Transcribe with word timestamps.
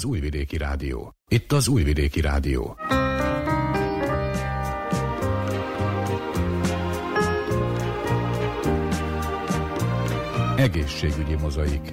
Az 0.00 0.06
Újvidéki 0.06 0.56
Rádió. 0.56 1.14
Itt 1.28 1.52
az 1.52 1.68
Újvidéki 1.68 2.20
Rádió. 2.20 2.76
Egészségügyi 10.56 11.34
mozaik. 11.40 11.90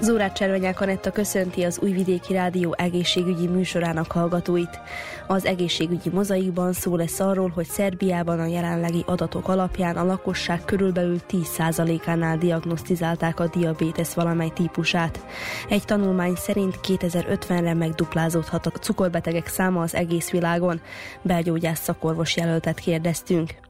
Zórát 0.00 0.36
Cservenyák 0.36 0.80
Anetta 0.80 1.10
köszönti 1.10 1.62
az 1.62 1.78
Újvidéki 1.82 2.32
Rádió 2.32 2.74
egészségügyi 2.78 3.46
műsorának 3.46 4.12
hallgatóit. 4.12 4.80
Az 5.26 5.44
egészségügyi 5.44 6.10
mozaikban 6.10 6.72
szó 6.72 6.96
lesz 6.96 7.20
arról, 7.20 7.48
hogy 7.54 7.66
Szerbiában 7.66 8.40
a 8.40 8.46
jelenlegi 8.46 9.02
adatok 9.06 9.48
alapján 9.48 9.96
a 9.96 10.04
lakosság 10.04 10.64
körülbelül 10.64 11.18
10%-ánál 11.30 12.38
diagnosztizálták 12.38 13.40
a 13.40 13.46
diabétesz 13.46 14.14
valamely 14.14 14.50
típusát. 14.54 15.24
Egy 15.68 15.84
tanulmány 15.84 16.34
szerint 16.34 16.80
2050-re 16.82 17.74
megduplázódhat 17.74 18.66
a 18.66 18.70
cukorbetegek 18.70 19.46
száma 19.46 19.82
az 19.82 19.94
egész 19.94 20.30
világon. 20.30 20.80
Belgyógyász 21.22 21.80
szakorvos 21.80 22.36
jelöltet 22.36 22.78
kérdeztünk. 22.78 23.63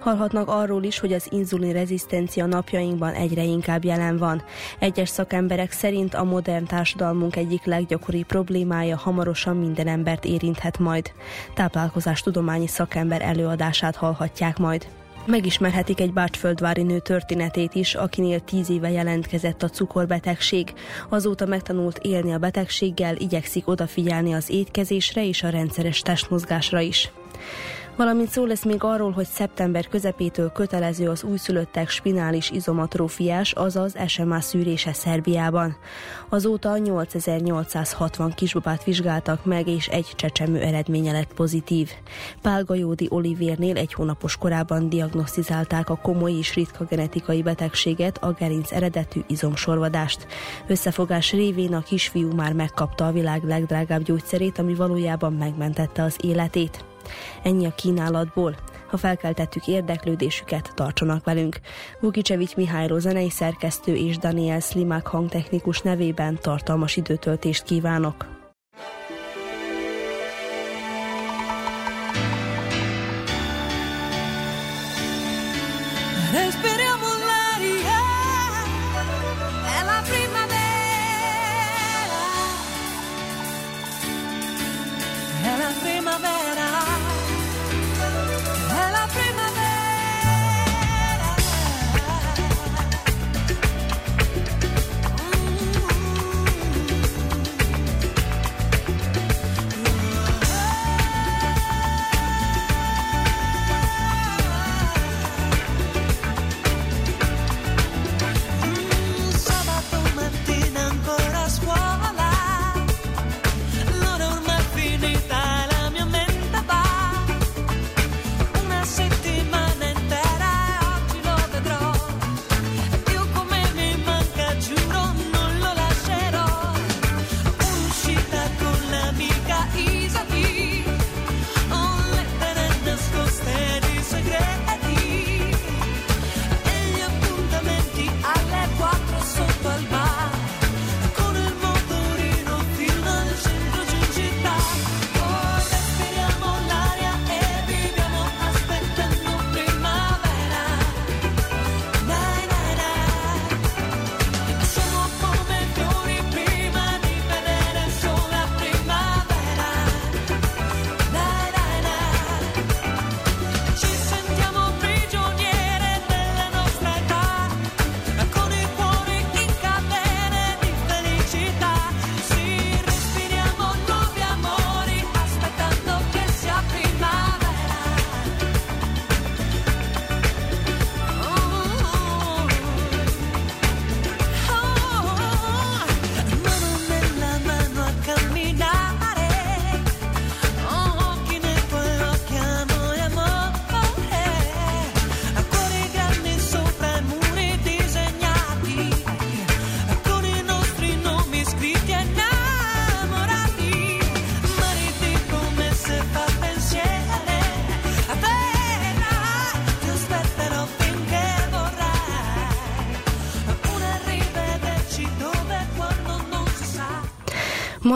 Hallhatnak 0.00 0.48
arról 0.48 0.82
is, 0.82 0.98
hogy 0.98 1.12
az 1.12 1.26
inzulin 1.30 1.72
rezisztencia 1.72 2.46
napjainkban 2.46 3.12
egyre 3.12 3.42
inkább 3.42 3.84
jelen 3.84 4.16
van. 4.16 4.42
Egyes 4.78 5.08
szakemberek 5.08 5.72
szerint 5.72 6.14
a 6.14 6.24
modern 6.24 6.64
társadalmunk 6.64 7.36
egyik 7.36 7.64
leggyakoribb 7.64 8.26
problémája 8.26 8.96
hamarosan 8.96 9.56
minden 9.56 9.86
embert 9.86 10.24
érinthet 10.24 10.78
majd. 10.78 11.12
Táplálkozás 11.54 12.20
tudományi 12.22 12.66
szakember 12.66 13.22
előadását 13.22 13.96
hallhatják 13.96 14.58
majd. 14.58 14.86
Megismerhetik 15.26 16.00
egy 16.00 16.12
bácsföldvári 16.12 16.82
nő 16.82 16.98
történetét 16.98 17.74
is, 17.74 17.94
akinél 17.94 18.40
tíz 18.40 18.70
éve 18.70 18.90
jelentkezett 18.90 19.62
a 19.62 19.68
cukorbetegség. 19.68 20.72
Azóta 21.08 21.46
megtanult 21.46 21.98
élni 21.98 22.32
a 22.32 22.38
betegséggel, 22.38 23.16
igyekszik 23.16 23.68
odafigyelni 23.68 24.34
az 24.34 24.50
étkezésre 24.50 25.26
és 25.26 25.42
a 25.42 25.48
rendszeres 25.48 26.00
testmozgásra 26.00 26.80
is. 26.80 27.10
Valamint 27.96 28.28
szó 28.28 28.44
lesz 28.44 28.64
még 28.64 28.84
arról, 28.84 29.10
hogy 29.10 29.26
szeptember 29.26 29.88
közepétől 29.88 30.52
kötelező 30.52 31.08
az 31.08 31.22
újszülöttek 31.22 31.88
spinális 31.88 32.50
izomatrófiás, 32.50 33.52
azaz 33.52 33.94
SMA 34.06 34.40
szűrése 34.40 34.92
Szerbiában. 34.92 35.76
Azóta 36.28 36.76
8860 36.76 38.32
kisbabát 38.32 38.84
vizsgáltak 38.84 39.44
meg, 39.44 39.68
és 39.68 39.88
egy 39.88 40.12
csecsemő 40.16 40.60
eredménye 40.60 41.12
lett 41.12 41.34
pozitív. 41.34 41.90
Pálgajódi 42.42 43.06
Olivérnél 43.10 43.76
egy 43.76 43.92
hónapos 43.92 44.36
korában 44.36 44.88
diagnosztizálták 44.88 45.90
a 45.90 45.96
komoly 45.96 46.32
és 46.32 46.54
ritka 46.54 46.84
genetikai 46.84 47.42
betegséget, 47.42 48.18
a 48.18 48.32
gerinc 48.32 48.72
eredetű 48.72 49.20
izomsorvadást. 49.26 50.26
Összefogás 50.66 51.32
révén 51.32 51.74
a 51.74 51.82
kisfiú 51.82 52.32
már 52.32 52.52
megkapta 52.52 53.06
a 53.06 53.12
világ 53.12 53.44
legdrágább 53.44 54.02
gyógyszerét, 54.02 54.58
ami 54.58 54.74
valójában 54.74 55.32
megmentette 55.32 56.02
az 56.02 56.16
életét. 56.20 56.84
Ennyi 57.42 57.66
a 57.66 57.74
kínálatból. 57.74 58.54
Ha 58.86 58.96
felkeltettük 58.96 59.66
érdeklődésüket, 59.66 60.72
tartsanak 60.74 61.24
velünk. 61.24 61.60
Vukicevics 62.00 62.56
Mihály 62.56 62.88
zenei 62.98 63.30
szerkesztő 63.30 63.94
és 63.94 64.18
Daniel 64.18 64.60
Slimák 64.60 65.06
hangtechnikus 65.06 65.80
nevében 65.80 66.38
tartalmas 66.40 66.96
időtöltést 66.96 67.62
kívánok. 67.62 68.35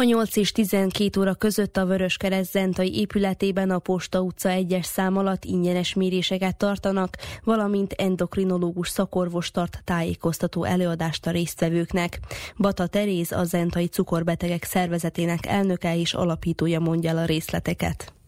Ma 0.00 0.06
8 0.06 0.37
és 0.37 0.52
12 0.52 1.20
óra 1.20 1.35
között 1.35 1.76
a 1.76 1.87
Vöröskereszt 1.87 2.50
Zentai 2.50 2.99
épületében 2.99 3.70
a 3.70 3.79
Posta 3.79 4.20
utca 4.20 4.49
1-es 4.52 4.82
szám 4.82 5.17
alatt 5.17 5.44
ingyenes 5.44 5.94
méréseket 5.94 6.56
tartanak, 6.56 7.17
valamint 7.44 7.93
endokrinológus 7.93 8.88
szakorvos 8.88 9.50
tart 9.50 9.82
tájékoztató 9.85 10.64
előadást 10.64 11.26
a 11.26 11.31
résztvevőknek. 11.31 12.20
Bata 12.56 12.87
Teréz, 12.87 13.32
a 13.32 13.44
Zentai 13.44 13.87
Cukorbetegek 13.87 14.64
Szervezetének 14.64 15.47
elnöke 15.47 15.97
és 15.97 16.14
alapítója 16.14 16.81
mondja 16.81 17.11
el 17.11 17.19
a 17.19 17.25
részleteket. 17.25 18.20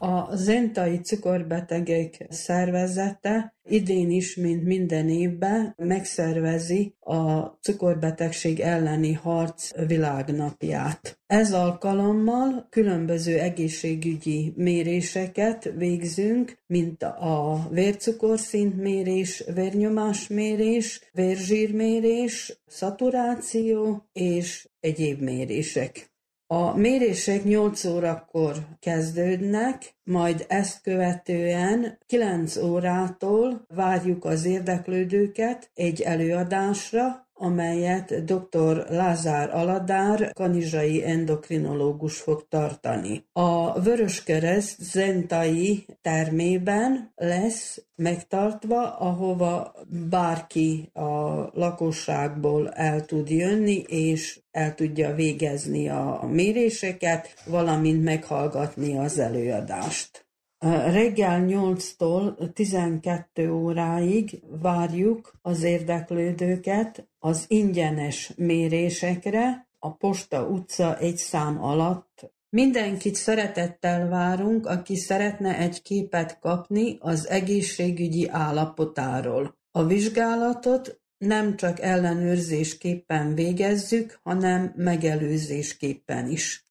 A 0.00 0.36
Zentai 0.36 1.00
Cukorbetegek 1.00 2.26
Szervezete 2.28 3.54
idén 3.68 4.10
is, 4.10 4.36
mint 4.36 4.64
minden 4.64 5.08
évben, 5.08 5.74
megszervezi 5.76 6.94
a 7.00 7.40
cukorbetegség 7.40 8.60
elleni 8.60 9.12
harc 9.12 9.86
világnapját. 9.86 11.18
Ez 11.26 11.52
alkalommal 11.52 12.66
különböző 12.70 13.38
egészségügyi 13.38 14.52
méréseket 14.56 15.72
végzünk, 15.76 16.58
mint 16.66 17.02
a 17.02 17.66
vércukorszintmérés, 17.70 19.44
vérnyomásmérés, 19.54 21.10
vérzsírmérés, 21.12 22.60
szaturáció 22.66 24.08
és 24.12 24.68
egyéb 24.80 25.20
mérések. 25.20 26.10
A 26.50 26.76
mérések 26.76 27.44
8 27.44 27.84
órakor 27.84 28.56
kezdődnek, 28.80 29.94
majd 30.04 30.44
ezt 30.48 30.82
követően 30.82 31.98
9 32.06 32.56
órától 32.56 33.64
várjuk 33.74 34.24
az 34.24 34.44
érdeklődőket 34.44 35.70
egy 35.74 36.00
előadásra, 36.00 37.27
amelyet 37.38 38.24
dr. 38.24 38.86
Lázár 38.88 39.54
Aladár, 39.54 40.32
kanizsai 40.32 41.04
endokrinológus 41.04 42.18
fog 42.18 42.46
tartani. 42.48 43.24
A 43.32 43.80
Vöröskereszt 43.80 44.80
Zentai 44.80 45.86
termében 46.02 47.12
lesz 47.14 47.82
megtartva, 47.94 48.96
ahova 48.96 49.74
bárki 50.10 50.90
a 50.92 51.10
lakosságból 51.52 52.70
el 52.70 53.04
tud 53.04 53.30
jönni, 53.30 53.84
és 53.86 54.40
el 54.50 54.74
tudja 54.74 55.14
végezni 55.14 55.88
a 55.88 56.28
méréseket, 56.30 57.42
valamint 57.46 58.04
meghallgatni 58.04 58.98
az 58.98 59.18
előadást. 59.18 60.27
Reggel 60.58 61.44
8-tól 61.46 62.52
12 62.52 63.52
óráig 63.52 64.42
várjuk 64.62 65.32
az 65.42 65.62
érdeklődőket 65.62 67.08
az 67.18 67.44
ingyenes 67.48 68.32
mérésekre 68.36 69.68
a 69.78 69.94
Posta 69.94 70.46
utca 70.46 70.98
egy 70.98 71.16
szám 71.16 71.62
alatt. 71.62 72.32
Mindenkit 72.50 73.14
szeretettel 73.14 74.08
várunk, 74.08 74.66
aki 74.66 74.96
szeretne 74.96 75.58
egy 75.58 75.82
képet 75.82 76.38
kapni 76.38 76.96
az 77.00 77.28
egészségügyi 77.28 78.28
állapotáról. 78.28 79.56
A 79.70 79.84
vizsgálatot 79.84 81.00
nem 81.18 81.56
csak 81.56 81.80
ellenőrzésképpen 81.80 83.34
végezzük, 83.34 84.20
hanem 84.22 84.72
megelőzésképpen 84.76 86.28
is. 86.28 86.66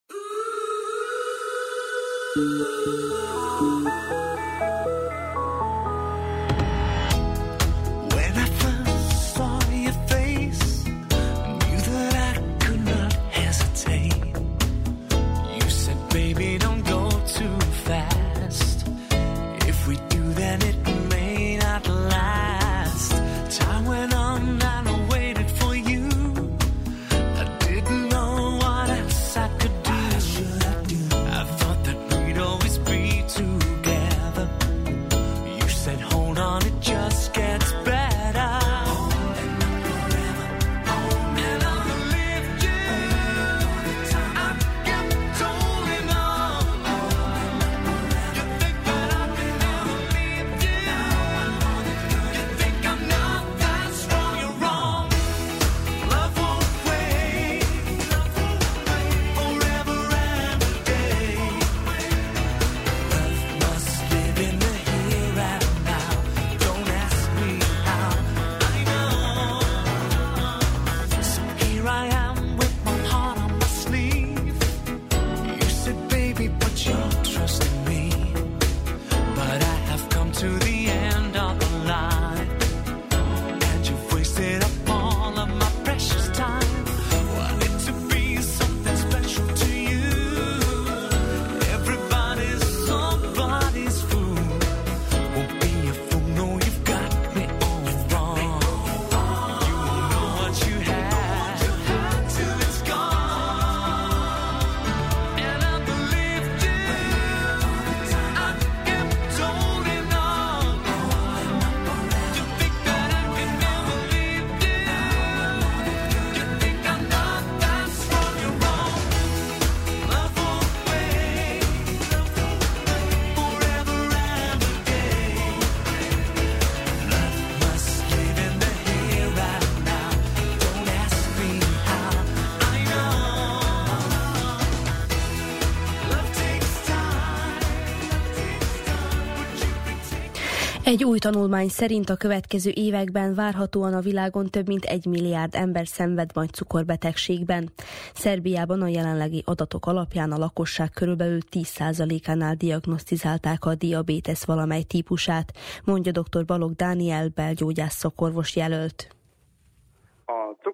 Egy 140.87 141.03
új 141.03 141.19
tanulmány 141.19 141.69
szerint 141.69 142.09
a 142.09 142.15
következő 142.15 142.71
években 142.73 143.33
várhatóan 143.33 143.93
a 143.93 143.99
világon 143.99 144.49
több 144.49 144.67
mint 144.67 144.85
egy 144.85 145.05
milliárd 145.05 145.55
ember 145.55 145.87
szenved 145.87 146.29
majd 146.33 146.49
cukorbetegségben. 146.49 147.71
Szerbiában 148.13 148.81
a 148.81 148.87
jelenlegi 148.87 149.43
adatok 149.45 149.85
alapján 149.85 150.31
a 150.31 150.37
lakosság 150.37 150.91
körülbelül 150.91 151.39
10%-ánál 151.51 152.55
diagnosztizálták 152.55 153.65
a 153.65 153.75
diabétesz 153.75 154.45
valamely 154.45 154.83
típusát, 154.83 155.53
mondja 155.83 156.11
dr. 156.11 156.45
Balog 156.45 156.75
Dániel 156.75 157.31
belgyógyász 157.35 157.95
szakorvos 157.95 158.55
jelölt 158.55 159.16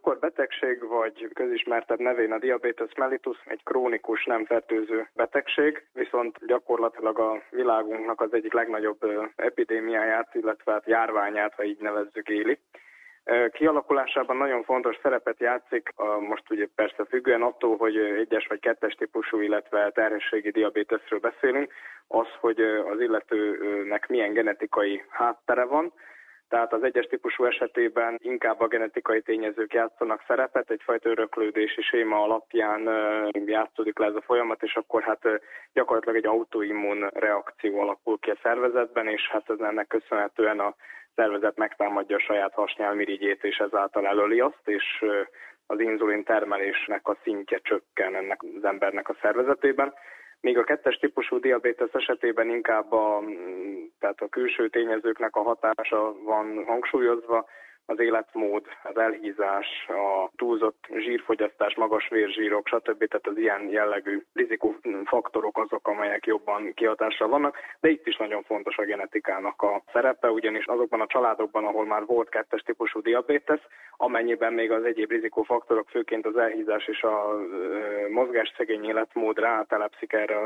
cukorbetegség, 0.03 0.88
vagy 0.88 1.29
közismertebb 1.33 2.00
nevén 2.00 2.31
a 2.31 2.39
diabetes 2.39 2.93
mellitus 2.98 3.38
egy 3.45 3.63
krónikus, 3.63 4.25
nem 4.25 4.45
fertőző 4.45 5.07
betegség, 5.13 5.86
viszont 5.93 6.45
gyakorlatilag 6.45 7.19
a 7.19 7.41
világunknak 7.50 8.22
az 8.22 8.33
egyik 8.33 8.53
legnagyobb 8.53 9.00
epidémiáját, 9.36 10.36
illetve 10.36 10.72
hát 10.72 10.88
járványát, 10.88 11.53
ha 11.53 11.63
így 11.63 11.79
nevezzük, 11.79 12.27
éli. 12.29 12.60
Kialakulásában 13.51 14.38
nagyon 14.38 14.63
fontos 14.63 14.98
szerepet 15.01 15.39
játszik, 15.39 15.89
most 16.19 16.50
ugye 16.50 16.67
persze 16.75 17.05
függően 17.05 17.41
attól, 17.41 17.77
hogy 17.77 17.98
egyes 17.98 18.48
vagy 18.48 18.60
kettes 18.60 18.93
típusú, 18.93 19.39
illetve 19.39 19.91
terhességi 19.91 20.50
diabétesről 20.50 21.19
beszélünk, 21.19 21.74
az, 22.07 22.27
hogy 22.39 22.62
az 22.62 23.00
illetőnek 23.00 24.07
milyen 24.07 24.33
genetikai 24.33 25.03
háttere 25.10 25.63
van, 25.63 25.93
tehát 26.53 26.74
az 26.74 26.83
egyes 26.83 27.05
típusú 27.05 27.45
esetében 27.45 28.19
inkább 28.22 28.60
a 28.60 28.67
genetikai 28.67 29.22
tényezők 29.22 29.74
játszanak 29.74 30.24
szerepet, 30.27 30.69
egyfajta 30.69 31.10
öröklődési 31.10 31.81
séma 31.81 32.22
alapján 32.22 32.81
játszódik 33.45 34.00
le 34.00 34.05
ez 34.05 34.15
a 34.15 34.22
folyamat, 34.22 34.63
és 34.63 34.75
akkor 34.75 35.01
hát 35.03 35.22
gyakorlatilag 35.74 36.17
egy 36.17 36.25
autoimmun 36.25 37.10
reakció 37.13 37.79
alakul 37.79 38.19
ki 38.19 38.29
a 38.29 38.39
szervezetben, 38.41 39.07
és 39.07 39.29
hát 39.29 39.50
ez 39.50 39.60
ennek 39.60 39.88
köszönhetően 39.88 40.60
a 40.60 40.75
szervezet 41.15 41.57
megtámadja 41.57 42.15
a 42.15 42.19
saját 42.27 42.53
hasnyálmirigyét, 42.53 43.43
és 43.43 43.57
ezáltal 43.57 44.07
elöli 44.07 44.39
azt, 44.39 44.63
és 44.65 45.05
az 45.67 45.79
inzulin 45.79 46.24
termelésnek 46.24 47.07
a 47.07 47.17
szintje 47.24 47.60
csökken 47.63 48.15
ennek 48.15 48.43
az 48.57 48.63
embernek 48.63 49.10
a 49.10 49.17
szervezetében. 49.22 49.93
Míg 50.43 50.57
a 50.57 50.63
kettes 50.63 50.97
típusú 50.97 51.39
diabétesz 51.39 51.93
esetében 51.93 52.50
inkább 52.50 52.91
a, 52.91 53.23
tehát 54.00 54.21
a 54.21 54.27
külső 54.27 54.69
tényezőknek 54.69 55.35
a 55.35 55.41
hatása 55.41 56.15
van 56.23 56.63
hangsúlyozva, 56.65 57.45
az 57.85 57.99
életmód, 57.99 58.65
az 58.83 58.97
elhízás, 58.97 59.67
a 59.87 60.29
túlzott 60.35 60.87
zsírfogyasztás, 60.97 61.75
magas 61.75 62.07
vérzsírok, 62.09 62.67
stb. 62.67 63.07
Tehát 63.07 63.27
az 63.27 63.37
ilyen 63.37 63.69
jellegű 63.69 64.23
rizikófaktorok 64.33 65.57
azok, 65.57 65.87
amelyek 65.87 66.25
jobban 66.25 66.73
kihatással 66.73 67.27
vannak, 67.27 67.57
de 67.79 67.89
itt 67.89 68.07
is 68.07 68.17
nagyon 68.17 68.43
fontos 68.43 68.77
a 68.77 68.83
genetikának 68.83 69.61
a 69.61 69.83
szerepe, 69.93 70.31
ugyanis 70.31 70.65
azokban 70.65 71.01
a 71.01 71.07
családokban, 71.07 71.65
ahol 71.65 71.85
már 71.85 72.05
volt 72.05 72.29
kettes 72.29 72.61
típusú 72.61 73.01
diabétesz, 73.01 73.61
amennyiben 73.97 74.53
még 74.53 74.71
az 74.71 74.83
egyéb 74.83 75.11
rizikófaktorok, 75.11 75.89
főként 75.89 76.25
az 76.25 76.37
elhízás 76.37 76.87
és 76.87 77.01
a 77.01 77.37
mozgásszegény 78.09 78.85
életmód 78.85 79.39
rátelepszik 79.39 80.13
erre 80.13 80.37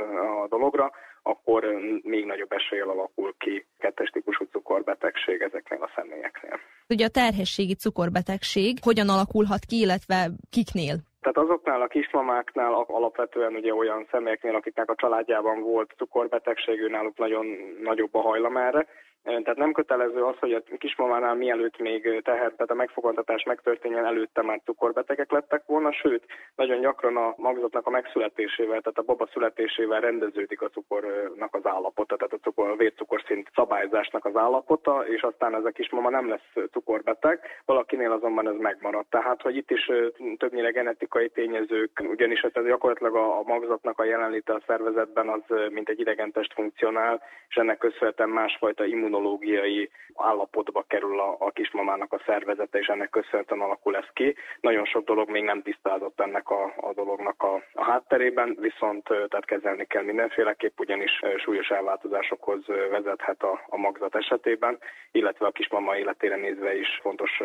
a 0.41 0.47
dologra, 0.47 0.91
akkor 1.27 1.63
még 2.03 2.25
nagyobb 2.25 2.51
eséllyel 2.51 2.89
alakul 2.89 3.35
ki 3.37 3.65
kettes 3.77 4.09
típusú 4.09 4.45
cukorbetegség 4.51 5.41
ezeknél 5.41 5.81
a 5.81 5.89
személyeknél. 5.95 6.59
Ugye 6.89 7.05
a 7.05 7.09
terhességi 7.09 7.75
cukorbetegség 7.75 8.77
hogyan 8.81 9.09
alakulhat 9.09 9.63
ki, 9.65 9.79
illetve 9.79 10.29
kiknél? 10.49 10.95
Tehát 11.21 11.49
azoknál 11.49 11.81
a 11.81 11.87
kismamáknál 11.87 12.73
alapvetően 12.73 13.53
ugye 13.53 13.73
olyan 13.73 14.07
személyeknél, 14.11 14.55
akiknek 14.55 14.89
a 14.89 14.95
családjában 14.95 15.61
volt 15.61 15.93
cukorbetegség, 15.97 16.79
náluk 16.89 17.17
nagyon 17.17 17.45
nagyobb 17.83 18.15
a 18.15 18.21
hajlam 18.21 18.57
erre, 18.57 18.87
tehát 19.27 19.55
nem 19.55 19.71
kötelező 19.71 20.23
az, 20.23 20.35
hogy 20.39 20.53
a 20.53 20.61
kismamánál 20.77 21.35
mielőtt 21.35 21.77
még 21.77 22.01
tehet, 22.23 22.53
tehát 22.53 22.71
a 22.71 22.73
megfogantatás 22.73 23.43
megtörténjen, 23.43 24.05
előtte 24.05 24.41
már 24.41 24.61
cukorbetegek 24.65 25.31
lettek 25.31 25.63
volna, 25.65 25.91
sőt, 25.91 26.25
nagyon 26.55 26.79
gyakran 26.79 27.17
a 27.17 27.33
magzatnak 27.37 27.87
a 27.87 27.89
megszületésével, 27.89 28.81
tehát 28.81 28.97
a 28.97 29.01
baba 29.01 29.27
születésével 29.33 29.99
rendeződik 29.99 30.61
a 30.61 30.69
cukornak 30.69 31.55
az 31.55 31.65
állapota, 31.65 32.15
tehát 32.15 32.33
a, 32.33 32.37
cukor, 32.37 32.69
a 32.69 32.75
vércukorszint 32.75 33.49
szabályzásnak 33.55 34.25
az 34.25 34.35
állapota, 34.35 35.07
és 35.07 35.21
aztán 35.21 35.55
ez 35.55 35.65
a 35.65 35.71
kismama 35.71 36.09
nem 36.09 36.29
lesz 36.29 36.67
cukorbeteg, 36.71 37.39
valakinél 37.65 38.11
azonban 38.11 38.47
ez 38.47 38.57
megmarad. 38.59 39.05
Tehát, 39.09 39.41
hogy 39.41 39.55
itt 39.55 39.71
is 39.71 39.91
többnyire 40.37 40.71
genetikai 40.71 41.29
tényezők, 41.29 42.03
ugyanis 42.09 42.41
ez 42.41 42.65
gyakorlatilag 42.65 43.15
a, 43.15 43.41
magzatnak 43.45 43.99
a 43.99 44.03
jelenléte 44.03 44.53
a 44.53 44.61
szervezetben 44.67 45.29
az 45.29 45.41
mint 45.69 45.89
egy 45.89 45.99
idegentest 45.99 46.53
funkcionál, 46.53 47.21
és 47.49 47.55
ennek 47.55 47.77
köszönhetően 47.77 48.29
másfajta 48.29 48.85
immun 48.85 49.13
immunológiai 49.17 49.89
állapotba 50.15 50.83
kerül 50.87 51.19
a, 51.19 51.35
a 51.39 51.51
kismamának 51.51 52.13
a 52.13 52.21
szervezete, 52.25 52.79
és 52.79 52.87
ennek 52.87 53.09
köszönhetően 53.09 53.61
alakul 53.61 53.95
ez 53.95 54.07
ki. 54.13 54.35
Nagyon 54.61 54.85
sok 54.85 55.05
dolog 55.05 55.29
még 55.29 55.43
nem 55.43 55.61
tisztázott 55.61 56.19
ennek 56.19 56.49
a, 56.49 56.73
a 56.77 56.93
dolognak 56.93 57.43
a, 57.43 57.63
a 57.73 57.83
hátterében, 57.83 58.57
viszont 58.59 59.03
tehát 59.03 59.45
kezelni 59.45 59.85
kell 59.85 60.03
mindenféleképp, 60.03 60.79
ugyanis 60.79 61.11
súlyos 61.37 61.69
elváltozásokhoz 61.69 62.65
vezethet 62.89 63.43
a, 63.43 63.61
a 63.67 63.77
magzat 63.77 64.15
esetében, 64.15 64.79
illetve 65.11 65.45
a 65.45 65.51
kismama 65.51 65.97
életére 65.97 66.35
nézve 66.35 66.77
is 66.77 66.99
fontos 67.01 67.41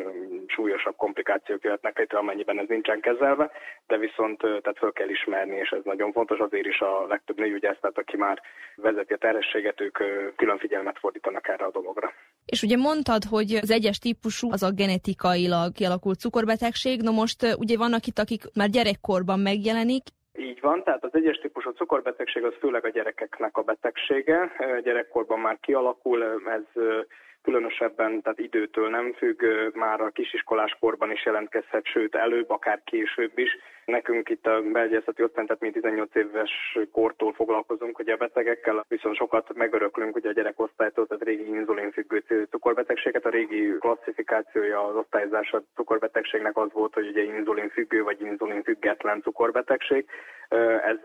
súlyosabb 0.46 0.96
komplikációk 0.96 1.64
jöhetnek 1.64 1.98
létre, 1.98 2.18
amennyiben 2.18 2.58
ez 2.58 2.68
nincsen 2.68 3.00
kezelve, 3.00 3.50
de 3.86 3.96
viszont 3.96 4.38
tehát 4.38 4.78
föl 4.78 4.92
kell 4.92 5.08
ismerni, 5.08 5.56
és 5.56 5.70
ez 5.70 5.84
nagyon 5.84 6.12
fontos, 6.12 6.38
azért 6.38 6.66
is 6.66 6.80
a 6.80 7.06
legtöbb 7.06 7.38
nőgyógyász, 7.38 7.80
tehát 7.80 7.98
aki 7.98 8.16
már 8.16 8.42
vezeti 8.76 9.12
a 9.12 9.16
terhességet, 9.16 9.80
ők 9.80 9.98
külön 10.36 10.58
figyelmet 10.58 10.98
fordítanak 10.98 11.48
erre 11.48 11.61
a 11.62 11.70
dologra. 11.70 12.12
És 12.44 12.62
ugye 12.62 12.76
mondtad, 12.76 13.24
hogy 13.24 13.58
az 13.62 13.70
egyes 13.70 13.98
típusú 13.98 14.52
az 14.52 14.62
a 14.62 14.70
genetikailag 14.70 15.72
kialakult 15.72 16.18
cukorbetegség, 16.18 17.02
no 17.02 17.12
most 17.12 17.56
ugye 17.58 17.76
vannak 17.76 18.06
itt, 18.06 18.18
akik 18.18 18.42
már 18.54 18.68
gyerekkorban 18.68 19.40
megjelenik, 19.40 20.02
így 20.38 20.60
van, 20.60 20.82
tehát 20.84 21.04
az 21.04 21.10
egyes 21.12 21.38
típusú 21.38 21.70
cukorbetegség 21.70 22.44
az 22.44 22.54
főleg 22.60 22.84
a 22.84 22.88
gyerekeknek 22.88 23.56
a 23.56 23.62
betegsége. 23.62 24.50
Gyerekkorban 24.82 25.38
már 25.38 25.58
kialakul, 25.60 26.24
ez 26.46 26.82
különösebben, 27.42 28.22
tehát 28.22 28.38
időtől 28.38 28.88
nem 28.88 29.12
függ, 29.12 29.42
már 29.74 30.00
a 30.00 30.10
kisiskolás 30.10 30.76
korban 30.80 31.10
is 31.10 31.24
jelentkezhet, 31.24 31.84
sőt 31.84 32.14
előbb, 32.14 32.50
akár 32.50 32.80
később 32.84 33.38
is. 33.38 33.50
Nekünk 33.84 34.28
itt 34.28 34.46
a 34.46 34.62
belgyészeti 34.72 35.22
osztályon, 35.22 35.46
tehát 35.46 35.60
mi 35.60 35.70
18 35.70 36.14
éves 36.14 36.78
kortól 36.92 37.32
foglalkozunk 37.32 37.98
ugye 37.98 38.12
a 38.12 38.16
betegekkel, 38.16 38.84
viszont 38.88 39.16
sokat 39.16 39.54
megöröklünk 39.54 40.16
ugye 40.16 40.28
a 40.28 40.32
gyerekosztálytól, 40.32 41.06
tehát 41.06 41.24
régi 41.24 41.48
inzulinfüggő 41.48 42.46
cukorbetegséget. 42.50 43.26
A 43.26 43.30
régi 43.30 43.76
klasszifikációja 43.78 44.84
az 44.84 44.96
osztályozása 44.96 45.62
cukorbetegségnek 45.74 46.56
az 46.56 46.72
volt, 46.72 46.94
hogy 46.94 47.08
ugye 47.08 47.22
inzulinfüggő 47.22 48.02
vagy 48.02 48.20
inzulinfüggetlen 48.20 49.22
cukorbetegség. 49.22 50.06
Ez 50.84 50.98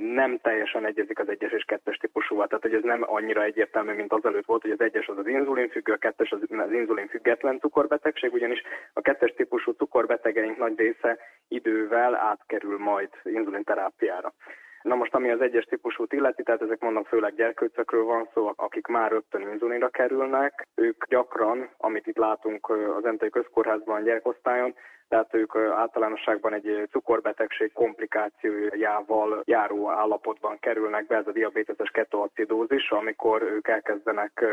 nem 0.00 0.38
teljesen 0.38 0.86
egyezik 0.86 1.18
az 1.18 1.28
egyes 1.28 1.52
és 1.52 1.64
kettes 1.64 1.96
típusúval, 1.96 2.46
tehát 2.46 2.62
hogy 2.62 2.74
ez 2.74 2.82
nem 2.82 3.04
annyira 3.06 3.42
egyértelmű, 3.42 3.92
mint 3.92 4.12
az 4.12 4.24
előtt 4.24 4.46
volt, 4.46 4.62
hogy 4.62 4.70
az 4.70 4.80
egyes 4.80 5.06
az 5.06 5.18
az 5.18 5.26
inzulinfüggő, 5.26 5.92
a 5.92 5.96
kettes 5.96 6.30
az, 6.30 6.38
az 6.48 6.72
inzulinfüggetlen 6.72 7.58
cukorbetegség, 7.58 8.32
ugyanis 8.32 8.62
a 8.92 9.00
kettes 9.00 9.32
típusú 9.36 9.72
cukorbetegeink 9.72 10.56
nagy 10.56 10.78
része 10.78 11.18
idővel 11.48 12.14
átkerül 12.14 12.78
majd 12.78 13.08
inzulinterápiára. 13.24 14.32
Na 14.82 14.94
most, 14.94 15.14
ami 15.14 15.30
az 15.30 15.40
egyes 15.40 15.64
típusút 15.64 16.12
illeti, 16.12 16.42
tehát 16.42 16.62
ezek 16.62 16.80
mondom 16.80 17.04
főleg 17.04 17.34
gyerkőcökről 17.34 18.04
van 18.04 18.28
szó, 18.34 18.52
akik 18.56 18.86
már 18.86 19.10
rögtön 19.10 19.40
inzulinra 19.40 19.88
kerülnek, 19.88 20.68
ők 20.74 21.04
gyakran, 21.08 21.70
amit 21.76 22.06
itt 22.06 22.16
látunk 22.16 22.68
az 22.68 23.04
Entai 23.04 23.30
Közkórházban 23.30 24.02
gyerekosztályon, 24.02 24.74
tehát 25.08 25.34
ők 25.34 25.56
általánosságban 25.56 26.52
egy 26.52 26.88
cukorbetegség 26.90 27.72
komplikációjával 27.72 29.42
járó 29.44 29.90
állapotban 29.90 30.58
kerülnek 30.58 31.06
be, 31.06 31.16
ez 31.16 31.26
a 31.26 31.32
diabéteses 31.32 31.90
ketoacidózis, 31.90 32.90
amikor 32.90 33.42
ők 33.42 33.68
elkezdenek 33.68 34.44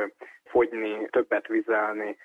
fogyni, 0.44 1.08
többet 1.10 1.48
vizelni, 1.48 2.18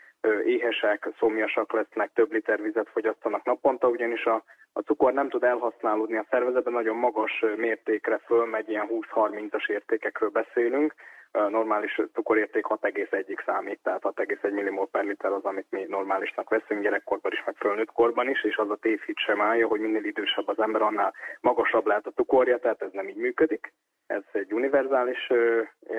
éhesek, 0.45 1.09
szomjasak 1.19 1.73
lesznek, 1.73 2.11
több 2.15 2.33
liter 2.33 2.63
vizet 2.63 2.89
fogyasztanak 2.89 3.45
naponta, 3.45 3.89
ugyanis 3.89 4.25
a, 4.25 4.45
a 4.73 4.81
cukor 4.81 5.13
nem 5.13 5.29
tud 5.29 5.43
elhasználódni 5.43 6.17
a 6.17 6.27
szervezetben, 6.31 6.73
nagyon 6.73 6.97
magas 6.97 7.45
mértékre 7.57 8.19
fölmegy, 8.19 8.69
ilyen 8.69 8.89
20-30-as 8.91 9.71
értékekről 9.71 10.31
beszélünk, 10.31 10.95
normális 11.33 12.01
cukorérték 12.13 12.65
6,1-ig 12.69 13.45
számít, 13.45 13.81
tehát 13.83 14.03
6,1 14.03 14.53
millimol 14.53 14.89
per 14.89 15.05
liter 15.05 15.33
az, 15.33 15.45
amit 15.45 15.71
mi 15.71 15.85
normálisnak 15.89 16.51
veszünk 16.51 16.83
gyerekkorban 16.83 17.33
is, 17.33 17.43
meg 17.45 17.55
fölnőtt 17.57 17.93
korban 17.93 18.29
is, 18.29 18.45
és 18.45 18.57
az 18.57 18.71
a 18.71 18.77
tévhit 18.77 19.19
sem 19.19 19.41
állja, 19.41 19.67
hogy 19.67 19.81
minél 19.81 20.05
idősebb 20.05 20.49
az 20.49 20.59
ember, 20.59 20.83
annál 20.83 21.15
magasabb 21.41 21.87
lehet 21.87 22.07
a 22.07 22.11
cukorja, 22.11 22.59
tehát 22.59 22.83
ez 22.83 22.93
nem 22.93 23.09
így 23.09 23.17
működik. 23.17 23.73
Ez 24.07 24.23
egy 24.33 24.53
univerzális 24.53 25.31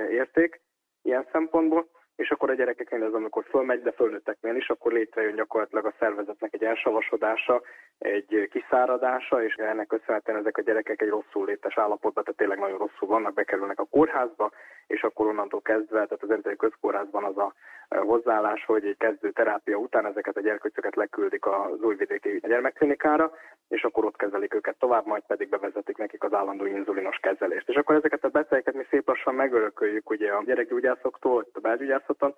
érték 0.09 0.61
ilyen 1.01 1.27
szempontból 1.31 1.87
és 2.15 2.31
akkor 2.31 2.49
a 2.49 2.53
gyerekeknél 2.53 3.03
ez 3.03 3.13
amikor 3.13 3.45
fölmegy, 3.49 3.81
de 3.81 3.91
fölnőtteknél 3.91 4.55
is, 4.55 4.69
akkor 4.69 4.91
létrejön 4.91 5.35
gyakorlatilag 5.35 5.85
a 5.85 5.93
szervezetnek 5.99 6.53
egy 6.53 6.63
elsavasodása, 6.63 7.61
egy 7.97 8.49
kiszáradása, 8.51 9.43
és 9.43 9.55
ennek 9.55 9.87
köszönhetően 9.87 10.39
ezek 10.39 10.57
a 10.57 10.61
gyerekek 10.61 11.01
egy 11.01 11.09
rosszul 11.09 11.45
létes 11.45 11.77
állapotban, 11.77 12.23
tehát 12.23 12.39
tényleg 12.39 12.59
nagyon 12.59 12.77
rosszul 12.77 13.07
vannak, 13.07 13.33
bekerülnek 13.33 13.79
a 13.79 13.87
kórházba, 13.89 14.51
és 14.87 15.01
akkor 15.03 15.27
onnantól 15.27 15.61
kezdve, 15.61 16.05
tehát 16.05 16.23
az 16.23 16.31
Enzei 16.31 16.55
Közkórházban 16.55 17.23
az 17.23 17.37
a 17.37 17.53
hozzáállás, 17.89 18.65
hogy 18.65 18.85
egy 18.85 18.97
kezdő 18.97 19.31
terápia 19.31 19.77
után 19.77 20.05
ezeket 20.05 20.37
a 20.37 20.41
gyerkőcöket 20.41 20.95
leküldik 20.95 21.45
az 21.45 21.81
újvidéki 21.81 22.39
gyermekklinikára, 22.47 23.31
és 23.67 23.83
akkor 23.83 24.05
ott 24.05 24.15
kezelik 24.15 24.53
őket 24.53 24.75
tovább, 24.79 25.05
majd 25.05 25.23
pedig 25.27 25.49
bevezetik 25.49 25.97
nekik 25.97 26.23
az 26.23 26.33
állandó 26.33 26.65
inzulinos 26.65 27.17
kezelést. 27.17 27.69
És 27.69 27.75
akkor 27.75 27.95
ezeket 27.95 28.23
a 28.23 28.29
betegeket 28.29 28.73
mi 28.73 28.85
szép 28.89 29.07
lassan 29.07 29.35
megörököljük 29.35 30.09
ugye 30.09 30.31
a 30.31 30.43
gyerekgyógyászoktól, 30.45 31.47
a 31.53 31.59
belgyógyászaton, 32.03 32.35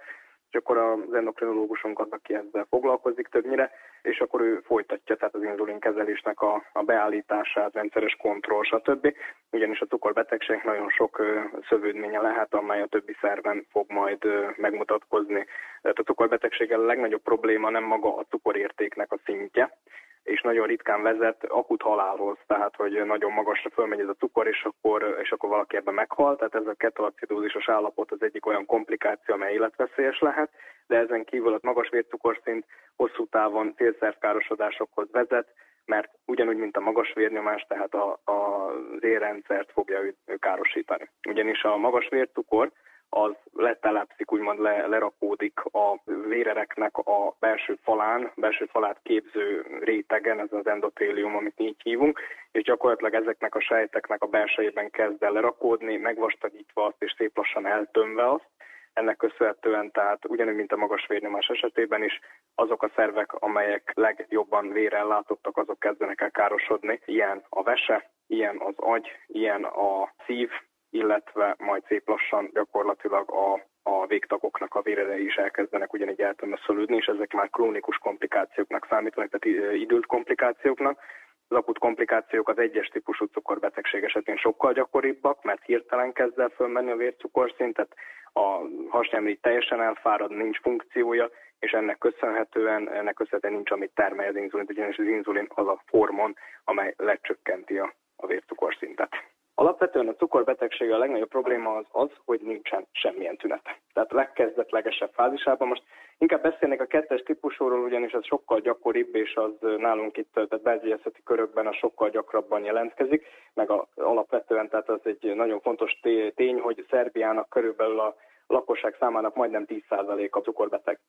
és 0.50 0.62
akkor 0.62 0.78
az 0.78 1.14
endokrinológusunk 1.14 2.00
az, 2.00 2.08
aki 2.10 2.34
ezzel 2.34 2.66
foglalkozik 2.70 3.28
többnyire, 3.28 3.72
és 4.02 4.20
akkor 4.20 4.42
ő 4.42 4.62
folytatja 4.66 5.16
tehát 5.16 5.36
az 5.36 5.44
inzulinkezelésnek 5.44 6.42
a, 6.42 6.64
a 6.74 6.84
beállítását, 6.84 7.74
rendszeres 7.74 8.16
kontroll, 8.16 8.64
stb. 8.64 9.14
Ugyanis 9.52 9.80
a 9.80 9.86
cukorbetegség 9.86 10.62
nagyon 10.64 10.90
sok 10.90 11.22
szövődménye 11.70 12.22
lehet, 12.22 12.54
amely 12.54 12.82
a 12.82 12.88
többi 12.88 13.16
szerven 13.22 13.66
fog 13.72 13.92
majd 13.92 14.24
megmutatkozni. 14.58 15.46
Tehát 15.82 16.00
a 16.00 16.04
cukorbetegséggel 16.04 16.80
a 16.80 16.86
legnagyobb 16.86 17.22
probléma 17.22 17.70
nem 17.70 17.84
maga 17.84 18.16
a 18.16 18.26
cukorértéknek 18.30 19.12
a 19.12 19.20
szintje, 19.26 19.78
és 20.26 20.42
nagyon 20.42 20.68
ritkán 20.68 21.02
vezet 21.02 21.44
akut 21.44 21.82
halálhoz, 21.82 22.38
tehát 22.48 22.76
hogy 22.76 23.06
nagyon 23.06 23.32
magasra 23.32 23.70
fölmegy 23.70 24.00
ez 24.00 24.08
a 24.08 24.16
cukor, 24.20 24.48
és 24.48 24.64
akkor, 24.64 25.18
és 25.22 25.32
akkor 25.32 25.50
valaki 25.50 25.76
ebben 25.76 25.94
meghal, 25.94 26.36
tehát 26.36 26.56
ez 26.56 26.68
a 26.68 26.74
ketoacidózisos 26.74 27.70
állapot 27.70 28.12
az 28.12 28.22
egyik 28.22 28.46
olyan 28.46 28.66
komplikáció, 28.66 29.34
amely 29.34 29.54
életveszélyes 29.54 30.20
lehet, 30.20 30.50
de 30.88 30.98
ezen 30.98 31.24
kívül 31.24 31.54
a 31.54 31.60
magas 31.62 31.90
vércukorszint 31.90 32.66
hosszú 32.96 33.26
távon 33.26 33.74
célszervkárosodásokhoz 33.76 35.12
vezet, 35.12 35.48
mert 35.86 36.10
ugyanúgy, 36.26 36.58
mint 36.58 36.78
a 36.78 36.82
magas 36.82 37.14
vérnyomás, 37.14 37.66
tehát 37.68 37.94
a, 37.94 38.20
a, 38.24 38.68
az 39.02 39.68
fogja 39.74 40.02
ő, 40.02 40.16
ő 40.26 40.36
károsítani. 40.36 41.10
Ugyanis 41.28 41.64
a 41.64 41.78
magas 41.78 42.08
vércukor 42.10 42.72
az 43.16 43.34
letelepszik, 43.54 44.32
úgymond 44.32 44.60
le, 44.60 44.88
lerakódik 44.88 45.60
a 45.60 46.00
vérereknek 46.28 46.98
a 46.98 47.36
belső 47.40 47.78
falán, 47.84 48.32
belső 48.36 48.66
falát 48.66 49.00
képző 49.04 49.66
rétegen, 49.80 50.40
ez 50.40 50.52
az 50.52 50.68
endotélium, 50.68 51.36
amit 51.36 51.60
így 51.60 51.82
hívunk, 51.84 52.20
és 52.52 52.64
gyakorlatilag 52.64 53.14
ezeknek 53.14 53.56
a 53.56 53.62
sejteknek 53.62 54.24
a 54.24 54.28
belsejében 54.28 54.90
kezd 54.90 55.24
el 55.24 55.32
lerakódni, 55.32 55.98
megvastagítva 55.98 56.86
azt 56.86 57.02
és 57.02 57.14
szép 57.18 57.38
lassan 57.38 57.66
eltömve 57.66 58.30
azt, 58.30 58.50
ennek 58.94 59.18
köszönhetően, 59.18 59.92
tehát 59.92 60.26
ugyanúgy, 60.26 60.56
mint 60.56 60.72
a 60.72 60.78
magas 60.78 61.06
vérnyomás 61.08 61.48
esetében 61.48 62.04
is, 62.04 62.20
azok 62.56 62.84
a 62.84 62.92
szervek, 62.96 63.34
amelyek 63.34 63.92
legjobban 63.94 64.72
vérellátottak, 64.72 65.58
azok 65.58 65.80
kezdenek 65.80 66.22
el 66.22 66.32
károsodni. 66.32 67.00
Ilyen 67.06 67.44
a 67.50 67.64
vese, 67.64 68.12
ilyen 68.28 68.58
az 68.60 68.74
agy, 68.78 69.08
ilyen 69.28 69.64
a 69.64 70.14
szív, 70.26 70.50
illetve 70.96 71.56
majd 71.58 71.84
szép 71.88 72.08
lassan 72.08 72.50
gyakorlatilag 72.54 73.32
a 73.32 73.74
a 73.88 74.06
végtagoknak 74.06 74.76
a 74.76 74.82
vérerei 74.82 75.26
is 75.26 75.36
elkezdenek 75.36 75.94
ugyanígy 75.94 76.22
eltömöszölődni, 76.22 76.96
és 76.96 77.06
ezek 77.06 77.34
már 77.34 77.50
krónikus 77.50 77.98
komplikációknak 77.98 78.88
számítanak, 78.90 79.30
tehát 79.30 79.76
időlt 79.76 80.06
komplikációknak. 80.06 81.00
Az 81.48 81.58
akut 81.58 81.78
komplikációk 81.78 82.50
az 82.50 82.58
egyes 82.58 82.88
típusú 82.88 83.26
cukorbetegség 83.26 84.04
esetén 84.04 84.38
sokkal 84.38 84.74
gyakoribbak, 84.74 85.44
mert 85.44 85.66
hirtelen 85.66 86.14
kezd 86.14 86.40
el 86.40 86.50
fölmenni 86.50 86.92
a 86.92 86.96
vércukorszint, 86.96 87.74
tehát 87.74 87.96
a 88.34 88.62
hasnyelmény 88.90 89.38
teljesen 89.42 89.82
elfárad, 89.82 90.32
nincs 90.32 90.60
funkciója, 90.60 91.30
és 91.60 91.72
ennek 91.72 91.98
köszönhetően, 91.98 92.90
ennek 92.92 93.14
köszönhetően 93.14 93.54
nincs, 93.54 93.72
amit 93.72 93.92
termel 93.94 94.28
az 94.28 94.36
inzulin, 94.36 94.66
ugyanis 94.70 94.98
az 94.98 95.06
inzulin 95.06 95.48
az 95.56 95.68
a 95.68 95.82
hormon, 95.92 96.36
amely 96.64 96.94
lecsökkenti 96.98 97.78
a, 97.78 97.94
a 98.16 98.28
vércukorszintet. 98.28 99.35
Alapvetően 99.58 100.08
a 100.08 100.16
cukorbetegség 100.16 100.92
a 100.92 100.98
legnagyobb 100.98 101.30
probléma 101.30 101.76
az 101.76 101.86
az, 101.92 102.10
hogy 102.26 102.42
nincsen 102.42 102.88
semmilyen 102.92 103.38
tünete. 103.38 103.80
Tehát 103.94 104.12
a 104.12 104.16
legkezdetlegesebb 104.16 105.12
fázisában. 105.14 105.68
Most 105.68 105.84
inkább 106.18 106.42
beszélnék 106.42 106.82
a 106.82 106.86
kettes 106.86 107.22
típusúról, 107.22 107.84
ugyanis 107.84 108.12
ez 108.12 108.26
sokkal 108.26 108.60
gyakoribb, 108.60 109.16
és 109.16 109.36
az 109.36 109.52
nálunk 109.78 110.18
itt, 110.18 110.34
tehát 110.34 110.62
belgyészeti 110.62 111.24
körökben 111.24 111.68
a 111.68 111.74
sokkal 111.74 112.10
gyakrabban 112.10 112.64
jelentkezik, 112.64 113.26
meg 113.54 113.70
a, 113.70 113.88
alapvetően, 113.96 114.70
tehát 114.70 114.90
az 114.90 115.02
egy 115.04 115.36
nagyon 115.36 115.60
fontos 115.60 116.00
tény, 116.36 116.60
hogy 116.60 116.86
Szerbiának 116.90 117.50
körülbelül 117.50 118.00
a 118.00 118.16
lakosság 118.48 118.96
számának 119.00 119.36
majdnem 119.36 119.66
10% 119.68 120.30
a 120.30 120.40
cukorbeteg. 120.40 121.00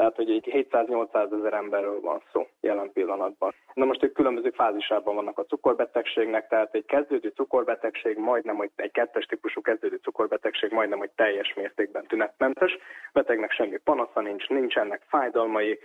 Tehát, 0.00 0.16
hogy 0.16 0.30
egy 0.30 0.66
700-800 0.70 1.38
ezer 1.38 1.52
emberről 1.52 2.00
van 2.00 2.22
szó 2.32 2.46
jelen 2.60 2.92
pillanatban. 2.92 3.54
Na 3.74 3.84
most 3.84 4.02
ők 4.02 4.12
különböző 4.12 4.50
fázisában 4.50 5.14
vannak 5.14 5.38
a 5.38 5.44
cukorbetegségnek, 5.44 6.48
tehát 6.48 6.74
egy 6.74 6.84
kezdődő 6.84 7.28
cukorbetegség 7.28 8.18
majdnem, 8.18 8.56
hogy 8.56 8.70
egy 8.76 8.90
kettes 8.90 9.24
típusú 9.24 9.60
kezdődő 9.60 9.96
cukorbetegség 10.02 10.70
majdnem, 10.72 10.98
hogy 10.98 11.10
teljes 11.10 11.54
mértékben 11.54 12.06
tünetmentes. 12.06 12.78
Betegnek 13.12 13.52
semmi 13.52 13.78
panasza 13.84 14.20
nincs, 14.20 14.48
nincsenek 14.48 15.02
fájdalmai, 15.08 15.78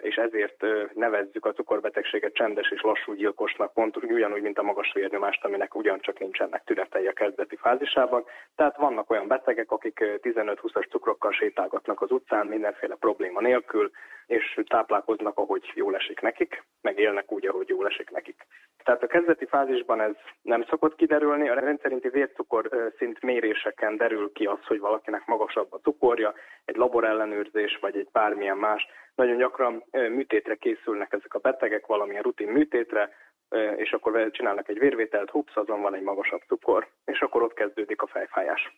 és 0.00 0.16
ezért 0.16 0.64
nevezzük 0.94 1.46
a 1.46 1.52
cukorbetegséget 1.52 2.34
csendes 2.34 2.70
és 2.70 2.80
lassú 2.80 3.12
gyilkosnak, 3.12 3.72
pont 3.72 3.96
ugyanúgy, 3.96 4.42
mint 4.42 4.58
a 4.58 4.62
magas 4.62 4.92
vérnyomást, 4.92 5.44
aminek 5.44 5.74
ugyancsak 5.74 6.18
nincsenek 6.18 6.64
tünetei 6.64 7.06
a 7.06 7.12
kezdeti 7.12 7.56
fázisában. 7.56 8.24
Tehát 8.56 8.76
vannak 8.76 9.10
olyan 9.10 9.26
betegek, 9.26 9.70
akik 9.70 9.98
15-20-as 10.00 10.90
cukrokkal 10.90 11.32
sétálgatnak 11.32 12.00
az 12.00 12.10
utcán 12.10 12.46
mindenféle 12.46 12.94
probléma 12.94 13.40
nélkül, 13.40 13.90
és 14.26 14.60
táplálkoznak, 14.66 15.38
ahogy 15.38 15.70
jól 15.74 15.94
esik 15.94 16.20
nekik, 16.20 16.64
meg 16.80 16.98
élnek 16.98 17.32
úgy, 17.32 17.46
ahogy 17.46 17.68
jól 17.68 17.86
esik 17.86 18.10
nekik. 18.10 18.46
Tehát 18.84 19.02
a 19.02 19.06
kezdeti 19.06 19.46
fázisban 19.46 20.00
ez 20.00 20.14
nem 20.42 20.64
szokott 20.68 20.96
kiderülni, 20.96 21.48
a 21.48 21.54
rendszerinti 21.54 22.08
vércukor 22.08 22.92
szint 22.98 23.22
méréseken 23.22 23.96
derül 23.96 24.32
ki 24.32 24.46
az, 24.46 24.64
hogy 24.66 24.80
valakinek 24.80 25.26
magasabb 25.26 25.72
a 25.72 25.80
cukorja, 25.82 26.34
egy 26.64 26.76
laborellenőrzés 26.76 27.78
vagy 27.80 27.96
egy 27.96 28.08
bármilyen 28.12 28.56
más. 28.56 28.86
Nagyon 29.14 29.36
gyakran 29.36 29.84
műtétre 29.90 30.54
készülnek 30.54 31.12
ezek 31.12 31.34
a 31.34 31.38
betegek, 31.38 31.86
valamilyen 31.86 32.22
rutin 32.22 32.48
műtétre, 32.48 33.10
és 33.76 33.92
akkor 33.92 34.30
csinálnak 34.30 34.68
egy 34.68 34.78
vérvételt, 34.78 35.30
hups, 35.30 35.54
azon 35.54 35.82
van 35.82 35.94
egy 35.94 36.02
magasabb 36.02 36.42
cukor, 36.46 36.88
és 37.04 37.20
akkor 37.20 37.42
ott 37.42 37.54
kezdődik 37.54 38.02
a 38.02 38.06
fejfájás 38.06 38.72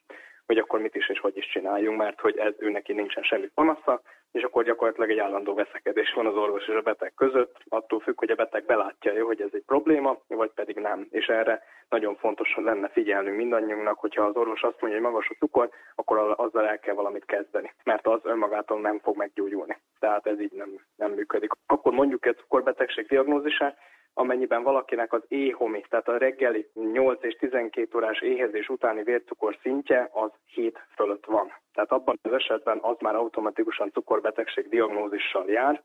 hogy 0.46 0.58
akkor 0.58 0.80
mit 0.80 0.94
is 0.94 1.08
és 1.08 1.20
hogy 1.20 1.36
is 1.36 1.46
csináljunk, 1.46 1.98
mert 1.98 2.20
hogy 2.20 2.36
ez 2.36 2.54
ő 2.58 2.70
neki 2.70 2.92
nincsen 2.92 3.22
semmi 3.22 3.48
panasza, 3.54 4.02
és 4.32 4.42
akkor 4.42 4.64
gyakorlatilag 4.64 5.10
egy 5.10 5.18
állandó 5.18 5.54
veszekedés 5.54 6.12
van 6.12 6.26
az 6.26 6.34
orvos 6.34 6.68
és 6.68 6.74
a 6.74 6.80
beteg 6.80 7.12
között, 7.14 7.56
attól 7.68 8.00
függ, 8.00 8.18
hogy 8.18 8.30
a 8.30 8.34
beteg 8.34 8.64
belátja, 8.64 9.24
hogy 9.24 9.40
ez 9.40 9.50
egy 9.52 9.62
probléma, 9.66 10.18
vagy 10.26 10.50
pedig 10.54 10.76
nem. 10.76 11.06
És 11.10 11.26
erre 11.26 11.62
nagyon 11.88 12.16
fontos 12.16 12.54
lenne 12.56 12.88
figyelnünk 12.88 13.37
mindannyiunknak, 13.37 13.98
hogyha 13.98 14.24
az 14.24 14.37
orvos 14.37 14.62
azt 14.62 14.80
mondja, 14.80 15.00
hogy 15.00 15.11
magas 15.11 15.28
a 15.28 15.37
cukor, 15.38 15.68
akkor 15.94 16.35
azzal 16.37 16.66
el 16.66 16.78
kell 16.78 16.94
valamit 16.94 17.24
kezdeni, 17.24 17.74
mert 17.85 18.06
az 18.06 18.20
önmagától 18.22 18.80
nem 18.80 18.98
fog 18.98 19.16
meggyógyulni. 19.16 19.78
Tehát 19.98 20.26
ez 20.26 20.40
így 20.40 20.52
nem, 20.52 20.80
nem 20.96 21.11
működik. 21.11 21.50
Akkor 21.66 21.92
mondjuk 21.92 22.26
egy 22.26 22.37
cukorbetegség 22.37 23.06
diagnózisát, 23.06 23.78
amennyiben 24.14 24.62
valakinek 24.62 25.12
az 25.12 25.22
éhomi, 25.29 25.83
tehát 25.88 26.09
a 26.09 26.18
reggeli 26.18 26.70
8 26.92 27.22
és 27.25 27.35
12 27.35 27.96
órás 27.96 28.20
éhezés 28.20 28.68
utáni 28.68 29.03
vércukor 29.03 29.59
szintje 29.62 30.11
az 30.12 30.31
7 30.46 30.87
fölött 30.94 31.25
van. 31.25 31.53
Tehát 31.72 31.92
abban 31.92 32.18
az 32.22 32.33
esetben 32.33 32.79
az 32.83 32.96
már 33.01 33.14
automatikusan 33.14 33.90
cukorbetegség 33.90 34.68
diagnózissal 34.68 35.51
jár, 35.51 35.83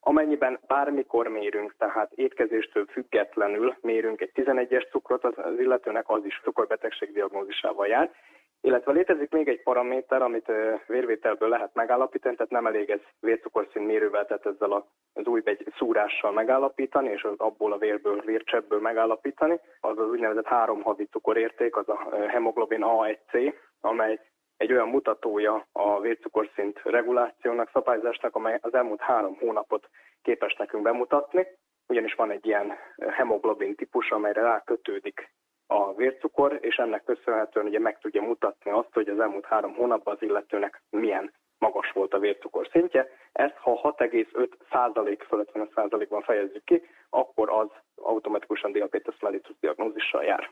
Amennyiben 0.00 0.60
bármikor 0.66 1.28
mérünk, 1.28 1.74
tehát 1.78 2.12
étkezéstől 2.12 2.86
függetlenül 2.86 3.76
mérünk 3.80 4.20
egy 4.20 4.30
11-es 4.34 4.90
cukrot 4.90 5.24
az 5.24 5.58
illetőnek, 5.58 6.08
az 6.08 6.24
is 6.24 6.40
cukorbetegség 6.44 7.12
diagnózisával 7.12 7.86
jár. 7.86 8.10
Illetve 8.60 8.92
létezik 8.92 9.30
még 9.30 9.48
egy 9.48 9.62
paraméter, 9.62 10.22
amit 10.22 10.52
vérvételből 10.86 11.48
lehet 11.48 11.74
megállapítani, 11.74 12.36
tehát 12.36 12.52
nem 12.52 12.66
elég 12.66 12.90
ez 12.90 13.00
vércukorszín 13.20 13.82
mérővel, 13.82 14.26
tehát 14.26 14.46
ezzel 14.46 14.72
az 15.12 15.26
új 15.26 15.40
egy 15.44 15.72
szúrással 15.76 16.32
megállapítani, 16.32 17.08
és 17.08 17.26
abból 17.36 17.72
a 17.72 17.78
vérből, 17.78 18.20
vércsebből 18.20 18.80
megállapítani. 18.80 19.60
Az 19.80 19.98
az 19.98 20.08
úgynevezett 20.08 20.46
három 20.46 20.82
havi 20.82 21.04
cukorérték, 21.04 21.76
az 21.76 21.88
a 21.88 22.26
hemoglobin 22.28 22.84
A1C, 22.84 23.54
amely 23.80 24.20
egy 24.56 24.72
olyan 24.72 24.88
mutatója 24.88 25.66
a 25.72 26.00
vércukorszint 26.00 26.80
regulációnak, 26.84 27.70
szabályzásnak, 27.72 28.34
amely 28.34 28.58
az 28.62 28.74
elmúlt 28.74 29.00
három 29.00 29.36
hónapot 29.38 29.88
képes 30.22 30.54
nekünk 30.54 30.82
bemutatni, 30.82 31.46
ugyanis 31.88 32.14
van 32.14 32.30
egy 32.30 32.46
ilyen 32.46 32.72
hemoglobin 33.10 33.74
típus, 33.74 34.10
amelyre 34.10 34.42
rákötődik 34.42 35.30
a 35.70 35.94
vércukor, 35.94 36.58
és 36.60 36.76
ennek 36.76 37.04
köszönhetően 37.04 37.66
ugye 37.66 37.78
meg 37.78 37.98
tudja 37.98 38.22
mutatni 38.22 38.70
azt, 38.70 38.92
hogy 38.92 39.08
az 39.08 39.20
elmúlt 39.20 39.44
három 39.44 39.74
hónapban 39.74 40.14
az 40.14 40.22
illetőnek 40.22 40.82
milyen 40.90 41.32
magas 41.58 41.90
volt 41.90 42.14
a 42.14 42.18
vércukor 42.18 42.68
szintje. 42.72 43.08
Ezt 43.32 43.56
ha 43.56 43.94
6,5 43.98 44.48
százalék 44.70 45.22
fölött 45.22 45.50
van 45.52 45.62
a 45.62 45.72
százalékban 45.74 46.22
fejezzük 46.22 46.64
ki, 46.64 46.82
akkor 47.10 47.50
az 47.50 47.68
automatikusan 47.94 48.72
diabetes 48.72 49.18
mellitus 49.20 49.56
diagnózissal 49.60 50.24
jár. 50.24 50.50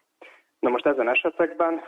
Na 0.58 0.70
most 0.70 0.86
ezen 0.86 1.08
esetekben, 1.08 1.80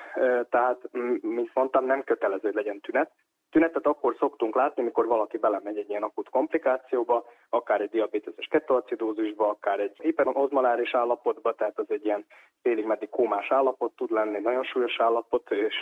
tehát, 0.51 0.81
mint 1.21 1.51
mondtam, 1.55 1.85
nem 1.85 2.05
kötelező, 2.05 2.41
hogy 2.43 2.55
legyen 2.55 2.81
tünet, 2.81 3.11
Tünetet 3.51 3.87
akkor 3.87 4.15
szoktunk 4.19 4.55
látni, 4.55 4.83
mikor 4.83 5.07
valaki 5.07 5.39
belemegy 5.39 5.79
egy 5.79 5.89
ilyen 5.89 6.03
akut 6.03 6.29
komplikációba, 6.29 7.27
akár 7.49 7.81
egy 7.81 7.91
diabéteses 7.91 8.47
ketoacidózisba, 8.47 9.49
akár 9.49 9.81
egy 9.81 9.99
hiperozmoláris 10.03 10.95
állapotba, 10.95 11.55
tehát 11.55 11.79
az 11.79 11.91
egy 11.91 12.05
ilyen 12.05 12.27
félig 12.63 12.85
meddig 12.85 13.09
kómás 13.09 13.51
állapot 13.51 13.93
tud 13.97 14.11
lenni, 14.11 14.39
nagyon 14.39 14.65
súlyos 14.65 15.01
állapot, 15.01 15.51
és 15.51 15.75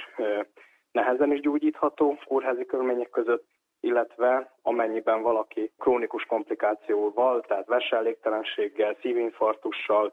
nehezen 0.92 1.32
is 1.32 1.40
gyógyítható 1.40 2.18
kórházi 2.24 2.64
körülmények 2.64 3.10
között, 3.10 3.44
illetve 3.80 4.56
amennyiben 4.62 5.22
valaki 5.22 5.72
krónikus 5.78 6.24
komplikációval, 6.24 7.40
tehát 7.40 7.66
veselégtelenséggel, 7.66 8.96
szívinfarktussal, 9.00 10.12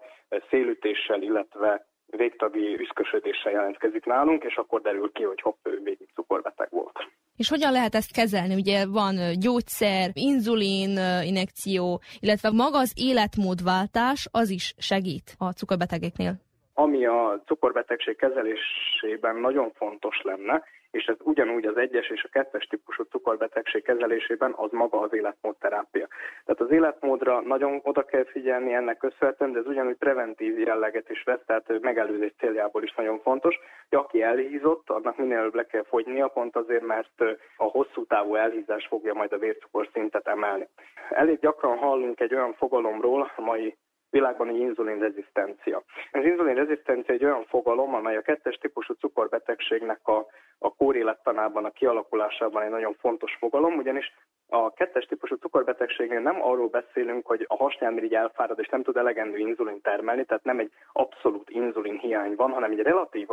szélütéssel, 0.50 1.22
illetve 1.22 1.88
végtagi 2.06 2.80
üszkösödéssel 2.80 3.52
jelentkezik 3.52 4.06
nálunk, 4.06 4.44
és 4.44 4.56
akkor 4.56 4.82
derül 4.82 5.12
ki, 5.12 5.24
hogy 5.24 5.42
hopp, 5.42 5.68
ő 5.68 5.80
végig 5.84 6.10
cukorbeteg 6.14 6.68
volt. 6.72 7.08
És 7.44 7.50
hogyan 7.50 7.72
lehet 7.72 7.96
ezt 7.96 8.12
kezelni? 8.12 8.56
Ugye 8.56 8.86
van 8.88 9.16
gyógyszer, 9.40 10.10
inzulin 10.14 10.92
injekció, 11.24 12.02
illetve 12.20 12.50
maga 12.50 12.78
az 12.78 12.94
életmódváltás, 12.96 14.28
az 14.32 14.50
is 14.50 14.74
segít 14.78 15.36
a 15.38 15.52
cukorbetegeknél. 15.52 16.34
Ami 16.74 17.06
a 17.06 17.42
cukorbetegség 17.46 18.16
kezelésében 18.16 19.36
nagyon 19.36 19.72
fontos 19.76 20.22
lenne, 20.24 20.64
és 20.94 21.06
ez 21.06 21.16
ugyanúgy 21.20 21.66
az 21.66 21.78
egyes 21.78 22.10
és 22.10 22.24
a 22.24 22.30
kettes 22.32 22.66
típusú 22.66 23.04
cukorbetegség 23.04 23.84
kezelésében 23.84 24.54
az 24.56 24.72
maga 24.72 25.00
az 25.00 25.14
életmódterápia. 25.14 26.08
Tehát 26.46 26.62
az 26.62 26.72
életmódra 26.72 27.42
nagyon 27.42 27.80
oda 27.84 28.04
kell 28.04 28.26
figyelni 28.26 28.74
ennek 28.74 28.98
köszönhetően, 28.98 29.52
de 29.52 29.60
ez 29.60 29.68
ugyanúgy 29.68 29.96
preventív 29.96 30.60
jelleget 30.60 31.10
is 31.10 31.24
vesz, 31.24 31.46
tehát 31.46 31.80
megelőzés 31.82 32.34
céljából 32.38 32.84
is 32.84 32.94
nagyon 32.94 33.20
fontos, 33.20 33.60
hogy 33.90 34.00
aki 34.00 34.22
elhízott, 34.22 34.90
annak 34.90 35.18
minél 35.18 35.38
előbb 35.38 35.56
le 35.56 35.66
kell 35.66 35.84
fogynia, 35.84 36.28
pont 36.28 36.56
azért, 36.56 36.86
mert 36.86 37.22
a 37.58 37.64
hosszú 37.64 38.06
távú 38.06 38.36
elhízás 38.36 38.88
fogja 38.88 39.14
majd 39.14 39.34
a 39.34 39.38
vércukorszintet 39.38 40.28
emelni. 40.28 40.68
Elég 41.10 41.40
gyakran 41.40 41.78
hallunk 41.78 42.20
egy 42.20 42.34
olyan 42.34 42.54
fogalomról 42.54 43.32
a 43.36 43.42
mai 43.42 43.78
világban 44.14 44.50
egy 44.50 44.60
inzulinrezisztencia. 44.60 45.84
Az 46.12 46.26
inzulinrezisztencia 46.26 47.14
egy 47.14 47.26
olyan 47.26 47.46
fogalom, 47.46 47.94
amely 47.94 48.18
a 48.18 48.22
kettes 48.22 48.56
típusú 48.56 48.94
cukorbetegségnek 48.94 50.08
a, 50.08 50.26
a 50.60 50.76
kórélettanában, 50.76 51.66
a 51.66 51.70
kialakulásában 51.70 52.64
egy 52.64 52.70
nagyon 52.70 52.96
fontos 53.00 53.36
fogalom, 53.40 53.78
ugyanis 53.78 54.14
a 54.48 54.74
kettes 54.74 55.06
típusú 55.06 55.36
cukorbetegségnél 55.36 56.20
nem 56.20 56.44
arról 56.44 56.68
beszélünk, 56.68 57.26
hogy 57.26 57.46
a 57.48 57.56
hasnyálmirigy 57.56 58.14
elfárad 58.14 58.60
és 58.60 58.68
nem 58.68 58.84
tud 58.84 58.98
elegendő 58.98 59.38
inzulin 59.38 59.82
termelni, 59.82 60.26
tehát 60.26 60.44
nem 60.44 60.60
egy 60.60 60.72
abszolút 60.92 61.50
inzulin 61.50 61.98
hiány 61.98 62.36
van, 62.36 62.52
hanem 62.52 62.72
egy 62.72 62.80
relatív 62.80 63.28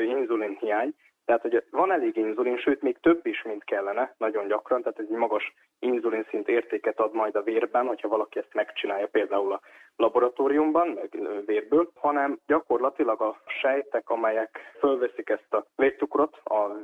inzulin 0.00 0.56
hiány, 0.60 0.94
tehát, 1.30 1.44
hogy 1.44 1.64
van 1.70 1.92
elég 1.92 2.16
inzulin, 2.16 2.58
sőt, 2.58 2.82
még 2.82 2.98
több 3.00 3.26
is, 3.26 3.42
mint 3.42 3.64
kellene, 3.64 4.14
nagyon 4.18 4.46
gyakran, 4.46 4.82
tehát 4.82 4.98
egy 4.98 5.08
magas 5.08 5.54
inzulinszint 5.78 6.48
értéket 6.48 7.00
ad 7.00 7.12
majd 7.12 7.36
a 7.36 7.42
vérben, 7.42 7.86
hogyha 7.86 8.08
valaki 8.08 8.38
ezt 8.38 8.54
megcsinálja 8.54 9.06
például 9.06 9.52
a 9.52 9.60
laboratóriumban, 9.96 10.88
meg 10.88 11.10
vérből, 11.46 11.90
hanem 11.94 12.38
gyakorlatilag 12.46 13.20
a 13.20 13.40
sejtek, 13.46 14.08
amelyek 14.08 14.58
fölveszik 14.78 15.28
ezt 15.28 15.54
a 15.54 15.66
vércukrot 15.76 16.36
a 16.44 16.76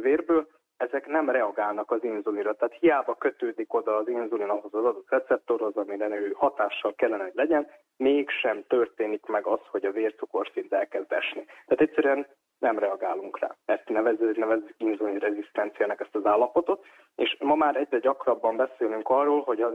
vérből, 0.00 0.48
ezek 0.78 1.06
nem 1.06 1.30
reagálnak 1.30 1.90
az 1.90 2.04
inzulinra. 2.04 2.54
Tehát 2.54 2.76
hiába 2.80 3.14
kötődik 3.14 3.74
oda 3.74 3.96
az 3.96 4.08
inzulin 4.08 4.48
ahhoz 4.48 4.74
az 4.74 4.84
adott 4.84 5.10
receptorhoz, 5.10 5.76
amire 5.76 6.08
ő 6.08 6.32
hatással 6.36 6.94
kellene, 6.94 7.22
hogy 7.22 7.34
legyen, 7.34 7.66
mégsem 7.96 8.64
történik 8.66 9.26
meg 9.26 9.46
az, 9.46 9.60
hogy 9.70 9.84
a 9.84 9.90
vércukorszint 9.90 10.72
elkezd 10.72 11.12
esni. 11.12 11.44
Tehát 11.44 11.80
egyszerűen 11.88 12.26
nem 12.58 12.78
reagálunk 12.78 13.38
rá. 13.38 13.56
Ezt 13.64 13.88
nevezzük, 13.88 14.36
nevezzük 14.36 14.74
inzulinrezisztenciának 14.76 16.00
ezt 16.00 16.14
az 16.14 16.26
állapotot, 16.26 16.84
és 17.16 17.36
ma 17.40 17.54
már 17.54 17.76
egyre 17.76 17.98
gyakrabban 17.98 18.56
beszélünk 18.56 19.08
arról, 19.08 19.42
hogy 19.42 19.60
a 19.60 19.72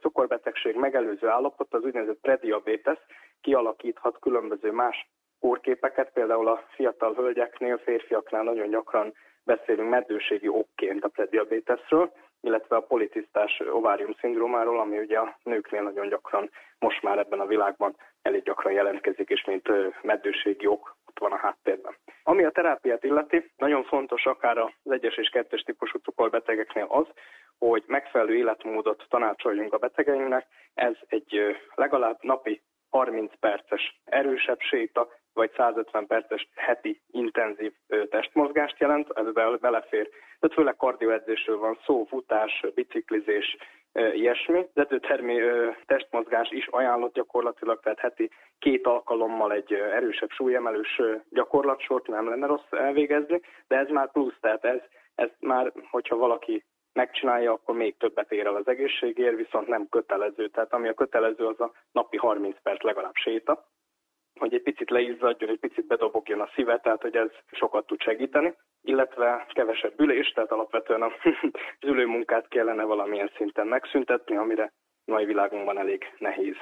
cukorbetegség 0.00 0.76
megelőző 0.76 1.28
állapot, 1.28 1.74
az 1.74 1.82
úgynevezett 1.82 2.20
prediabetes 2.20 2.98
kialakíthat 3.40 4.18
különböző 4.18 4.72
más 4.72 5.10
kórképeket, 5.40 6.12
például 6.12 6.48
a 6.48 6.62
fiatal 6.68 7.14
hölgyeknél, 7.14 7.78
férfiaknál 7.78 8.42
nagyon 8.42 8.70
gyakran 8.70 9.14
beszélünk 9.46 9.88
meddőségi 9.88 10.48
okként 10.48 11.04
a 11.04 11.08
prediabetesről, 11.08 12.12
illetve 12.40 12.76
a 12.76 12.80
politisztás 12.80 13.62
ovárium 13.70 14.14
szindrómáról, 14.20 14.80
ami 14.80 14.98
ugye 14.98 15.18
a 15.18 15.38
nőknél 15.42 15.82
nagyon 15.82 16.08
gyakran 16.08 16.50
most 16.78 17.02
már 17.02 17.18
ebben 17.18 17.40
a 17.40 17.46
világban 17.46 17.96
elég 18.22 18.42
gyakran 18.42 18.72
jelentkezik, 18.72 19.28
és 19.28 19.44
mint 19.44 19.68
meddőségi 20.02 20.66
ok 20.66 20.96
ott 21.06 21.18
van 21.18 21.32
a 21.32 21.36
háttérben. 21.36 21.96
Ami 22.22 22.44
a 22.44 22.50
terápiát 22.50 23.04
illeti, 23.04 23.50
nagyon 23.56 23.84
fontos 23.84 24.26
akár 24.26 24.58
az 24.58 24.70
egyes 24.84 25.16
és 25.16 25.28
kettes 25.28 25.62
típusú 25.62 25.98
cukorbetegeknél 25.98 26.86
az, 26.88 27.06
hogy 27.58 27.84
megfelelő 27.86 28.36
életmódot 28.36 29.06
tanácsoljunk 29.08 29.72
a 29.72 29.78
betegeinknek. 29.78 30.46
Ez 30.74 30.94
egy 31.06 31.56
legalább 31.74 32.18
napi 32.20 32.62
30 32.90 33.32
perces 33.40 34.00
erősebb 34.04 34.60
séta, 34.60 35.08
vagy 35.36 35.52
150 35.56 36.06
perces 36.06 36.48
heti 36.54 37.00
intenzív 37.10 37.72
testmozgást 38.10 38.78
jelent, 38.78 39.10
ez 39.14 39.58
belefér. 39.60 40.08
Tehát 40.40 40.56
főleg 40.56 40.76
kardioedzésről 40.76 41.58
van 41.58 41.78
szó, 41.84 42.04
futás, 42.04 42.64
biciklizés, 42.74 43.56
ilyesmi. 43.92 44.66
Edzőtermi 44.74 45.40
testmozgás 45.86 46.50
is 46.50 46.66
ajánlott 46.66 47.14
gyakorlatilag, 47.14 47.80
tehát 47.80 47.98
heti 47.98 48.30
két 48.58 48.86
alkalommal 48.86 49.52
egy 49.52 49.72
erősebb 49.72 50.30
súlyemelős 50.30 51.00
gyakorlatsort 51.30 52.06
nem 52.06 52.28
lenne 52.28 52.46
rossz 52.46 52.70
elvégezni, 52.70 53.40
de 53.68 53.76
ez 53.76 53.88
már 53.88 54.10
plusz, 54.10 54.38
tehát 54.40 54.64
ez, 54.64 54.80
ez 55.14 55.30
már, 55.40 55.72
hogyha 55.90 56.16
valaki 56.16 56.64
megcsinálja, 56.92 57.52
akkor 57.52 57.76
még 57.76 57.96
többet 57.96 58.32
ér 58.32 58.46
el 58.46 58.56
az 58.56 58.68
egészségért, 58.68 59.36
viszont 59.36 59.66
nem 59.66 59.88
kötelező. 59.90 60.48
Tehát 60.48 60.72
ami 60.72 60.88
a 60.88 60.94
kötelező, 60.94 61.46
az 61.46 61.60
a 61.60 61.72
napi 61.92 62.16
30 62.16 62.56
perc 62.62 62.82
legalább 62.82 63.14
séta 63.14 63.66
hogy 64.38 64.54
egy 64.54 64.62
picit 64.62 64.90
leizzadjon, 64.90 65.50
egy 65.50 65.58
picit 65.58 65.86
bedobogjon 65.86 66.40
a 66.40 66.50
szíve, 66.54 66.78
tehát 66.78 67.02
hogy 67.02 67.16
ez 67.16 67.30
sokat 67.52 67.86
tud 67.86 68.00
segíteni, 68.02 68.54
illetve 68.82 69.46
kevesebb 69.52 70.00
ülés, 70.00 70.32
tehát 70.32 70.50
alapvetően 70.50 71.02
a 71.02 71.10
ülőmunkát 71.90 72.48
kellene 72.48 72.82
valamilyen 72.82 73.30
szinten 73.36 73.66
megszüntetni, 73.66 74.36
amire 74.36 74.72
mai 75.04 75.24
világunkban 75.24 75.78
elég 75.78 76.04
nehéz 76.18 76.56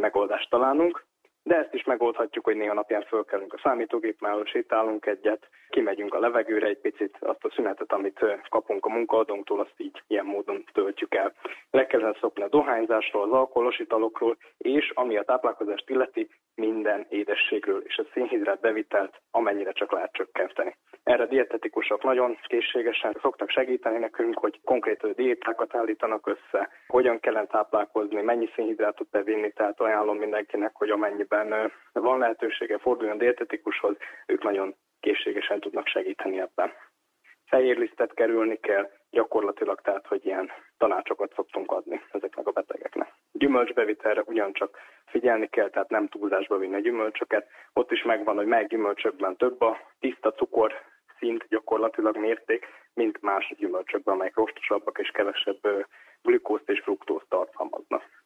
megoldást 0.00 0.50
találnunk. 0.50 1.04
De 1.44 1.56
ezt 1.56 1.74
is 1.74 1.84
megoldhatjuk, 1.84 2.44
hogy 2.44 2.56
néha 2.56 2.74
napján 2.74 3.02
fölkelünk 3.02 3.52
a 3.52 3.60
számítógép 3.62 4.20
mellett, 4.20 4.46
sétálunk 4.46 5.06
egyet, 5.06 5.48
kimegyünk 5.68 6.14
a 6.14 6.18
levegőre 6.18 6.66
egy 6.66 6.80
picit, 6.80 7.16
azt 7.20 7.44
a 7.44 7.50
szünetet, 7.54 7.92
amit 7.92 8.24
kapunk 8.48 8.86
a 8.86 8.88
munkaadónktól, 8.88 9.60
azt 9.60 9.74
így 9.76 10.02
ilyen 10.06 10.24
módon 10.24 10.64
töltjük 10.72 11.14
el. 11.14 11.34
Le 11.70 11.86
kellene 11.86 12.16
szokni 12.20 12.42
a 12.42 12.48
dohányzásról, 12.48 13.22
az 13.22 13.32
alkoholos 13.32 13.78
italokról, 13.78 14.36
és 14.58 14.90
ami 14.94 15.16
a 15.16 15.22
táplálkozást 15.22 15.90
illeti, 15.90 16.28
minden 16.54 17.06
édességről 17.08 17.82
és 17.86 17.98
a 17.98 18.06
szénhidrát 18.14 18.60
bevitelt 18.60 19.20
amennyire 19.30 19.72
csak 19.72 19.92
lehet 19.92 20.12
csökkenteni. 20.12 20.76
Erre 21.02 21.26
dietetikusok 21.26 22.02
nagyon 22.02 22.38
készségesen 22.46 23.16
szoktak 23.20 23.50
segíteni 23.50 23.98
nekünk, 23.98 24.38
hogy 24.38 24.60
konkrét 24.64 25.14
diétákat 25.14 25.74
állítanak 25.74 26.26
össze, 26.26 26.68
hogyan 26.86 27.20
kellene 27.20 27.46
táplálkozni, 27.46 28.22
mennyi 28.22 28.48
szénhidrátot 28.54 29.10
bevinni, 29.10 29.52
tehát 29.52 29.80
ajánlom 29.80 30.16
mindenkinek, 30.16 30.70
hogy 30.74 30.90
amennyiben 31.32 31.72
van 31.92 32.18
lehetősége 32.18 32.78
forduljon 32.78 33.18
dietetikushoz, 33.18 33.96
ők 34.26 34.42
nagyon 34.42 34.74
készségesen 35.00 35.60
tudnak 35.60 35.86
segíteni 35.86 36.40
ebben. 36.40 36.72
Fehérlisztet 37.46 38.14
kerülni 38.14 38.56
kell, 38.56 38.90
gyakorlatilag 39.10 39.80
tehát, 39.80 40.06
hogy 40.06 40.26
ilyen 40.26 40.50
tanácsokat 40.78 41.32
szoktunk 41.34 41.72
adni 41.72 42.00
ezeknek 42.12 42.46
a 42.46 42.50
betegeknek. 42.50 43.12
Gyümölcsbevitelre 43.32 44.22
ugyancsak 44.26 44.78
figyelni 45.06 45.46
kell, 45.46 45.70
tehát 45.70 45.90
nem 45.90 46.08
túlzásba 46.08 46.58
vinni 46.58 46.74
a 46.74 46.78
gyümölcsöket. 46.78 47.48
Ott 47.72 47.90
is 47.90 48.02
megvan, 48.02 48.36
hogy 48.36 48.46
mely 48.46 48.66
gyümölcsökben 48.66 49.36
több 49.36 49.60
a 49.60 49.78
tiszta 50.00 50.32
cukor 50.32 50.72
szint 51.18 51.46
gyakorlatilag 51.48 52.16
mérték, 52.16 52.66
mint 52.94 53.22
más 53.22 53.54
gyümölcsökben, 53.56 54.14
amelyek 54.14 54.36
rostosabbak 54.36 54.98
és 54.98 55.10
kevesebb 55.10 55.86
glükózt 56.22 56.68
és 56.68 56.80
fruktózt 56.80 57.28
tartalmaznak. 57.28 58.21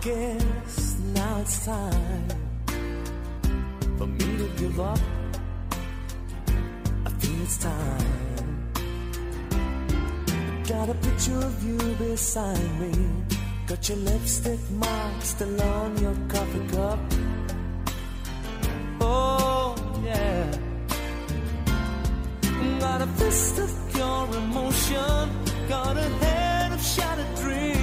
Guess 0.00 0.98
now 1.12 1.40
it's 1.40 1.66
time 1.66 2.28
for 3.98 4.06
me 4.06 4.38
to 4.38 4.48
give 4.56 4.80
up. 4.80 4.98
I 7.04 7.10
feel 7.18 7.42
it's 7.42 7.58
time. 7.58 8.62
Got 10.66 10.88
a 10.88 10.94
picture 10.94 11.36
of 11.36 11.64
you 11.64 11.76
beside 11.96 12.80
me. 12.80 12.92
Got 13.66 13.88
your 13.90 13.98
lipstick 13.98 14.70
mark 14.70 15.22
still 15.22 15.60
on 15.60 15.98
your 15.98 16.16
coffee 16.28 16.66
cup. 16.68 16.98
Oh, 19.02 19.74
yeah. 20.02 20.50
Got 22.78 23.02
a 23.02 23.06
fist 23.06 23.58
of 23.58 23.70
pure 23.92 24.28
emotion. 24.38 25.30
Got 25.68 25.96
a 25.98 26.08
head 26.24 26.72
of 26.72 26.82
shattered 26.82 27.34
dreams. 27.36 27.79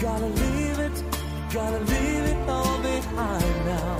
Gotta 0.00 0.24
leave 0.24 0.78
it, 0.78 1.04
gotta 1.52 1.78
leave 1.78 2.24
it 2.32 2.48
all 2.48 2.78
behind 2.80 3.66
now. 3.66 3.98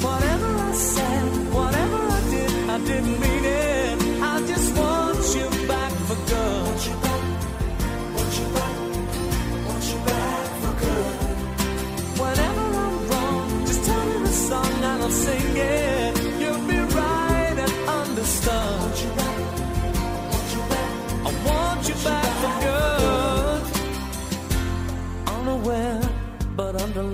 Whatever 0.00 0.46
I 0.46 0.72
said, 0.72 1.52
whatever 1.52 1.96
I 1.96 2.20
did, 2.30 2.70
I 2.70 2.78
didn't 2.78 3.20
mean 3.20 3.44
it. 3.44 4.22
I 4.22 4.46
just 4.46 4.74
want 4.78 5.18
you 5.36 5.68
back 5.68 5.92
for 6.08 6.16
good. 6.30 6.64
Want 6.66 6.86
you 6.88 6.96
back, 7.04 7.24
want 8.16 8.32
you 8.40 8.46
back, 8.56 8.76
want 9.66 9.84
you 9.92 9.98
back 10.08 10.46
for 10.62 10.74
good. 10.84 11.16
Whenever 12.22 12.66
I'm 12.84 13.08
wrong, 13.10 13.66
just 13.66 13.84
tell 13.84 14.06
me 14.06 14.18
the 14.20 14.32
song 14.48 14.72
and 14.72 15.02
I'll 15.02 15.10
sing 15.10 15.56
it. 15.56 16.15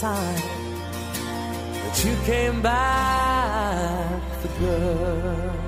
time 0.00 0.42
that 1.82 1.96
you 2.04 2.14
came 2.24 2.62
back 2.62 4.22
for 4.40 4.50
good. 4.60 5.66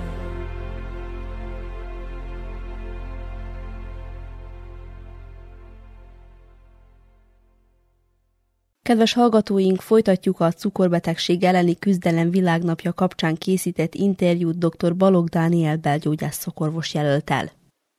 Kedves 8.83 9.15
hallgatóink, 9.15 9.81
folytatjuk 9.81 10.41
a 10.41 10.51
cukorbetegség 10.51 11.43
elleni 11.43 11.79
küzdelem 11.79 12.31
világnapja 12.31 12.93
kapcsán 12.93 13.35
készített 13.35 13.95
interjút 13.95 14.59
dr. 14.59 14.97
Balog 14.97 15.29
Dániel 15.29 15.77
belgyógyász 15.77 16.37
szokorvos 16.37 16.95
jelöltel. 16.95 17.45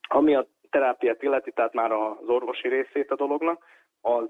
Ami 0.07 0.35
a 0.35 0.47
terápiát 0.69 1.23
illeti, 1.23 1.51
tehát 1.51 1.73
már 1.73 1.91
az 1.91 2.27
orvosi 2.27 2.67
részét 2.67 3.11
a 3.11 3.15
dolognak, 3.15 3.63
az 4.01 4.29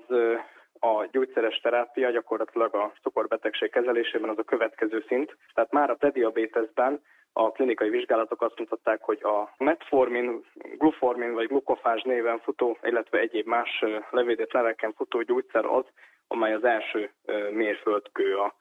a 0.84 1.08
gyógyszeres 1.12 1.60
terápia 1.60 2.10
gyakorlatilag 2.10 2.76
a 2.76 2.94
cukorbetegség 3.02 3.72
kezelésében 3.72 4.30
az 4.30 4.38
a 4.38 4.44
következő 4.44 5.04
szint. 5.08 5.38
Tehát 5.54 5.72
már 5.72 5.90
a 5.90 5.96
prediabétesben 5.96 7.02
a 7.34 7.52
klinikai 7.52 7.90
vizsgálatok 7.90 8.42
azt 8.42 8.60
mutatták, 8.60 9.02
hogy 9.02 9.24
a 9.24 9.54
metformin, 9.58 10.46
gluformin 10.78 11.34
vagy 11.34 11.48
glukofás 11.48 12.02
néven 12.02 12.40
futó, 12.40 12.78
illetve 12.84 13.20
egyéb 13.20 13.48
más 13.48 13.84
levédett 14.10 14.52
leveken 14.52 14.94
futó 14.94 15.22
gyógyszer 15.22 15.66
az, 15.66 15.86
amely 16.28 16.54
az 16.54 16.64
első 16.64 17.12
mérföldkő 17.52 18.38
a, 18.38 18.56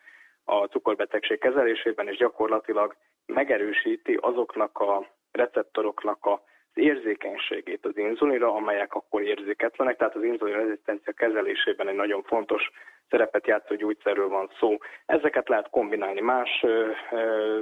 a 0.44 0.64
cukorbetegség 0.64 1.38
kezelésében, 1.38 2.08
és 2.08 2.16
gyakorlatilag 2.16 2.96
megerősíti 3.26 4.18
azoknak 4.20 4.78
a 4.78 5.06
receptoroknak 5.32 6.24
a 6.24 6.42
érzékenységét 6.74 7.86
az 7.86 7.96
inzulinra, 7.96 8.54
amelyek 8.54 8.94
akkor 8.94 9.22
érzéketlenek, 9.22 9.96
tehát 9.96 10.14
az 10.14 10.22
inzulin 10.22 10.54
rezisztencia 10.54 11.12
kezelésében 11.12 11.88
egy 11.88 11.94
nagyon 11.94 12.22
fontos 12.22 12.70
szerepet 13.10 13.46
játszó 13.46 13.74
gyógyszerről 13.74 14.28
van 14.28 14.50
szó. 14.58 14.76
Ezeket 15.06 15.48
lehet 15.48 15.70
kombinálni 15.70 16.20
más 16.20 16.64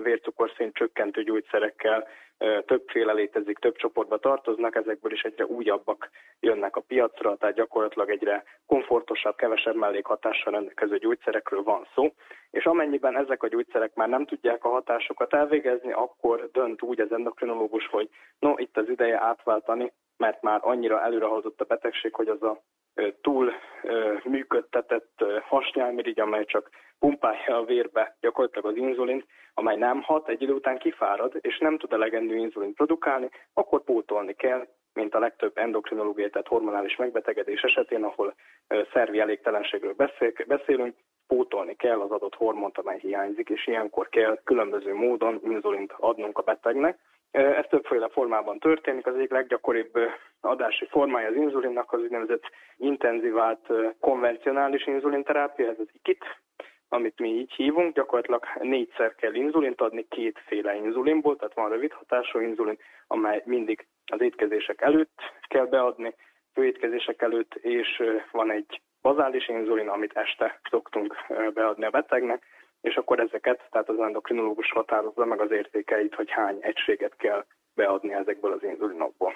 vércukorszint 0.02 0.74
csökkentő 0.74 1.22
gyógyszerekkel, 1.22 2.08
többféle 2.66 3.12
létezik, 3.12 3.58
több 3.58 3.76
csoportba 3.76 4.18
tartoznak, 4.18 4.74
ezekből 4.74 5.12
is 5.12 5.22
egyre 5.22 5.44
újabbak 5.44 6.10
jönnek 6.40 6.76
a 6.76 6.80
piacra, 6.80 7.36
tehát 7.36 7.54
gyakorlatilag 7.54 8.10
egyre 8.10 8.44
komfortosabb, 8.66 9.36
kevesebb 9.36 9.74
mellékhatással 9.74 10.52
rendelkező 10.52 10.98
gyógyszerekről 10.98 11.62
van 11.62 11.86
szó, 11.94 12.12
és 12.50 12.64
amennyiben 12.64 13.16
ezek 13.16 13.42
a 13.42 13.48
gyógyszerek 13.48 13.94
már 13.94 14.08
nem 14.08 14.26
tudják 14.26 14.64
a 14.64 14.68
hatásokat 14.68 15.34
elvégezni, 15.34 15.92
akkor 15.92 16.50
dönt 16.52 16.82
úgy 16.82 17.00
az 17.00 17.12
endokrinológus, 17.12 17.86
hogy 17.86 18.08
no, 18.38 18.52
itt 18.56 18.76
az 18.76 18.88
ideje 18.88 19.20
átváltani, 19.22 19.92
mert 20.16 20.42
már 20.42 20.60
annyira 20.62 21.02
előrehozott 21.02 21.60
a 21.60 21.64
betegség, 21.64 22.14
hogy 22.14 22.28
az 22.28 22.42
a 22.42 22.62
túl 23.20 23.52
működtetett 24.24 25.24
hasnyálmirigy, 25.42 26.20
amely 26.20 26.44
csak 26.44 26.70
pumpálja 26.98 27.56
a 27.56 27.64
vérbe 27.64 28.16
gyakorlatilag 28.20 28.66
az 28.66 28.76
inzulint, 28.76 29.26
amely 29.54 29.76
nem 29.76 30.02
hat, 30.02 30.28
egy 30.28 30.42
idő 30.42 30.52
után 30.52 30.78
kifárad, 30.78 31.32
és 31.40 31.58
nem 31.58 31.78
tud 31.78 31.92
elegendő 31.92 32.36
inzulint 32.36 32.74
produkálni, 32.74 33.28
akkor 33.52 33.84
pótolni 33.84 34.32
kell, 34.32 34.66
mint 34.92 35.14
a 35.14 35.18
legtöbb 35.18 35.58
endokrinológiai, 35.58 36.30
tehát 36.30 36.46
hormonális 36.46 36.96
megbetegedés 36.96 37.62
esetén, 37.62 38.04
ahol 38.04 38.34
szervi 38.92 39.20
elégtelenségről 39.20 39.94
beszélünk, 40.46 40.94
pótolni 41.26 41.74
kell 41.74 42.00
az 42.00 42.10
adott 42.10 42.34
hormont, 42.34 42.78
amely 42.78 42.98
hiányzik, 42.98 43.48
és 43.48 43.66
ilyenkor 43.66 44.08
kell 44.08 44.40
különböző 44.44 44.94
módon 44.94 45.40
inzulint 45.44 45.92
adnunk 45.96 46.38
a 46.38 46.42
betegnek. 46.42 46.98
Ez 47.30 47.64
többféle 47.68 48.08
formában 48.08 48.58
történik. 48.58 49.06
Az 49.06 49.14
egyik 49.14 49.30
leggyakoribb 49.30 49.98
adási 50.40 50.86
formája 50.86 51.28
az 51.28 51.34
inzulinnak 51.34 51.92
az 51.92 52.00
úgynevezett 52.00 52.42
intenzívált 52.76 53.66
konvencionális 54.00 54.86
inzulinterápia, 54.86 55.68
ez 55.68 55.78
az 55.78 55.88
IKIT, 55.92 56.24
amit 56.88 57.18
mi 57.18 57.28
így 57.28 57.52
hívunk, 57.52 57.94
gyakorlatilag 57.94 58.44
négyszer 58.60 59.14
kell 59.14 59.34
inzulint 59.34 59.80
adni, 59.80 60.06
kétféle 60.08 60.74
inzulinból, 60.74 61.36
tehát 61.36 61.54
van 61.54 61.68
rövid 61.68 61.92
hatású 61.92 62.40
inzulin, 62.40 62.78
amely 63.06 63.42
mindig 63.44 63.86
az 64.06 64.20
étkezések 64.20 64.80
előtt 64.80 65.20
kell 65.48 65.66
beadni, 65.66 66.14
főétkezések 66.52 67.22
előtt, 67.22 67.54
és 67.54 68.02
van 68.30 68.50
egy 68.50 68.80
bazális 69.02 69.48
inzulin, 69.48 69.88
amit 69.88 70.16
este 70.16 70.60
szoktunk 70.70 71.14
beadni 71.54 71.84
a 71.84 71.90
betegnek, 71.90 72.42
és 72.80 72.96
akkor 72.96 73.20
ezeket, 73.20 73.68
tehát 73.70 73.88
az 73.88 74.00
endokrinológus 74.00 74.70
határozza 74.70 75.24
meg 75.24 75.40
az 75.40 75.50
értékeit, 75.50 76.14
hogy 76.14 76.30
hány 76.30 76.58
egységet 76.60 77.16
kell 77.16 77.44
beadni 77.74 78.12
ezekből 78.12 78.52
az 78.52 78.62
inzulinokból. 78.62 79.34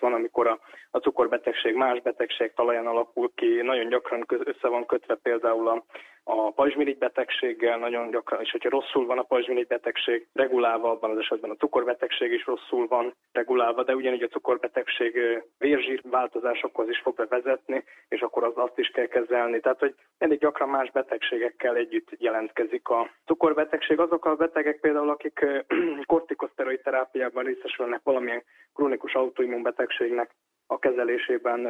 Van, 0.00 0.12
amikor 0.12 0.46
a, 0.46 0.60
a 0.90 0.98
cukorbetegség 0.98 1.74
más 1.74 2.00
betegség 2.00 2.52
talaján 2.54 2.86
alakul 2.86 3.32
ki, 3.34 3.60
nagyon 3.62 3.88
gyakran 3.88 4.24
össze 4.28 4.68
van 4.68 4.86
kötve 4.86 5.14
például 5.14 5.68
a, 5.68 5.84
a 6.30 6.50
pajzsmirigy 6.50 6.98
betegséggel 6.98 7.78
nagyon 7.78 8.10
gyakran, 8.10 8.40
és 8.40 8.50
hogyha 8.50 8.68
rosszul 8.68 9.06
van 9.06 9.18
a 9.18 9.22
pajzsmirigy 9.22 9.66
betegség 9.66 10.28
regulálva, 10.32 10.90
abban 10.90 11.10
az 11.10 11.18
esetben 11.18 11.50
a 11.50 11.54
cukorbetegség 11.54 12.32
is 12.32 12.46
rosszul 12.46 12.86
van 12.86 13.14
regulálva, 13.32 13.82
de 13.82 13.94
ugyanígy 13.94 14.22
a 14.22 14.28
cukorbetegség 14.28 15.18
vérzsír 15.58 16.00
változásokhoz 16.10 16.88
is 16.88 16.98
fog 16.98 17.14
bevezetni, 17.14 17.84
és 18.08 18.20
akkor 18.20 18.44
az 18.44 18.52
azt 18.54 18.78
is 18.78 18.88
kell 18.88 19.06
kezelni. 19.06 19.60
Tehát, 19.60 19.78
hogy 19.78 19.94
elég 20.18 20.38
gyakran 20.38 20.68
más 20.68 20.90
betegségekkel 20.90 21.76
együtt 21.76 22.08
jelentkezik 22.18 22.88
a 22.88 23.10
cukorbetegség. 23.26 23.98
Azok 23.98 24.24
a 24.24 24.36
betegek 24.36 24.80
például, 24.80 25.10
akik 25.10 25.46
kortikoszteroid 26.06 26.80
terápiában 26.80 27.44
részesülnek 27.44 28.00
valamilyen 28.02 28.44
krónikus 28.74 29.14
autoimmunbetegségnek 29.14 30.30
a 30.66 30.78
kezelésében, 30.78 31.68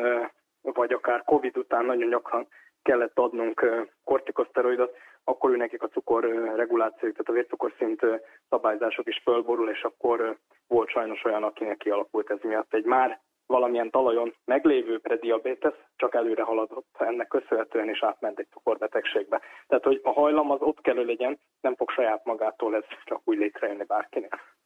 vagy 0.62 0.92
akár 0.92 1.23
COVID 1.25 1.57
után 1.57 1.85
nagyon 1.85 2.09
gyakran 2.09 2.49
kellett 2.88 3.18
adnunk 3.18 3.87
kortikoszteroidot, 4.05 4.96
akkor 5.24 5.51
ő 5.51 5.57
nekik 5.57 5.83
a 5.83 5.88
cukor 5.88 6.24
regulációk, 6.57 7.12
tehát 7.12 7.29
a 7.29 7.33
vércukorszint 7.33 8.01
szabályzások 8.48 9.09
is 9.09 9.20
fölborul, 9.24 9.70
és 9.70 9.83
akkor 9.83 10.38
volt 10.66 10.88
sajnos 10.88 11.24
olyan, 11.24 11.42
akinek 11.42 11.77
kialakult 11.77 12.31
ez 12.31 12.38
miatt 12.42 12.74
egy 12.74 12.85
már 12.85 13.20
valamilyen 13.46 13.90
talajon 13.90 14.35
meglévő 14.44 14.98
prediabetes 14.98 15.74
csak 15.96 16.14
előre 16.14 16.42
haladott 16.42 16.94
ennek 16.98 17.29
köszönhetően, 17.29 17.88
és 17.88 18.03
átment 18.03 18.38
egy 18.38 18.48
cukorbetegségbe. 18.51 19.40
Tehát, 19.66 19.85
hogy 19.85 20.01
a 20.03 20.11
hajlam 20.11 20.51
az 20.51 20.61
ott 20.61 20.81
kell, 20.81 21.05
legyen, 21.05 21.38
nem 21.61 21.74
fog 21.74 21.90
saját 21.90 22.24
magától 22.24 22.74
ez 22.77 22.85
csak 23.05 23.20
úgy 23.24 23.38
létrejönni 23.38 23.85
bárkinek. 23.85 24.57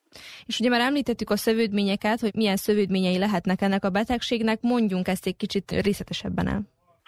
És 0.46 0.60
ugye 0.60 0.68
már 0.68 0.80
említettük 0.80 1.30
a 1.30 1.36
szövődményeket, 1.36 2.20
hogy 2.20 2.34
milyen 2.34 2.56
szövődményei 2.56 3.18
lehetnek 3.18 3.60
ennek 3.60 3.84
a 3.84 3.90
betegségnek, 3.90 4.58
mondjunk 4.60 5.08
ezt 5.08 5.26
egy 5.26 5.36
kicsit 5.36 5.70
részletesebben 5.70 6.48
el. 6.48 6.60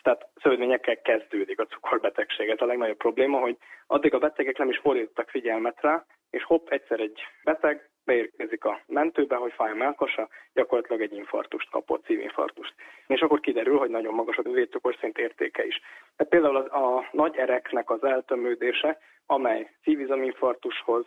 Tehát 0.05 0.29
szövődményekkel 0.43 1.01
kezdődik 1.01 1.61
a 1.61 1.67
cukorbetegséget. 1.67 2.61
A 2.61 2.67
legnagyobb 2.67 2.97
probléma, 2.97 3.39
hogy 3.39 3.57
addig 3.87 4.15
a 4.15 4.19
betegek 4.19 4.59
nem 4.59 4.69
is 4.69 4.79
fordítottak 4.79 5.29
figyelmet 5.29 5.81
rá, 5.81 6.05
és 6.31 6.45
hopp, 6.45 6.69
egyszer 6.69 7.01
egy 7.01 7.21
beteg 7.45 7.89
beérkezik 8.05 8.65
a 8.65 8.81
mentőbe, 8.87 9.37
hogy 9.37 9.53
fáj 9.53 9.71
a 9.71 9.75
melkasa, 9.75 10.29
gyakorlatilag 10.55 11.03
egy 11.03 11.13
infartust 11.13 11.71
kapott, 11.71 12.05
szívinfarktust. 12.05 12.75
És 13.07 13.21
akkor 13.21 13.41
kiderül, 13.41 13.79
hogy 13.79 13.91
nagyon 13.91 14.15
magas 14.15 14.37
a 14.37 14.43
vércukorszint 14.43 15.19
értéke 15.19 15.67
is. 15.67 15.81
Tehát 16.17 16.33
például 16.33 16.57
az, 16.57 16.67
a 16.83 17.09
nagy 17.13 17.37
ereknek 17.37 17.91
az 17.91 18.05
eltömődése, 18.05 18.99
amely 19.27 19.71
szívizominfarktushoz, 19.83 21.05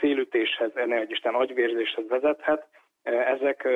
szélütéshez, 0.00 0.70
ne 0.74 1.02
Isten 1.02 1.34
agyvérzéshez 1.34 2.08
vezethet, 2.08 2.66
ezek, 3.02 3.68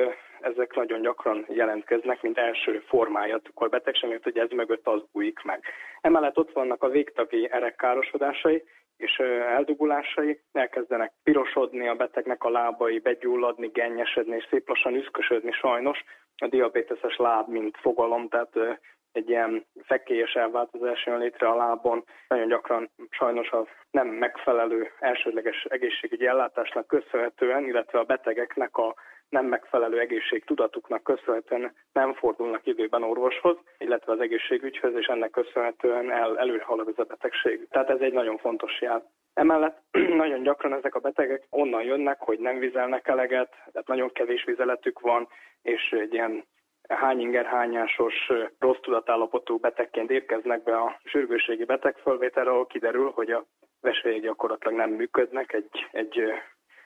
ezek 0.43 0.75
nagyon 0.75 1.01
gyakran 1.01 1.45
jelentkeznek, 1.49 2.21
mint 2.21 2.37
első 2.37 2.79
formája 2.87 3.35
a 3.35 3.39
cukorbetegség, 3.39 4.09
mert 4.09 4.23
hogy 4.23 4.37
ez 4.37 4.49
mögött 4.49 4.87
az 4.87 5.01
bújik 5.11 5.41
meg. 5.43 5.63
Emellett 6.01 6.37
ott 6.37 6.51
vannak 6.51 6.83
a 6.83 6.89
végtagi 6.89 7.49
erekkárosodásai, 7.51 8.63
és 8.97 9.17
eldugulásai, 9.55 10.39
elkezdenek 10.51 11.11
pirosodni 11.23 11.87
a 11.87 11.95
betegnek 11.95 12.43
a 12.43 12.49
lábai, 12.49 12.99
begyulladni, 12.99 13.67
gennyesedni, 13.67 14.35
és 14.35 14.47
szép 14.49 14.67
lassan 14.67 14.95
üszkösödni 14.95 15.51
sajnos. 15.51 16.03
A 16.37 16.47
diabéteses 16.47 17.15
láb, 17.17 17.47
mint 17.49 17.77
fogalom, 17.77 18.27
tehát 18.27 18.79
egy 19.11 19.29
ilyen 19.29 19.65
fekélyes 19.83 20.33
elváltozás 20.33 21.05
jön 21.05 21.17
létre 21.17 21.47
a 21.47 21.55
lábon. 21.55 22.03
Nagyon 22.27 22.47
gyakran 22.47 22.89
sajnos 23.09 23.49
a 23.49 23.67
nem 23.91 24.07
megfelelő 24.07 24.91
elsődleges 24.99 25.65
egészségügyi 25.69 26.27
ellátásnak 26.27 26.87
köszönhetően, 26.87 27.65
illetve 27.65 27.99
a 27.99 28.03
betegeknek 28.03 28.77
a 28.77 28.95
nem 29.33 29.45
megfelelő 29.45 29.99
egészségtudatuknak 29.99 31.03
köszönhetően 31.03 31.73
nem 31.93 32.13
fordulnak 32.13 32.65
időben 32.65 33.03
orvoshoz, 33.03 33.57
illetve 33.77 34.11
az 34.11 34.19
egészségügyhöz, 34.19 34.95
és 34.95 35.05
ennek 35.05 35.29
köszönhetően 35.29 36.11
el, 36.11 36.39
előre 36.39 36.63
halad 36.63 36.87
ez 36.87 36.99
a 36.99 37.03
betegség. 37.03 37.67
Tehát 37.69 37.89
ez 37.89 37.99
egy 37.99 38.13
nagyon 38.13 38.37
fontos 38.37 38.81
jel. 38.81 39.11
Emellett 39.33 39.81
nagyon 40.23 40.43
gyakran 40.43 40.73
ezek 40.73 40.95
a 40.95 40.99
betegek 40.99 41.43
onnan 41.49 41.83
jönnek, 41.83 42.19
hogy 42.19 42.39
nem 42.39 42.59
vizelnek 42.59 43.07
eleget, 43.07 43.49
tehát 43.49 43.87
nagyon 43.87 44.11
kevés 44.11 44.43
vizeletük 44.43 44.99
van, 44.99 45.27
és 45.61 45.91
egy 45.91 46.13
ilyen 46.13 46.43
hányinger 46.89 47.45
hányásos 47.45 48.31
rossz 48.59 48.79
tudatállapotú 48.81 49.57
betegként 49.57 50.11
érkeznek 50.11 50.63
be 50.63 50.77
a 50.77 50.99
sürgősségi 51.03 51.65
betegfölvételre, 51.65 52.49
ahol 52.49 52.65
kiderül, 52.65 53.11
hogy 53.15 53.31
a 53.31 53.45
vesélyek 53.81 54.21
gyakorlatilag 54.21 54.77
nem 54.77 54.89
működnek, 54.89 55.53
egy, 55.53 55.87
egy 55.91 56.23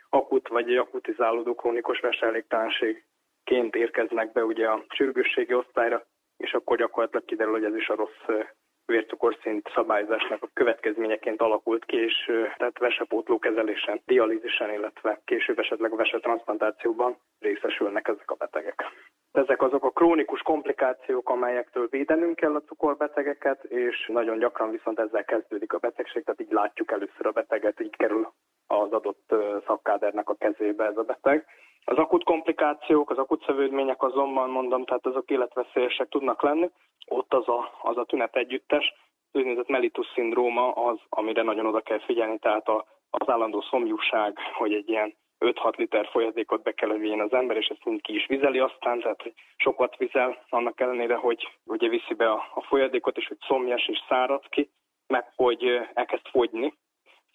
akut 0.09 0.47
vagy 0.47 0.69
egy 0.69 0.77
akutizálódó 0.77 1.55
krónikus 1.55 1.99
veselégtelenségként 1.99 3.75
érkeznek 3.75 4.31
be 4.31 4.43
ugye 4.43 4.67
a 4.67 4.85
sürgősségi 4.89 5.53
osztályra, 5.53 6.05
és 6.37 6.53
akkor 6.53 6.77
gyakorlatilag 6.77 7.25
kiderül, 7.25 7.53
hogy 7.53 7.63
ez 7.63 7.75
is 7.75 7.89
a 7.89 7.95
rossz 7.95 8.45
vércukorszint 8.85 9.71
szabályzásnak 9.75 10.43
a 10.43 10.49
következményeként 10.53 11.41
alakult 11.41 11.85
ki, 11.85 11.97
és 11.97 12.25
tehát 12.57 12.79
vesepótló 12.79 13.39
kezelésen, 13.39 14.01
dialízisen, 14.05 14.73
illetve 14.73 15.21
később 15.25 15.59
esetleg 15.59 15.91
a 15.91 15.95
vesetransplantációban 15.95 17.17
részesülnek 17.39 18.07
ezek 18.07 18.31
a 18.31 18.35
betegek. 18.35 18.83
Ezek 19.31 19.61
azok 19.61 19.83
a 19.83 19.89
krónikus 19.89 20.41
komplikációk, 20.41 21.29
amelyektől 21.29 21.87
védenünk 21.89 22.35
kell 22.35 22.55
a 22.55 22.61
cukorbetegeket, 22.61 23.63
és 23.63 24.09
nagyon 24.13 24.39
gyakran 24.39 24.71
viszont 24.71 24.99
ezzel 24.99 25.23
kezdődik 25.25 25.73
a 25.73 25.77
betegség, 25.77 26.23
tehát 26.23 26.41
így 26.41 26.51
látjuk 26.51 26.91
először 26.91 27.25
a 27.25 27.31
beteget, 27.31 27.79
így 27.79 27.95
kerül 27.95 28.31
az 28.67 28.91
adott 28.91 29.35
szakkádernek 29.65 30.29
a 30.29 30.35
kezébe 30.35 30.85
ez 30.85 30.97
a 30.97 31.03
beteg. 31.03 31.45
Az 31.85 31.97
akut 31.97 32.23
komplikációk, 32.23 33.09
az 33.09 33.17
akut 33.17 33.43
szövődmények 33.43 34.03
azonban 34.03 34.49
mondom, 34.49 34.85
tehát 34.85 35.05
azok 35.05 35.29
életveszélyesek 35.29 36.07
tudnak 36.07 36.41
lenni. 36.41 36.69
Ott 37.07 37.33
az 37.33 37.47
a, 37.47 37.71
az 37.81 37.97
a 37.97 38.05
tünet 38.05 38.35
együttes, 38.35 38.93
úgynevezett 39.31 39.67
mellitus 39.67 40.07
szindróma 40.13 40.71
az, 40.71 40.99
amire 41.09 41.41
nagyon 41.41 41.65
oda 41.65 41.81
kell 41.81 41.99
figyelni, 41.99 42.39
tehát 42.39 42.67
a, 42.67 42.85
az 43.09 43.29
állandó 43.29 43.61
szomjúság, 43.61 44.37
hogy 44.53 44.73
egy 44.73 44.89
ilyen 44.89 45.15
5-6 45.39 45.77
liter 45.77 46.07
folyadékot 46.11 46.63
be 46.63 46.71
kell 46.71 46.89
vigyen 46.89 47.19
az 47.19 47.33
ember, 47.33 47.57
és 47.57 47.67
ezt 47.67 47.85
mind 47.85 48.01
ki 48.01 48.15
is 48.15 48.25
vizeli 48.25 48.59
aztán, 48.59 48.99
tehát 48.99 49.21
hogy 49.21 49.33
sokat 49.57 49.97
vizel, 49.97 50.43
annak 50.49 50.79
ellenére, 50.79 51.15
hogy 51.15 51.47
ugye 51.63 51.89
viszi 51.89 52.13
be 52.13 52.31
a, 52.31 52.51
a 52.53 52.61
folyadékot, 52.61 53.17
és 53.17 53.27
hogy 53.27 53.37
szomjas 53.47 53.87
és 53.87 54.03
szárad 54.07 54.49
ki, 54.49 54.69
meg 55.07 55.31
hogy 55.35 55.79
elkezd 55.93 56.27
fogyni, 56.27 56.73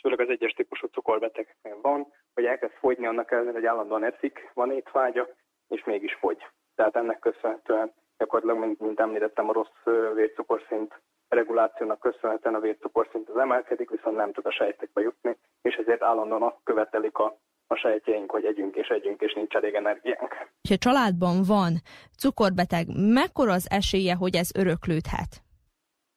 főleg 0.00 0.20
az 0.20 0.28
egyes 0.28 0.52
típusú 0.52 0.86
cukorbetegeknél 0.86 1.78
van, 1.82 2.12
hogy 2.34 2.44
elkezd 2.44 2.72
fogyni 2.72 3.06
annak 3.06 3.30
ellenére, 3.30 3.54
hogy 3.54 3.66
állandóan 3.66 4.04
eszik, 4.04 4.50
van 4.54 4.70
étvágya, 4.70 5.28
és 5.68 5.84
mégis 5.84 6.14
fogy. 6.14 6.46
Tehát 6.74 6.96
ennek 6.96 7.18
köszönhetően 7.18 7.92
gyakorlatilag, 8.18 8.64
mint, 8.64 8.80
mint 8.80 9.00
említettem, 9.00 9.48
a 9.48 9.52
rossz 9.52 10.12
vércukorszint 10.14 11.00
regulációnak 11.28 12.00
köszönhetően 12.00 12.54
a 12.54 12.60
vércukorszint 12.60 13.28
az 13.28 13.36
emelkedik, 13.36 13.90
viszont 13.90 14.16
nem 14.16 14.32
tud 14.32 14.46
a 14.46 14.50
sejtekbe 14.50 15.00
jutni, 15.00 15.36
és 15.62 15.74
ezért 15.74 16.02
állandóan 16.02 16.42
azt 16.42 16.60
követelik 16.64 17.18
a 17.18 17.36
a 17.72 17.76
sejtjeink, 17.76 18.30
hogy 18.30 18.44
együnk 18.44 18.76
és 18.76 18.88
együnk, 18.88 19.20
és 19.20 19.32
nincs 19.32 19.54
elég 19.54 19.74
energiánk. 19.74 20.34
Ha 20.68 20.76
családban 20.76 21.42
van 21.46 21.72
cukorbeteg, 22.18 22.86
mekkora 23.14 23.52
az 23.52 23.66
esélye, 23.70 24.14
hogy 24.14 24.34
ez 24.36 24.50
öröklődhet? 24.54 25.42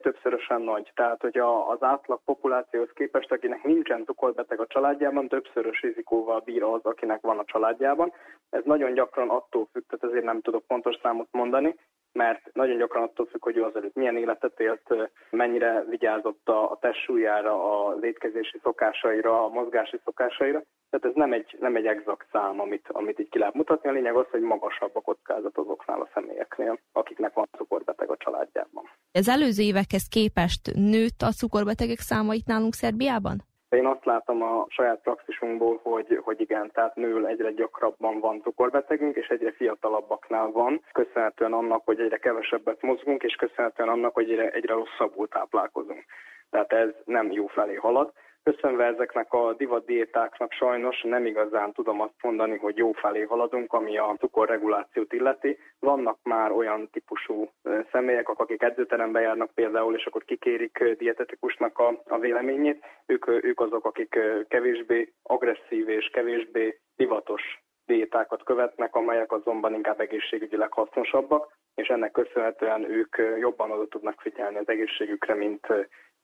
többszörösen 0.06 0.62
nagy. 0.62 0.92
Tehát, 0.96 1.22
hogy 1.22 1.38
a, 1.38 1.70
az 1.70 1.84
átlag 1.84 2.20
populációhoz 2.26 2.90
képest, 2.94 3.32
akinek 3.32 3.64
nincsen 3.64 4.06
cukorbeteg 4.06 4.60
a 4.60 4.68
családjában, 4.68 5.28
többszörös 5.28 5.82
rizikóval 5.82 6.40
bír 6.40 6.64
az, 6.64 6.84
akinek 6.84 7.22
van 7.22 7.40
a 7.40 7.46
családjában. 7.46 8.14
Ez 8.50 8.62
nagyon 8.66 8.94
gyakran 8.94 9.30
attól 9.30 9.68
függ, 9.72 9.84
tehát 9.88 10.06
ezért 10.06 10.26
nem 10.26 10.42
tudok 10.42 10.66
pontos 10.68 10.96
számot 11.02 11.28
mondani, 11.32 11.76
mert 12.16 12.54
nagyon 12.54 12.78
gyakran 12.78 13.04
attól 13.04 13.26
függ, 13.26 13.44
hogy 13.44 13.58
ő 13.58 13.64
azelőtt 13.64 13.96
milyen 13.96 14.18
életet 14.18 14.60
élt, 14.60 15.12
mennyire 15.30 15.84
vigyázott 15.90 16.48
a 16.50 16.78
testsúlyára, 16.82 17.54
a 17.54 17.96
létkezési 17.96 18.60
szokásaira, 18.64 19.44
a 19.44 19.50
mozgási 19.50 20.00
szokásaira. 20.04 20.62
Tehát 20.90 21.06
ez 21.06 21.16
nem 21.16 21.34
egy, 21.34 21.56
nem 21.60 21.76
egy 21.76 21.86
exakt 21.86 22.28
szám, 22.32 22.60
amit, 22.60 22.88
amit 22.88 23.20
így 23.20 23.30
ki 23.30 23.40
lehet 23.40 23.54
mutatni. 23.54 23.90
A 23.90 23.92
lényeg 23.92 24.16
az, 24.16 24.26
hogy 24.32 24.42
magasabb 24.42 24.96
a 24.96 25.02
kockázat 25.02 25.58
azoknál 25.58 26.02
a 26.02 26.10
személyeknél, 26.14 26.80
akiknek 26.92 27.34
van 27.34 27.48
cukorbeteg 27.58 28.10
a 28.10 28.18
családjában. 28.18 28.84
Az 29.12 29.28
előző 29.28 29.64
évekhez 29.64 30.08
képest 30.08 30.74
nőtt 30.74 31.22
a 31.22 31.32
cukorbetegek 31.32 32.00
száma 32.00 32.34
itt 32.34 32.46
nálunk 32.46 32.74
Szerbiában? 32.74 33.44
Én 33.76 33.86
azt 33.86 34.06
látom 34.06 34.42
a 34.42 34.66
saját 34.70 35.02
praxisunkból, 35.02 35.80
hogy, 35.84 36.20
hogy 36.24 36.42
igen, 36.42 36.72
tehát 36.74 36.96
nő 36.96 37.26
egyre 37.26 37.52
gyakrabban 37.52 38.20
van 38.20 38.42
cukorbetegünk, 38.42 39.16
és 39.16 39.28
egyre 39.28 39.52
fiatalabbaknál 39.52 40.52
van, 40.52 40.82
köszönhetően 40.92 41.54
annak, 41.54 41.82
hogy 41.86 42.00
egyre 42.00 42.18
kevesebbet 42.18 42.82
mozgunk, 42.82 43.24
és 43.24 43.36
köszönhetően 43.36 43.90
annak, 43.90 44.14
hogy 44.14 44.32
egyre, 44.32 44.50
egyre 44.50 44.74
rosszabbul 44.74 45.28
táplálkozunk. 45.28 46.06
Tehát 46.50 46.74
ez 46.74 46.90
nem 47.06 47.32
jó 47.32 47.48
felé 47.48 47.76
halad. 47.76 48.12
Köszönve 48.52 48.86
ezeknek 48.86 49.34
a 49.34 49.54
divatdiétáknak 49.54 50.52
sajnos 50.52 51.02
nem 51.02 51.26
igazán 51.26 51.74
tudom 51.74 52.02
azt 52.02 52.22
mondani, 52.22 52.58
hogy 52.58 52.78
jó 52.78 52.92
felé 52.92 53.22
haladunk, 53.22 53.74
ami 53.74 53.98
a 53.98 54.16
cukorregulációt 54.20 55.14
illeti. 55.14 55.58
Vannak 55.80 56.18
már 56.24 56.52
olyan 56.52 56.90
típusú 56.92 57.50
személyek, 57.92 58.30
akik 58.30 58.62
edzőterembe 58.62 59.20
járnak 59.20 59.52
például, 59.54 59.96
és 59.96 60.06
akkor 60.06 60.24
kikérik 60.24 60.84
dietetikusnak 60.98 61.80
a, 61.80 62.02
a 62.06 62.18
véleményét. 62.20 62.86
Ők, 63.06 63.28
ők 63.28 63.60
azok, 63.60 63.86
akik 63.86 64.20
kevésbé 64.48 65.14
agresszív 65.24 65.90
és 65.90 66.10
kevésbé 66.14 66.80
divatos 66.96 67.42
diétákat 67.86 68.44
követnek, 68.44 68.96
amelyek 68.96 69.32
azonban 69.32 69.74
inkább 69.74 70.00
egészségügyileg 70.00 70.72
hasznosabbak, 70.72 71.58
és 71.76 71.88
ennek 71.88 72.12
köszönhetően 72.12 72.90
ők 72.92 73.18
jobban 73.40 73.72
oda 73.72 73.88
tudnak 73.88 74.22
figyelni 74.22 74.58
az 74.58 74.70
egészségükre, 74.70 75.34
mint 75.34 75.68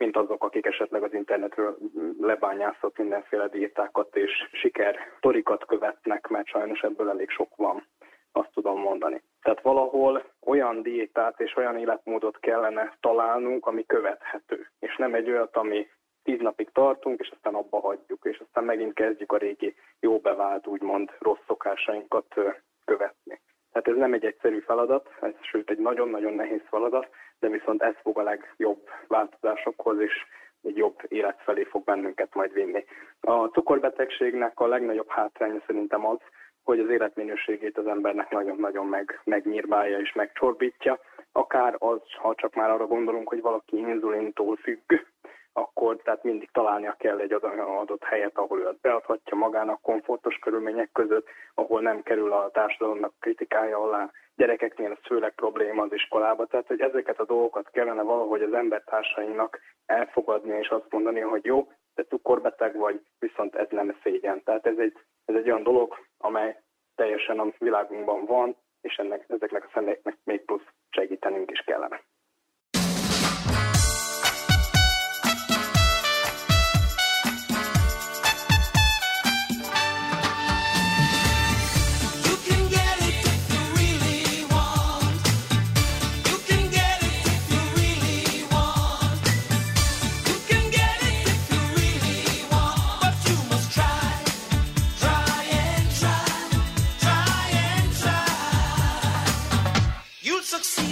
mint 0.01 0.17
azok, 0.17 0.43
akik 0.43 0.65
esetleg 0.65 1.03
az 1.03 1.13
internetről 1.13 1.77
lebányászott 2.19 2.97
mindenféle 2.97 3.47
diétákat 3.47 4.15
és 4.15 4.31
siker 4.51 4.95
torikat 5.19 5.65
követnek, 5.65 6.27
mert 6.27 6.47
sajnos 6.47 6.81
ebből 6.81 7.09
elég 7.09 7.29
sok 7.29 7.55
van, 7.55 7.87
azt 8.31 8.51
tudom 8.53 8.79
mondani. 8.79 9.21
Tehát 9.41 9.61
valahol 9.61 10.23
olyan 10.45 10.81
diétát 10.81 11.39
és 11.39 11.55
olyan 11.55 11.77
életmódot 11.77 12.39
kellene 12.39 12.97
találnunk, 12.99 13.65
ami 13.65 13.85
követhető, 13.85 14.67
és 14.79 14.95
nem 14.95 15.13
egy 15.13 15.29
olyat, 15.29 15.55
ami 15.55 15.87
tíz 16.23 16.39
napig 16.39 16.69
tartunk, 16.71 17.19
és 17.19 17.29
aztán 17.29 17.55
abba 17.55 17.79
hagyjuk, 17.79 18.25
és 18.25 18.39
aztán 18.39 18.63
megint 18.63 18.93
kezdjük 18.93 19.31
a 19.31 19.37
régi 19.37 19.75
jó 19.99 20.19
bevált, 20.19 20.67
úgymond 20.67 21.11
rossz 21.19 21.45
szokásainkat 21.47 22.33
követni. 22.85 23.41
Tehát 23.71 23.87
ez 23.87 23.95
nem 23.95 24.13
egy 24.13 24.25
egyszerű 24.25 24.59
feladat, 24.59 25.09
ez 25.21 25.33
sőt 25.41 25.69
egy 25.69 25.79
nagyon-nagyon 25.79 26.33
nehéz 26.33 26.61
feladat, 26.69 27.07
de 27.41 27.47
viszont 27.47 27.81
ez 27.81 27.95
fog 28.01 28.17
a 28.17 28.23
legjobb 28.23 28.89
változásokhoz 29.07 29.99
és 29.99 30.13
egy 30.63 30.77
jobb 30.77 30.99
élet 31.07 31.41
felé 31.43 31.63
fog 31.63 31.83
bennünket 31.83 32.35
majd 32.35 32.53
vinni. 32.53 32.85
A 33.21 33.45
cukorbetegségnek 33.45 34.59
a 34.59 34.67
legnagyobb 34.67 35.09
hátránya 35.09 35.61
szerintem 35.65 36.05
az, 36.05 36.17
hogy 36.63 36.79
az 36.79 36.89
életminőségét 36.89 37.77
az 37.77 37.87
embernek 37.87 38.29
nagyon-nagyon 38.29 38.85
meg, 38.85 39.19
megnyírbálja 39.23 39.99
és 39.99 40.13
megcsorbítja. 40.13 40.99
Akár 41.31 41.75
az, 41.77 41.99
ha 42.17 42.35
csak 42.35 42.55
már 42.55 42.69
arra 42.69 42.87
gondolunk, 42.87 43.27
hogy 43.27 43.41
valaki 43.41 43.77
inzulintól 43.77 44.55
függ, 44.55 44.93
akkor 45.53 45.97
tehát 45.97 46.23
mindig 46.23 46.49
találnia 46.51 46.95
kell 46.99 47.19
egy 47.19 47.33
adott 47.33 48.03
helyet, 48.03 48.37
ahol 48.37 48.59
ő 48.59 48.77
beadhatja 48.81 49.37
magának 49.37 49.81
komfortos 49.81 50.35
körülmények 50.35 50.89
között, 50.91 51.27
ahol 51.53 51.81
nem 51.81 52.01
kerül 52.03 52.31
a 52.31 52.49
társadalomnak 52.53 53.13
kritikája 53.19 53.77
alá. 53.77 54.11
Gyerekeknél 54.41 54.91
ez 54.91 55.05
főleg 55.05 55.33
probléma 55.35 55.83
az 55.83 55.93
iskolába, 55.93 56.45
tehát 56.45 56.67
hogy 56.67 56.81
ezeket 56.81 57.19
a 57.19 57.25
dolgokat 57.25 57.69
kellene 57.69 58.01
valahogy 58.01 58.41
az 58.41 58.53
embertársainak 58.53 59.59
elfogadni 59.85 60.57
és 60.57 60.67
azt 60.67 60.91
mondani, 60.91 61.19
hogy 61.19 61.45
jó, 61.45 61.71
te 61.93 62.03
cukorbeteg 62.03 62.77
vagy, 62.77 63.01
viszont 63.19 63.55
ez 63.55 63.67
nem 63.69 63.97
szégyen. 64.03 64.43
Tehát 64.43 64.65
ez 64.65 64.77
egy, 64.77 64.97
ez 65.25 65.35
egy 65.35 65.49
olyan 65.49 65.63
dolog, 65.63 65.95
amely 66.17 66.61
teljesen 66.95 67.39
a 67.39 67.51
világunkban 67.57 68.25
van, 68.25 68.55
és 68.81 68.95
ennek, 68.95 69.25
ezeknek 69.27 69.63
a 69.63 69.71
személyeknek 69.73 70.17
még 70.23 70.45
plusz 70.45 70.67
segítenünk 70.89 71.51
is 71.51 71.59
kellene. 71.59 72.01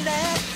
Yeah. 0.10 0.49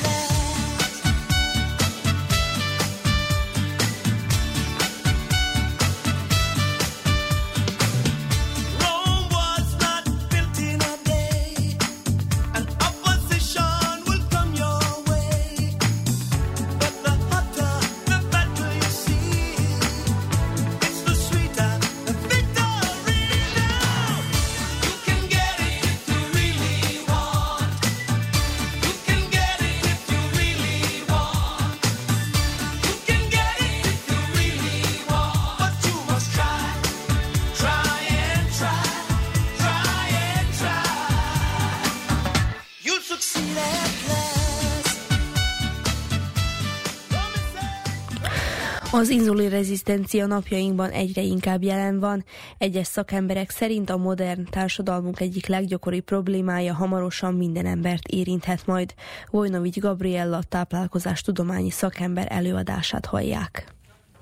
Az 49.03 49.09
inzulinrezisztencia 49.09 50.25
napjainkban 50.25 50.89
egyre 50.89 51.21
inkább 51.21 51.63
jelen 51.63 51.99
van. 51.99 52.23
Egyes 52.57 52.87
szakemberek 52.87 53.49
szerint 53.49 53.89
a 53.89 53.97
modern 53.97 54.45
társadalmunk 54.49 55.19
egyik 55.19 55.47
leggyakoribb 55.47 56.03
problémája 56.03 56.73
hamarosan 56.73 57.33
minden 57.33 57.65
embert 57.65 58.07
érinthet 58.07 58.65
majd. 58.65 58.93
Vojnovics 59.29 59.79
Gabriella 59.79 60.39
táplálkozás 60.49 61.21
tudományi 61.21 61.69
szakember 61.69 62.27
előadását 62.29 63.05
hallják. 63.05 63.73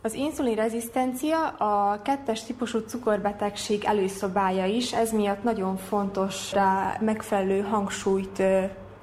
Az 0.01 0.13
inzulinrezisztencia 0.13 1.47
a 1.47 2.01
kettes 2.01 2.43
típusú 2.43 2.79
cukorbetegség 2.79 3.83
előszobája 3.83 4.65
is, 4.65 4.93
ez 4.93 5.11
miatt 5.11 5.43
nagyon 5.43 5.77
fontos 5.77 6.51
rá 6.53 6.97
megfelelő 7.01 7.61
hangsúlyt 7.61 8.43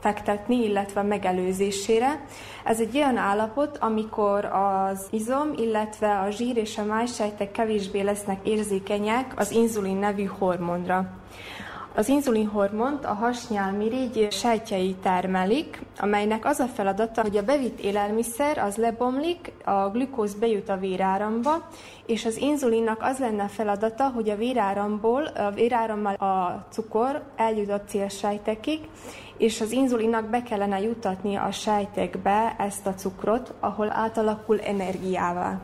fektetni, 0.01 0.64
illetve 0.64 1.03
megelőzésére. 1.03 2.24
Ez 2.64 2.80
egy 2.80 2.96
olyan 2.96 3.16
állapot, 3.16 3.78
amikor 3.78 4.44
az 4.44 5.07
izom, 5.11 5.53
illetve 5.57 6.18
a 6.18 6.30
zsír 6.30 6.57
és 6.57 6.78
a 6.78 6.84
májsejtek 6.84 7.51
kevésbé 7.51 8.01
lesznek 8.01 8.49
érzékenyek 8.49 9.32
az 9.36 9.51
inzulin 9.51 9.96
nevű 9.96 10.24
hormonra. 10.24 11.17
Az 11.95 12.09
inzulinhormont 12.09 13.05
a 13.05 13.12
hasnyálmirigy 13.12 14.32
sejtjei 14.32 14.95
termelik, 15.03 15.82
amelynek 15.99 16.45
az 16.45 16.59
a 16.59 16.66
feladata, 16.66 17.22
hogy 17.22 17.36
a 17.36 17.43
bevitt 17.43 17.80
élelmiszer 17.80 18.59
az 18.59 18.76
lebomlik, 18.76 19.53
a 19.64 19.89
glükóz 19.89 20.34
bejut 20.34 20.68
a 20.68 20.76
véráramba, 20.76 21.68
és 22.07 22.24
az 22.24 22.36
inzulinnak 22.36 23.03
az 23.03 23.18
lenne 23.18 23.43
a 23.43 23.49
feladata, 23.49 24.09
hogy 24.09 24.28
a 24.28 24.36
véráramból, 24.36 25.24
a 25.24 25.51
vérárammal 25.51 26.14
a 26.14 26.66
cukor 26.70 27.22
eljut 27.36 27.70
a 27.70 27.82
célsejtekig, 27.82 28.80
és 29.36 29.61
az 29.61 29.70
inzulinnak 29.70 30.24
be 30.30 30.43
kellene 30.43 30.80
jutatni 30.80 31.36
a 31.36 31.51
sejtekbe 31.51 32.55
ezt 32.59 32.86
a 32.86 32.95
cukrot, 32.95 33.55
ahol 33.61 33.93
átalakul 33.93 34.61
energiával. 34.61 35.61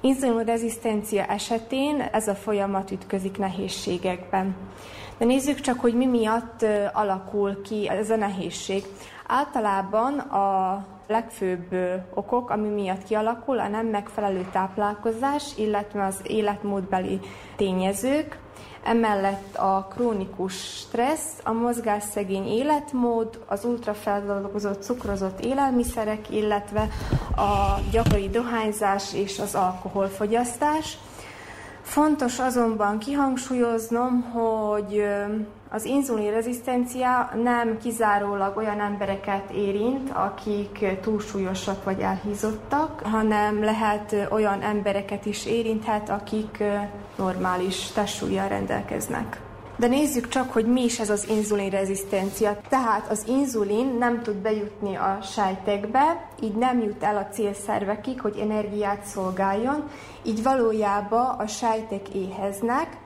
Inzulinrezisztencia 0.00 1.24
esetén 1.24 2.00
ez 2.00 2.28
a 2.28 2.34
folyamat 2.34 2.90
ütközik 2.90 3.38
nehézségekben. 3.38 4.56
De 5.18 5.24
nézzük 5.24 5.60
csak, 5.60 5.80
hogy 5.80 5.94
mi 5.94 6.06
miatt 6.06 6.64
alakul 6.92 7.62
ki 7.62 7.88
ez 7.88 8.10
a 8.10 8.16
nehézség. 8.16 8.84
Általában 9.26 10.18
a 10.18 10.86
legfőbb 11.06 11.74
okok, 12.14 12.50
ami 12.50 12.68
miatt 12.68 13.04
kialakul, 13.04 13.58
a 13.58 13.68
nem 13.68 13.86
megfelelő 13.86 14.48
táplálkozás, 14.52 15.44
illetve 15.56 16.04
az 16.04 16.16
életmódbeli 16.26 17.20
tényezők, 17.56 18.38
emellett 18.84 19.56
a 19.56 19.88
krónikus 19.94 20.54
stressz, 20.54 21.40
a 21.42 21.52
mozgásszegény 21.52 22.46
életmód, 22.46 23.44
az 23.46 23.64
ultrafeldolgozott 23.64 24.82
cukrozott 24.82 25.44
élelmiszerek, 25.44 26.30
illetve 26.30 26.88
a 27.36 27.80
gyakori 27.90 28.28
dohányzás 28.28 29.14
és 29.14 29.38
az 29.38 29.54
alkoholfogyasztás. 29.54 30.98
Fontos 31.84 32.38
azonban 32.38 32.98
kihangsúlyoznom, 32.98 34.22
hogy 34.22 35.04
az 35.70 35.84
inzulinrezisztencia 35.84 37.30
nem 37.42 37.78
kizárólag 37.78 38.56
olyan 38.56 38.80
embereket 38.80 39.50
érint, 39.50 40.10
akik 40.10 40.86
túlsúlyosak 41.00 41.84
vagy 41.84 42.00
elhízottak, 42.00 43.00
hanem 43.00 43.64
lehet 43.64 44.16
olyan 44.30 44.62
embereket 44.62 45.26
is 45.26 45.46
érinthet, 45.46 46.08
akik 46.10 46.62
normális 47.16 47.90
testsúlyjal 47.90 48.48
rendelkeznek. 48.48 49.40
De 49.76 49.86
nézzük 49.86 50.28
csak, 50.28 50.52
hogy 50.52 50.66
mi 50.66 50.84
is 50.84 51.00
ez 51.00 51.10
az 51.10 51.28
inzulinrezisztencia. 51.28 52.56
Tehát 52.68 53.10
az 53.10 53.24
inzulin 53.28 53.96
nem 53.98 54.22
tud 54.22 54.34
bejutni 54.34 54.96
a 54.96 55.18
sejtekbe, 55.22 56.28
így 56.40 56.54
nem 56.54 56.80
jut 56.82 57.02
el 57.02 57.16
a 57.16 57.34
célszervekig, 57.34 58.20
hogy 58.20 58.38
energiát 58.40 59.04
szolgáljon, 59.04 59.90
így 60.24 60.42
valójában 60.42 61.26
a 61.38 61.46
sejtek 61.46 62.08
éheznek, 62.08 62.96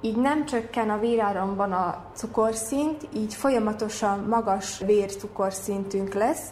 így 0.00 0.16
nem 0.16 0.44
csökken 0.46 0.90
a 0.90 0.98
véráramban 0.98 1.72
a 1.72 2.04
cukorszint, 2.14 3.08
így 3.16 3.34
folyamatosan 3.34 4.18
magas 4.28 4.78
vércukorszintünk 4.78 6.14
lesz, 6.14 6.48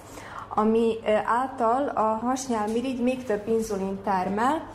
ami 0.55 0.97
által 1.25 1.89
a 1.89 2.21
hasnyálmirigy 2.27 3.03
még 3.03 3.25
több 3.25 3.49
inzulin 3.49 4.03
termel, 4.05 4.67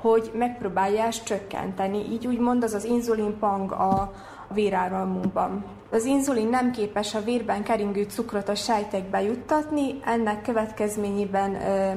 hogy 0.00 0.30
megpróbálja 0.34 1.02
ezt 1.02 1.24
csökkenteni. 1.24 1.98
Így 2.12 2.26
úgymond 2.26 2.62
az 2.62 2.74
az 2.74 2.84
inzulinpang 2.84 3.72
a 3.72 4.12
véráramunkban. 4.48 5.64
Az 5.90 6.04
inzulin 6.04 6.48
nem 6.48 6.70
képes 6.70 7.14
a 7.14 7.22
vérben 7.22 7.62
keringő 7.62 8.02
cukrot 8.02 8.48
a 8.48 8.54
sejtekbe 8.54 9.22
juttatni, 9.22 10.00
ennek 10.04 10.42
következményében 10.42 11.50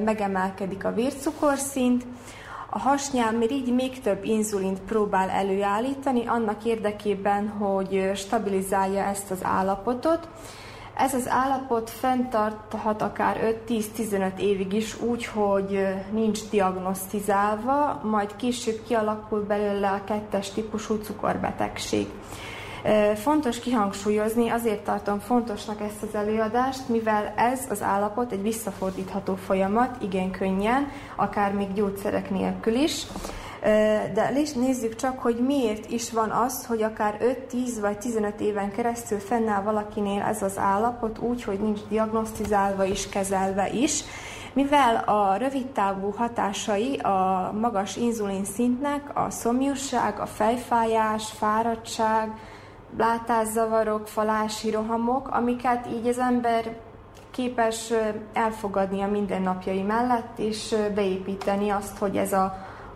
megemelkedik 0.03 0.86
a 0.86 0.93
vércukorszint, 0.93 2.05
a 2.78 2.80
hasnyálmirigy 2.80 3.73
még 3.73 4.01
több 4.01 4.23
inzulint 4.23 4.80
próbál 4.80 5.30
előállítani 5.30 6.25
annak 6.25 6.65
érdekében, 6.65 7.47
hogy 7.47 8.11
stabilizálja 8.15 9.03
ezt 9.03 9.32
az 9.32 9.39
állapotot. 9.43 10.28
Ez 10.97 11.13
az 11.13 11.28
állapot 11.28 11.89
fenntarthat 11.89 13.01
akár 13.01 13.55
5-10-15 13.67 14.38
évig 14.39 14.73
is 14.73 15.01
úgy, 15.01 15.25
hogy 15.25 15.88
nincs 16.11 16.49
diagnosztizálva, 16.49 18.01
majd 18.03 18.36
később 18.36 18.82
kialakul 18.88 19.39
belőle 19.39 19.89
a 19.89 20.03
kettes 20.03 20.49
típusú 20.51 20.95
cukorbetegség. 20.95 22.07
Fontos 23.15 23.59
kihangsúlyozni, 23.59 24.49
azért 24.49 24.83
tartom 24.83 25.19
fontosnak 25.19 25.81
ezt 25.81 26.03
az 26.03 26.15
előadást, 26.15 26.89
mivel 26.89 27.33
ez 27.35 27.59
az 27.69 27.81
állapot 27.81 28.31
egy 28.31 28.41
visszafordítható 28.41 29.35
folyamat, 29.35 30.01
igen 30.01 30.31
könnyen, 30.31 30.88
akár 31.15 31.53
még 31.53 31.73
gyógyszerek 31.73 32.29
nélkül 32.29 32.73
is. 32.73 33.05
De 34.13 34.31
nézzük 34.55 34.95
csak, 34.95 35.19
hogy 35.19 35.35
miért 35.35 35.91
is 35.91 36.11
van 36.11 36.29
az, 36.29 36.65
hogy 36.65 36.81
akár 36.81 37.17
5-10 37.51 37.77
vagy 37.81 37.97
15 37.97 38.39
éven 38.39 38.71
keresztül 38.71 39.19
fennáll 39.19 39.61
valakinél 39.61 40.21
ez 40.21 40.41
az 40.41 40.57
állapot 40.57 41.19
úgy, 41.19 41.43
hogy 41.43 41.59
nincs 41.59 41.79
diagnosztizálva 41.89 42.83
is, 42.83 43.09
kezelve 43.09 43.69
is, 43.69 44.03
mivel 44.53 44.95
a 44.95 45.35
rövidtávú 45.35 46.13
hatásai 46.17 46.97
a 46.97 47.51
magas 47.59 47.95
inzulin 47.95 48.45
szintnek 48.45 49.01
a 49.13 49.29
szomjúság, 49.29 50.19
a 50.19 50.25
fejfájás, 50.25 51.31
fáradtság, 51.31 52.31
látászavarok, 52.97 54.07
falási 54.07 54.71
rohamok, 54.71 55.27
amiket 55.27 55.88
így 55.88 56.07
az 56.07 56.17
ember 56.17 56.77
képes 57.31 57.93
elfogadni 58.33 59.01
a 59.01 59.07
mindennapjai 59.07 59.81
mellett, 59.81 60.39
és 60.39 60.75
beépíteni 60.95 61.69
azt, 61.69 61.97
hogy 61.97 62.17
ez 62.17 62.33
a, 62.33 62.43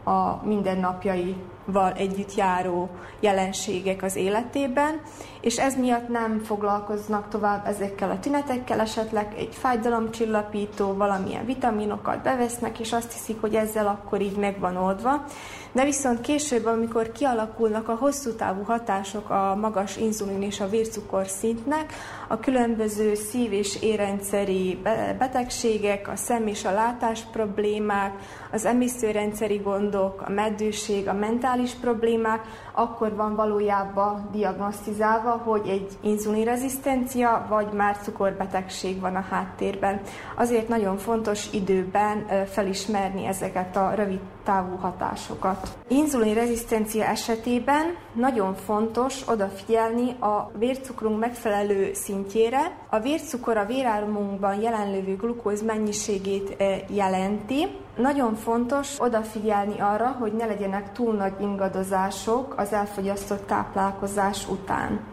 a 0.03 0.45
mindennapjaival 0.45 1.93
együtt 1.95 2.35
járó 2.35 2.89
jelenségek 3.19 4.03
az 4.03 4.15
életében, 4.15 5.01
és 5.41 5.57
ez 5.57 5.75
miatt 5.75 6.07
nem 6.07 6.39
foglalkoznak 6.39 7.27
tovább 7.29 7.67
ezekkel 7.67 8.09
a 8.09 8.19
tünetekkel, 8.19 8.79
esetleg 8.79 9.33
egy 9.37 9.55
fájdalomcsillapító, 9.55 10.93
valamilyen 10.93 11.45
vitaminokat 11.45 12.21
bevesznek, 12.23 12.79
és 12.79 12.93
azt 12.93 13.11
hiszik, 13.11 13.41
hogy 13.41 13.55
ezzel 13.55 13.87
akkor 13.87 14.21
így 14.21 14.37
meg 14.37 14.59
van 14.59 14.77
oldva. 14.77 15.25
De 15.71 15.83
viszont 15.83 16.21
később, 16.21 16.65
amikor 16.65 17.11
kialakulnak 17.11 17.89
a 17.89 17.95
hosszú 17.95 18.35
távú 18.35 18.63
hatások 18.63 19.29
a 19.29 19.55
magas 19.55 19.97
inzulin 19.97 20.41
és 20.41 20.59
a 20.59 20.69
vércukor 20.69 21.27
szintnek, 21.27 21.93
a 22.27 22.39
különböző 22.39 23.15
szív- 23.15 23.51
és 23.51 23.81
érrendszeri 23.81 24.81
betegségek, 25.17 26.07
a 26.07 26.15
szem- 26.15 26.47
és 26.47 26.65
a 26.65 26.71
látás 26.71 27.21
problémák, 27.31 28.13
az 28.51 28.65
emésztőrendszeri 28.65 29.57
gondok, 29.57 30.21
a 30.21 30.29
meddőség, 30.29 31.07
a 31.07 31.13
mentális 31.13 31.71
problémák, 31.71 32.41
akkor 32.81 33.15
van 33.15 33.35
valójában 33.35 34.27
diagnosztizálva, 34.31 35.29
hogy 35.29 35.67
egy 35.67 35.97
inzulinrezisztencia 36.01 37.45
vagy 37.49 37.67
már 37.73 37.97
cukorbetegség 37.97 38.99
van 38.99 39.15
a 39.15 39.25
háttérben. 39.29 40.01
Azért 40.35 40.67
nagyon 40.67 40.97
fontos 40.97 41.53
időben 41.53 42.25
felismerni 42.45 43.25
ezeket 43.25 43.75
a 43.75 43.93
rövid 43.95 44.19
távú 44.43 44.75
hatásokat. 44.75 45.77
Inzulinrezisztencia 45.87 47.03
esetében 47.03 47.95
nagyon 48.13 48.55
fontos 48.55 49.27
odafigyelni 49.27 50.15
a 50.19 50.51
vércukrunk 50.57 51.19
megfelelő 51.19 51.93
szintjére. 51.93 52.77
A 52.89 52.99
vércukor 52.99 53.57
a 53.57 53.65
véráramunkban 53.65 54.61
jelenlévő 54.61 55.15
glukóz 55.15 55.61
mennyiségét 55.61 56.63
jelenti, 56.87 57.67
nagyon 57.97 58.35
fontos 58.35 58.99
odafigyelni 58.99 59.79
arra, 59.79 60.07
hogy 60.19 60.33
ne 60.33 60.45
legyenek 60.45 60.91
túl 60.91 61.13
nagy 61.13 61.33
ingadozások 61.39 62.53
az 62.57 62.73
elfogyasztott 62.73 63.47
táplálkozás 63.47 64.47
után. 64.49 65.10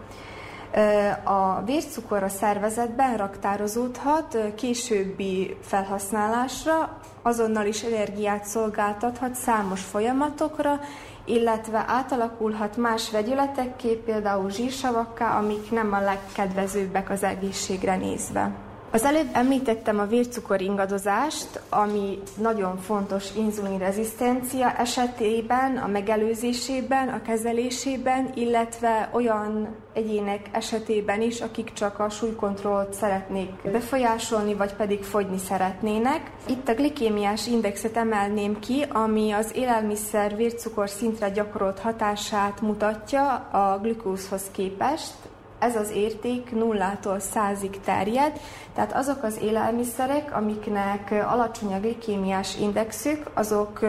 A 1.25 1.63
vércukor 1.65 2.23
a 2.23 2.29
szervezetben 2.29 3.17
raktározódhat 3.17 4.39
későbbi 4.55 5.57
felhasználásra, 5.63 7.01
azonnal 7.23 7.67
is 7.67 7.83
energiát 7.83 8.45
szolgáltathat 8.45 9.35
számos 9.35 9.81
folyamatokra, 9.81 10.81
illetve 11.25 11.85
átalakulhat 11.87 12.77
más 12.77 13.11
vegyületekké, 13.11 13.95
például 13.95 14.51
zsírsavakká, 14.51 15.39
amik 15.39 15.71
nem 15.71 15.93
a 15.93 16.01
legkedvezőbbek 16.01 17.11
az 17.11 17.23
egészségre 17.23 17.97
nézve. 17.97 18.68
Az 18.91 19.05
előbb 19.05 19.29
említettem 19.33 19.99
a 19.99 20.07
vércukor 20.07 20.61
ingadozást, 20.61 21.61
ami 21.69 22.19
nagyon 22.37 22.79
fontos 22.79 23.25
inzulinrezisztencia 23.37 24.73
esetében, 24.73 25.77
a 25.77 25.87
megelőzésében, 25.87 27.09
a 27.09 27.23
kezelésében, 27.23 28.31
illetve 28.35 29.11
olyan 29.13 29.69
egyének 29.93 30.49
esetében 30.53 31.23
is, 31.23 31.41
akik 31.41 31.73
csak 31.73 31.99
a 31.99 32.09
súlykontrollt 32.09 32.93
szeretnék 32.93 33.51
befolyásolni, 33.73 34.55
vagy 34.55 34.75
pedig 34.75 35.03
fogyni 35.03 35.39
szeretnének. 35.39 36.31
Itt 36.49 36.69
a 36.69 36.75
glikémiás 36.75 37.47
indexet 37.47 37.97
emelném 37.97 38.59
ki, 38.59 38.85
ami 38.89 39.33
az 39.33 39.51
élelmiszer 39.55 40.37
vércukor 40.37 40.89
szintre 40.89 41.31
gyakorolt 41.31 41.79
hatását 41.79 42.61
mutatja 42.61 43.35
a 43.35 43.79
glükózhoz 43.83 44.43
képest, 44.53 45.15
ez 45.59 45.77
az 45.77 45.91
érték 45.91 46.53
nullától 46.53 47.19
százig 47.19 47.81
terjed, 47.85 48.41
tehát 48.75 48.93
azok 48.93 49.23
az 49.23 49.39
élelmiszerek, 49.43 50.37
amiknek 50.37 51.11
alacsony 51.31 51.75
a 51.75 51.81
glikémiás 51.81 52.59
indexük, 52.61 53.31
azok 53.35 53.81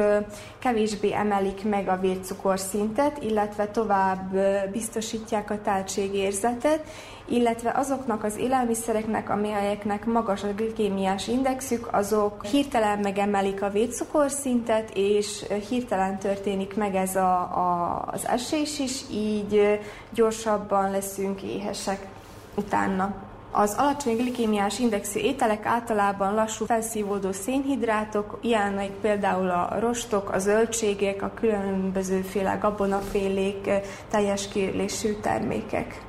kevésbé 0.59 1.13
emelik 1.13 1.63
meg 1.63 1.87
a 1.87 1.99
vércukorszintet, 1.99 3.23
illetve 3.23 3.67
tovább 3.67 4.37
biztosítják 4.71 5.49
a 5.49 5.61
teltségérzetet, 5.61 6.83
illetve 7.29 7.71
azoknak 7.75 8.23
az 8.23 8.37
élelmiszereknek, 8.37 9.29
amelyeknek 9.29 10.05
magas 10.05 10.43
a 10.43 10.53
glikémiás 10.53 11.27
indexük, 11.27 11.87
azok 11.91 12.45
hirtelen 12.45 12.99
megemelik 12.99 13.61
a 13.61 13.69
vércukorszintet, 13.69 14.89
és 14.93 15.45
hirtelen 15.69 16.19
történik 16.19 16.75
meg 16.75 16.95
ez 16.95 17.15
a, 17.15 17.39
a, 17.39 18.03
az 18.11 18.27
esés 18.27 18.79
is, 18.79 19.01
így 19.11 19.79
gyorsabban 20.13 20.91
leszünk 20.91 21.41
éhesek 21.41 22.07
utána. 22.55 23.13
Az 23.51 23.75
alacsony 23.77 24.15
glikémiás 24.15 24.79
indexű 24.79 25.19
ételek 25.19 25.65
általában 25.65 26.33
lassú 26.33 26.65
felszívódó 26.65 27.31
szénhidrátok, 27.31 28.37
ilyenek 28.41 28.89
például 28.89 29.49
a 29.49 29.75
rostok, 29.79 30.29
a 30.29 30.39
zöldségek, 30.39 31.21
a 31.21 31.31
különbözőféle 31.33 32.57
gabonafélék, 32.61 33.69
teljes 34.09 34.47
kérlésű 34.47 35.13
termékek. 35.13 36.08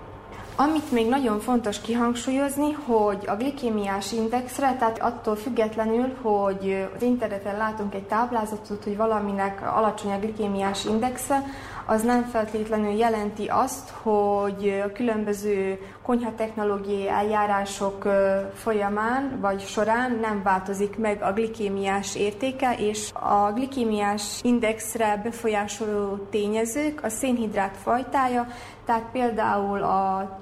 Amit 0.60 0.92
még 0.92 1.08
nagyon 1.08 1.38
fontos 1.38 1.80
kihangsúlyozni, 1.80 2.72
hogy 2.72 3.24
a 3.26 3.36
glikémiás 3.36 4.12
indexre, 4.12 4.76
tehát 4.78 4.98
attól 4.98 5.36
függetlenül, 5.36 6.16
hogy 6.22 6.88
az 6.96 7.02
interneten 7.02 7.56
látunk 7.56 7.94
egy 7.94 8.06
táblázatot, 8.06 8.84
hogy 8.84 8.96
valaminek 8.96 9.76
alacsony 9.76 10.12
a 10.12 10.18
glikémiás 10.18 10.84
indexe, 10.84 11.42
az 11.86 12.02
nem 12.02 12.24
feltétlenül 12.24 12.92
jelenti 12.92 13.46
azt, 13.46 13.90
hogy 14.02 14.82
a 14.84 14.92
különböző 14.92 15.78
konyhatechnológiai 16.02 17.08
eljárások 17.08 18.08
folyamán 18.54 19.38
vagy 19.40 19.60
során 19.60 20.18
nem 20.20 20.42
változik 20.42 20.98
meg 20.98 21.22
a 21.22 21.32
glikémiás 21.32 22.16
értéke, 22.16 22.74
és 22.78 23.10
a 23.12 23.52
glikémiás 23.52 24.40
indexre 24.42 25.20
befolyásoló 25.24 26.16
tényezők 26.30 27.04
a 27.04 27.08
szénhidrát 27.08 27.76
fajtája, 27.82 28.46
tehát 28.84 29.04
például 29.12 29.82
a 29.82 30.38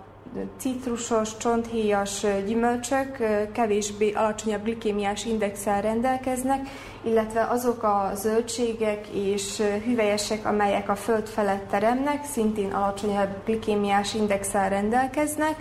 citrusos, 0.58 1.36
csonthéjas 1.36 2.26
gyümölcsök 2.46 3.16
kevésbé 3.52 4.12
alacsonyabb 4.12 4.62
glikémiás 4.62 5.24
indexel 5.24 5.80
rendelkeznek, 5.80 6.68
illetve 7.02 7.44
azok 7.44 7.82
a 7.82 8.10
zöldségek 8.14 9.06
és 9.08 9.62
hüvelyesek, 9.84 10.46
amelyek 10.46 10.88
a 10.88 10.96
föld 10.96 11.26
felett 11.26 11.68
teremnek, 11.70 12.24
szintén 12.24 12.72
alacsonyabb 12.72 13.44
glikémiás 13.44 14.14
indexel 14.14 14.68
rendelkeznek, 14.68 15.56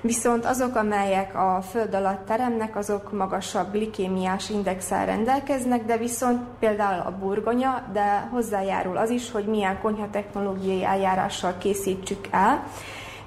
viszont 0.00 0.44
azok, 0.44 0.76
amelyek 0.76 1.34
a 1.34 1.62
föld 1.70 1.94
alatt 1.94 2.26
teremnek, 2.26 2.76
azok 2.76 3.12
magasabb 3.12 3.72
glikémiás 3.72 4.50
indexel 4.50 5.06
rendelkeznek, 5.06 5.84
de 5.84 5.96
viszont 5.96 6.40
például 6.58 7.00
a 7.00 7.16
burgonya, 7.18 7.82
de 7.92 8.28
hozzájárul 8.30 8.96
az 8.96 9.10
is, 9.10 9.30
hogy 9.30 9.44
milyen 9.44 9.80
konyhatechnológiai 9.80 10.84
eljárással 10.84 11.54
készítsük 11.58 12.28
el, 12.30 12.64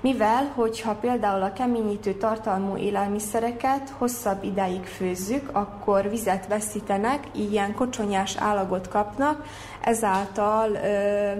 mivel, 0.05 0.51
hogyha 0.55 0.95
például 0.95 1.41
a 1.41 1.53
keményítő 1.53 2.13
tartalmú 2.13 2.77
élelmiszereket 2.77 3.89
hosszabb 3.97 4.43
ideig 4.43 4.83
főzzük, 4.83 5.49
akkor 5.51 6.09
vizet 6.09 6.47
veszítenek, 6.47 7.27
ilyen 7.31 7.73
kocsonyás 7.73 8.35
állagot 8.37 8.87
kapnak, 8.87 9.45
ezáltal 9.81 10.71
ö, 10.71 11.31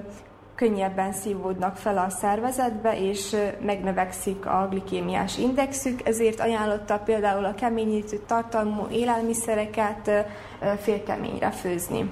könnyebben 0.55 1.13
szívódnak 1.13 1.77
fel 1.77 1.97
a 1.97 2.09
szervezetbe, 2.09 2.99
és 2.99 3.35
megnövekszik 3.61 4.45
a 4.45 4.67
glikémiás 4.69 5.37
indexük, 5.37 6.07
ezért 6.07 6.39
ajánlotta 6.39 6.97
például 6.97 7.45
a 7.45 7.55
keményítő 7.55 8.21
tartalmú 8.27 8.87
élelmiszereket 8.91 10.11
félkeményre 10.79 11.51
főzni. 11.51 12.09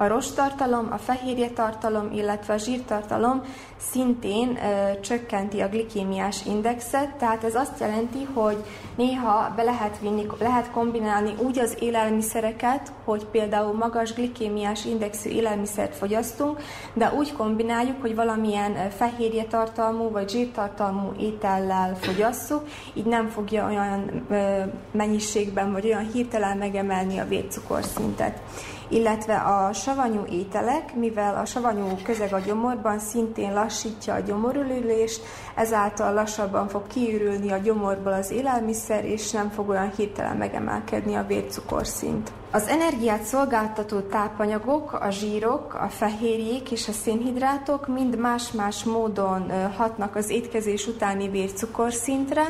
A 0.00 0.06
rostartalom, 0.06 0.88
a 0.90 0.98
fehérje 0.98 1.48
tartalom, 1.48 2.10
illetve 2.12 2.54
a 2.54 2.56
zsírtartalom 2.56 3.42
szintén 3.90 4.56
ö, 4.56 5.00
csökkenti 5.00 5.60
a 5.60 5.68
glikémiás 5.68 6.46
indexet, 6.46 7.16
tehát 7.16 7.44
ez 7.44 7.54
azt 7.54 7.80
jelenti, 7.80 8.28
hogy 8.34 8.64
néha 8.96 9.52
be 9.56 9.62
lehet 9.62 9.98
vinni, 10.00 10.26
lehet 10.38 10.70
kombinálni 10.70 11.34
úgy 11.38 11.58
az 11.58 11.76
élelmiszereket, 11.80 12.92
hogy 13.04 13.24
például 13.24 13.72
magas 13.74 14.12
glikémiás 14.12 14.84
indexű 14.84 15.30
élelmiszert 15.30 15.94
fogyasztunk, 15.94 16.60
de 16.94 17.12
úgy 17.16 17.32
kombináljuk, 17.32 18.00
hogy 18.00 18.14
valamilyen 18.14 18.90
fehérje 18.90 19.44
tartalmú 19.44 20.10
vagy 20.10 20.28
zsírtartalmú 20.30 21.12
étellel 21.20 21.96
fogyasszuk, 21.96 22.62
így 22.94 23.06
nem 23.06 23.28
fogja 23.28 23.66
olyan 23.66 24.24
ö, 24.30 24.62
mennyiségben 24.90 25.72
vagy 25.72 25.84
olyan 25.84 26.10
hirtelen 26.12 26.56
megemelni 26.56 27.18
a 27.18 27.28
vércukorszintet 27.28 28.40
illetve 28.88 29.36
a 29.36 29.72
savanyú 29.72 30.24
ételek, 30.30 30.94
mivel 30.94 31.36
a 31.36 31.44
savanyú 31.44 31.86
közeg 32.02 32.32
a 32.32 32.38
gyomorban 32.38 32.98
szintén 32.98 33.52
lassítja 33.52 34.14
a 34.14 34.20
gyomorülülést, 34.20 35.22
ezáltal 35.54 36.14
lassabban 36.14 36.68
fog 36.68 36.86
kiürülni 36.86 37.50
a 37.50 37.56
gyomorból 37.56 38.12
az 38.12 38.30
élelmiszer, 38.30 39.04
és 39.04 39.30
nem 39.30 39.50
fog 39.50 39.68
olyan 39.68 39.92
hirtelen 39.96 40.36
megemelkedni 40.36 41.14
a 41.14 41.26
vércukorszint. 41.26 42.32
Az 42.50 42.66
energiát 42.66 43.22
szolgáltató 43.22 44.00
tápanyagok, 44.00 44.92
a 44.92 45.10
zsírok, 45.10 45.74
a 45.74 45.88
fehérjék 45.88 46.70
és 46.70 46.88
a 46.88 46.92
szénhidrátok 46.92 47.86
mind 47.86 48.18
más-más 48.18 48.84
módon 48.84 49.52
hatnak 49.76 50.16
az 50.16 50.30
étkezés 50.30 50.86
utáni 50.86 51.28
vércukorszintre. 51.28 52.42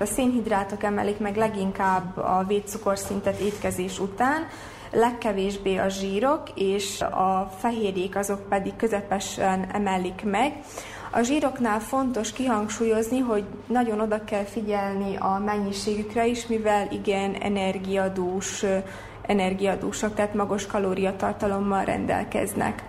A 0.00 0.04
szénhidrátok 0.04 0.82
emelik 0.82 1.18
meg 1.18 1.36
leginkább 1.36 2.16
a 2.16 2.44
vércukorszintet 2.48 3.38
étkezés 3.38 3.98
után, 3.98 4.46
legkevésbé 4.92 5.76
a 5.76 5.88
zsírok, 5.88 6.42
és 6.54 7.00
a 7.00 7.50
fehérjék 7.58 8.16
azok 8.16 8.48
pedig 8.48 8.76
közepesen 8.76 9.66
emelik 9.72 10.22
meg. 10.24 10.52
A 11.10 11.20
zsíroknál 11.22 11.80
fontos 11.80 12.32
kihangsúlyozni, 12.32 13.18
hogy 13.18 13.44
nagyon 13.66 14.00
oda 14.00 14.24
kell 14.24 14.44
figyelni 14.44 15.16
a 15.16 15.42
mennyiségükre 15.44 16.26
is, 16.26 16.46
mivel 16.46 16.88
igen 16.90 17.34
energiadús, 17.34 18.64
energiadúsak, 19.26 20.14
tehát 20.14 20.34
magas 20.34 20.66
kalóriatartalommal 20.66 21.84
rendelkeznek. 21.84 22.82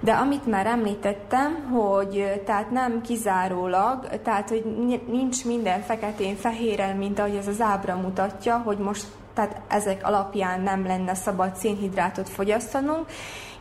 De 0.00 0.12
amit 0.12 0.46
már 0.46 0.66
említettem, 0.66 1.70
hogy 1.72 2.42
tehát 2.44 2.70
nem 2.70 3.00
kizárólag, 3.00 4.20
tehát 4.22 4.48
hogy 4.48 4.64
nincs 5.08 5.44
minden 5.44 5.80
feketén-fehéren, 5.80 6.96
mint 6.96 7.18
ahogy 7.18 7.34
ez 7.34 7.48
az 7.48 7.60
ábra 7.60 7.96
mutatja, 7.96 8.62
hogy 8.64 8.78
most 8.78 9.06
tehát 9.38 9.60
ezek 9.68 10.06
alapján 10.06 10.60
nem 10.60 10.86
lenne 10.86 11.14
szabad 11.14 11.56
szénhidrátot 11.56 12.28
fogyasztanunk, 12.28 13.06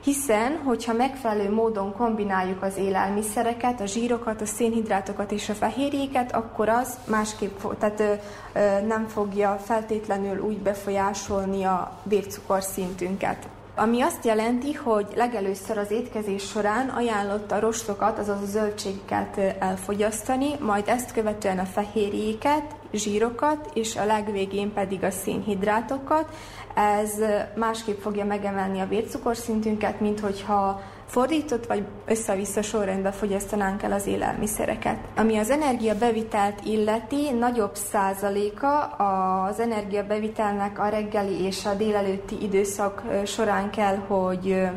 hiszen, 0.03 0.61
hogyha 0.65 0.93
megfelelő 0.93 1.53
módon 1.53 1.93
kombináljuk 1.93 2.63
az 2.63 2.78
élelmiszereket, 2.78 3.82
a 3.82 3.86
zsírokat, 3.86 4.41
a 4.41 4.45
szénhidrátokat 4.45 5.32
és 5.32 5.49
a 5.49 5.53
fehérjéket, 5.53 6.36
akkor 6.36 6.69
az 6.69 6.97
másképp, 7.07 7.59
tehát 7.80 7.99
ö, 7.99 8.13
ö, 8.53 8.82
nem 8.82 9.07
fogja 9.07 9.59
feltétlenül 9.65 10.39
úgy 10.39 10.57
befolyásolni 10.57 11.63
a 11.63 11.91
vércukorszintünket 12.03 13.47
ami 13.80 14.01
azt 14.01 14.25
jelenti, 14.25 14.73
hogy 14.73 15.05
legelőször 15.15 15.78
az 15.78 15.91
étkezés 15.91 16.43
során 16.43 16.89
ajánlott 16.89 17.51
a 17.51 17.59
rostokat, 17.59 18.19
azaz 18.19 18.41
a 18.41 18.45
zöldségeket 18.45 19.38
elfogyasztani, 19.59 20.47
majd 20.59 20.88
ezt 20.88 21.11
követően 21.11 21.59
a 21.59 21.65
fehérjéket, 21.65 22.63
zsírokat, 22.94 23.70
és 23.74 23.96
a 23.96 24.06
legvégén 24.06 24.74
pedig 24.74 25.04
a 25.04 25.12
szénhidrátokat. 25.12 26.36
Ez 26.76 27.14
másképp 27.56 28.00
fogja 28.00 28.26
megemelni 28.26 28.80
a 28.80 28.88
vércukorszintünket, 28.88 30.00
mint 30.00 30.20
hogyha 30.20 30.82
fordított 31.08 31.66
vagy 31.66 31.86
össze-vissza 32.05 32.62
sorrendben 32.62 33.12
fogyasztanánk 33.12 33.84
el 33.84 33.91
az 33.91 34.08
élelmiszereket. 34.08 34.97
Ami 35.16 35.38
az 35.38 35.49
energiabevitelt 35.49 36.60
illeti, 36.66 37.32
nagyobb 37.32 37.76
százaléka 37.76 38.84
az 38.84 39.60
energiabevitelnek 39.60 40.80
a 40.80 40.88
reggeli 40.88 41.41
és 41.41 41.66
a 41.66 41.74
délelőtti 41.74 42.38
időszak 42.41 43.03
során 43.26 43.70
kell, 43.72 43.95
hogy 43.95 44.68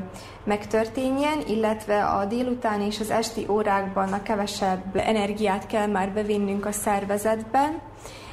megtörténjen, 0.44 1.38
illetve 1.46 2.04
a 2.04 2.24
délután 2.24 2.80
és 2.80 3.00
az 3.00 3.10
esti 3.10 3.46
órákban 3.48 4.12
a 4.12 4.22
kevesebb 4.22 4.96
energiát 4.96 5.66
kell 5.66 5.86
már 5.86 6.12
bevinnünk 6.12 6.66
a 6.66 6.72
szervezetben, 6.72 7.80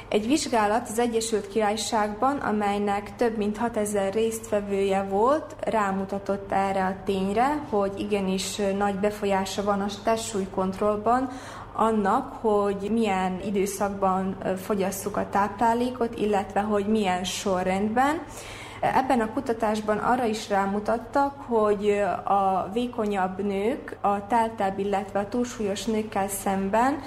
Egy 0.08 0.26
vizsgálat 0.26 0.88
az 0.88 0.98
Egyesült 0.98 1.48
Királyságban, 1.48 2.36
amelynek 2.36 3.16
több 3.16 3.36
mint 3.36 3.56
6000 3.56 4.12
résztvevője 4.12 5.02
volt, 5.02 5.56
rámutatott 5.60 6.52
erre 6.52 6.84
a 6.84 6.96
tényre, 7.04 7.62
hogy 7.70 7.92
igenis 7.98 8.56
nagy 8.78 8.94
befolyása 8.94 9.62
van 9.62 9.80
a 9.80 9.86
testsúlykontrollban 10.04 11.30
annak, 11.72 12.32
hogy 12.40 12.90
milyen 12.92 13.40
időszakban 13.44 14.36
fogyasszuk 14.64 15.16
a 15.16 15.28
táplálékot, 15.30 16.18
illetve 16.18 16.60
hogy 16.60 16.86
milyen 16.86 17.24
sorrendben. 17.24 18.22
Ebben 18.80 19.20
a 19.20 19.32
kutatásban 19.32 19.98
arra 19.98 20.24
is 20.24 20.48
rámutattak, 20.48 21.34
hogy 21.46 22.02
a 22.24 22.68
vékonyabb 22.72 23.42
nők 23.42 23.96
a 24.00 24.26
teltebb, 24.26 24.78
illetve 24.78 25.18
a 25.18 25.28
túlsúlyos 25.28 25.84
nőkkel 25.84 26.28
szemben, 26.28 27.00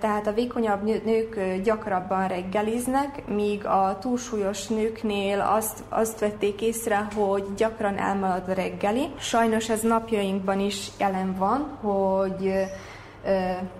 tehát 0.00 0.26
a 0.26 0.32
vékonyabb 0.32 0.82
nők 0.82 1.60
gyakrabban 1.62 2.28
reggeliznek, 2.28 3.26
míg 3.26 3.66
a 3.66 3.98
túlsúlyos 4.00 4.66
nőknél 4.66 5.40
azt, 5.40 5.82
azt 5.88 6.20
vették 6.20 6.60
észre, 6.60 7.08
hogy 7.14 7.44
gyakran 7.56 7.98
elmarad 7.98 8.48
a 8.48 8.52
reggeli. 8.52 9.12
Sajnos 9.18 9.68
ez 9.68 9.80
napjainkban 9.82 10.60
is 10.60 10.88
jelen 10.98 11.34
van, 11.38 11.68
hogy 11.80 12.52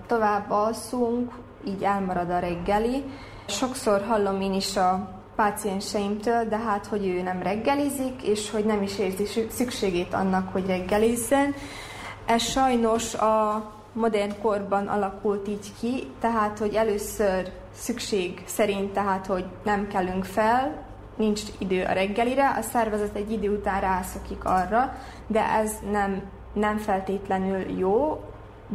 tovább 0.07 0.51
alszunk, 0.51 1.31
így 1.67 1.83
elmarad 1.83 2.29
a 2.29 2.39
reggeli. 2.39 3.03
Sokszor 3.45 4.05
hallom 4.07 4.41
én 4.41 4.53
is 4.53 4.77
a 4.77 5.17
pácienseimtől, 5.39 6.45
de 6.45 6.57
hát, 6.57 6.85
hogy 6.85 7.07
ő 7.07 7.21
nem 7.21 7.41
reggelizik, 7.41 8.21
és 8.23 8.51
hogy 8.51 8.65
nem 8.65 8.81
is 8.81 8.99
érzi 8.99 9.47
szükségét 9.49 10.13
annak, 10.13 10.51
hogy 10.51 10.65
reggelizzen. 10.65 11.55
Ez 12.25 12.41
sajnos 12.41 13.13
a 13.13 13.63
modern 13.93 14.41
korban 14.41 14.87
alakult 14.87 15.47
így 15.47 15.71
ki, 15.79 16.11
tehát, 16.19 16.57
hogy 16.57 16.73
először 16.73 17.51
szükség 17.73 18.43
szerint, 18.45 18.93
tehát, 18.93 19.25
hogy 19.25 19.45
nem 19.63 19.87
kelünk 19.87 20.25
fel, 20.25 20.85
nincs 21.15 21.41
idő 21.57 21.83
a 21.83 21.91
reggelire, 21.91 22.49
a 22.49 22.61
szervezet 22.61 23.15
egy 23.15 23.31
idő 23.31 23.49
után 23.57 23.81
rászokik 23.81 24.43
arra, 24.43 24.93
de 25.27 25.49
ez 25.49 25.71
nem, 25.91 26.21
nem 26.53 26.77
feltétlenül 26.77 27.77
jó, 27.77 28.23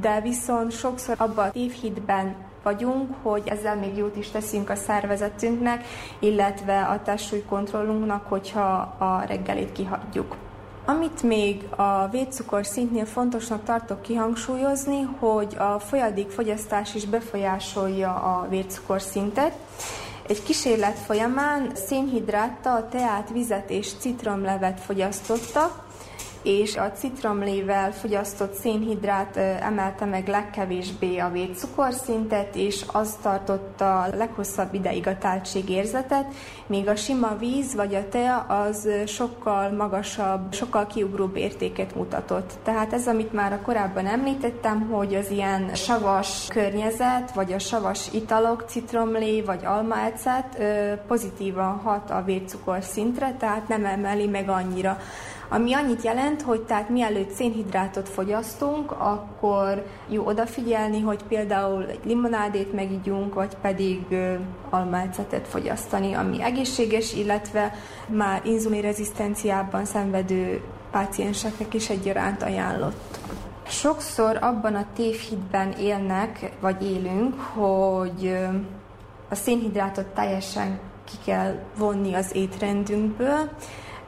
de 0.01 0.21
viszont 0.21 0.73
sokszor 0.73 1.15
abban 1.19 1.49
a 1.49 1.51
tévhitben 1.51 2.35
vagyunk, 2.65 3.15
hogy 3.23 3.43
ezzel 3.45 3.77
még 3.77 3.97
jót 3.97 4.17
is 4.17 4.31
teszünk 4.31 4.71
a 4.71 4.75
szervezetünknek, 4.75 5.85
illetve 6.19 6.81
a 6.81 7.03
testsúlykontrollunknak, 7.03 8.27
hogyha 8.29 8.95
a 8.99 9.25
reggelit 9.27 9.73
kihagyjuk. 9.73 10.37
Amit 10.87 11.23
még 11.23 11.63
a 11.77 12.09
védcukor 12.09 12.67
szintnél 12.67 13.05
fontosnak 13.05 13.65
tartok 13.65 14.03
kihangsúlyozni, 14.03 15.03
hogy 15.19 15.57
a 15.59 15.79
folyadékfogyasztás 15.79 16.95
is 16.95 17.07
befolyásolja 17.07 18.15
a 18.15 18.47
vércukor 18.49 19.01
szintet. 19.01 19.53
Egy 20.29 20.43
kísérlet 20.43 20.99
folyamán 20.99 21.71
szénhidráttal, 21.75 22.89
teát, 22.89 23.31
vizet 23.31 23.71
és 23.71 23.93
citromlevet 23.99 24.81
fogyasztottak, 24.81 25.84
és 26.45 26.77
a 26.77 26.93
citromlével 26.93 27.93
fogyasztott 27.93 28.55
szénhidrát 28.55 29.37
emelte 29.37 30.05
meg 30.05 30.29
legkevésbé 30.29 31.19
a 31.19 31.31
védcukorszintet, 31.31 32.57
és 32.57 32.85
az 32.93 33.17
tartotta 33.23 34.07
leghosszabb 34.17 34.75
ideig 34.75 35.07
a 35.07 35.19
táltségérzetet, 35.19 36.27
míg 36.67 36.89
a 36.89 36.97
sima 36.97 37.37
víz 37.39 37.75
vagy 37.75 37.95
a 37.95 38.09
tea 38.09 38.39
az 38.39 38.89
sokkal 39.07 39.71
magasabb, 39.71 40.53
sokkal 40.53 40.87
kiugróbb 40.87 41.37
értéket 41.37 41.95
mutatott. 41.95 42.53
Tehát 42.63 42.93
ez, 42.93 43.07
amit 43.07 43.33
már 43.33 43.53
a 43.53 43.61
korábban 43.63 44.07
említettem, 44.07 44.89
hogy 44.91 45.15
az 45.15 45.31
ilyen 45.31 45.75
savas 45.75 46.47
környezet, 46.49 47.33
vagy 47.35 47.53
a 47.53 47.59
savas 47.59 48.13
italok, 48.13 48.65
citromlé 48.69 49.41
vagy 49.41 49.65
almaecet 49.65 50.63
pozitívan 51.07 51.79
hat 51.79 52.11
a 52.11 52.23
vércukorszintre, 52.25 53.35
tehát 53.39 53.69
nem 53.69 53.85
emeli 53.85 54.27
meg 54.27 54.49
annyira. 54.49 54.99
Ami 55.49 55.73
annyit 55.73 56.03
jelent, 56.03 56.43
hogy 56.43 56.61
tehát 56.61 56.89
mielőtt 56.89 57.31
szénhidrátot 57.31 58.09
fogyasztunk, 58.09 58.91
akkor 58.91 59.87
jó 60.09 60.25
odafigyelni, 60.25 61.01
hogy 61.01 61.23
például 61.23 61.87
egy 61.87 62.01
limonádét 62.05 62.73
megigyunk, 62.73 63.35
vagy 63.35 63.57
pedig 63.63 64.01
almálcetet 64.71 65.49
fogyasztani, 65.49 66.13
ami 66.13 66.43
egészséges, 66.43 67.15
illetve 67.15 67.73
már 68.09 68.41
inzulinrezisztenciában 68.45 69.85
szenvedő 69.85 70.63
pácienseknek 70.91 71.75
is 71.75 71.91
egyaránt 71.91 72.43
ajánlott. 72.43 73.19
Sokszor 73.67 74.39
abban 74.41 74.75
a 74.75 74.87
tévhitben 74.95 75.73
élnek, 75.73 76.53
vagy 76.61 76.83
élünk, 76.83 77.41
hogy 77.41 78.37
a 79.29 79.35
szénhidrátot 79.35 80.07
teljesen 80.07 80.79
ki 81.05 81.17
kell 81.25 81.59
vonni 81.79 82.15
az 82.15 82.35
étrendünkből, 82.35 83.51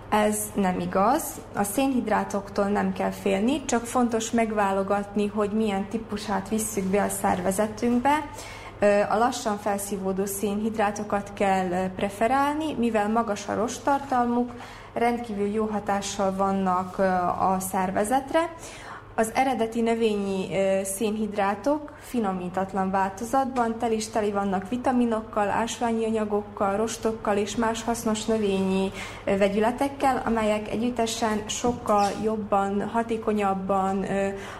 ez 0.08 0.38
nem 0.54 0.80
igaz. 0.80 1.22
A 1.54 1.62
szénhidrátoktól 1.62 2.64
nem 2.64 2.92
kell 2.92 3.10
félni, 3.10 3.64
csak 3.64 3.84
fontos 3.84 4.30
megválogatni, 4.30 5.26
hogy 5.26 5.50
milyen 5.50 5.88
típusát 5.88 6.48
visszük 6.48 6.84
be 6.84 7.02
a 7.02 7.08
szervezetünkbe. 7.08 8.28
A 9.08 9.16
lassan 9.16 9.58
felszívódó 9.58 10.24
szénhidrátokat 10.24 11.30
kell 11.34 11.90
preferálni, 11.96 12.74
mivel 12.78 13.08
magas 13.08 13.48
a 13.48 13.54
rostartalmuk, 13.54 14.52
rendkívül 14.92 15.46
jó 15.46 15.64
hatással 15.64 16.36
vannak 16.36 16.98
a 17.38 17.56
szervezetre. 17.70 18.54
Az 19.18 19.30
eredeti 19.34 19.80
növényi 19.80 20.48
szénhidrátok 20.84 21.92
finomítatlan 22.00 22.90
változatban 22.90 23.78
tel 23.78 23.92
is 23.92 24.08
teli 24.08 24.30
vannak 24.30 24.68
vitaminokkal, 24.68 25.48
ásványi 25.48 26.04
anyagokkal, 26.04 26.76
rostokkal 26.76 27.36
és 27.36 27.56
más 27.56 27.82
hasznos 27.82 28.24
növényi 28.24 28.90
vegyületekkel, 29.24 30.22
amelyek 30.26 30.70
együttesen 30.70 31.42
sokkal 31.46 32.08
jobban, 32.24 32.88
hatékonyabban 32.88 34.04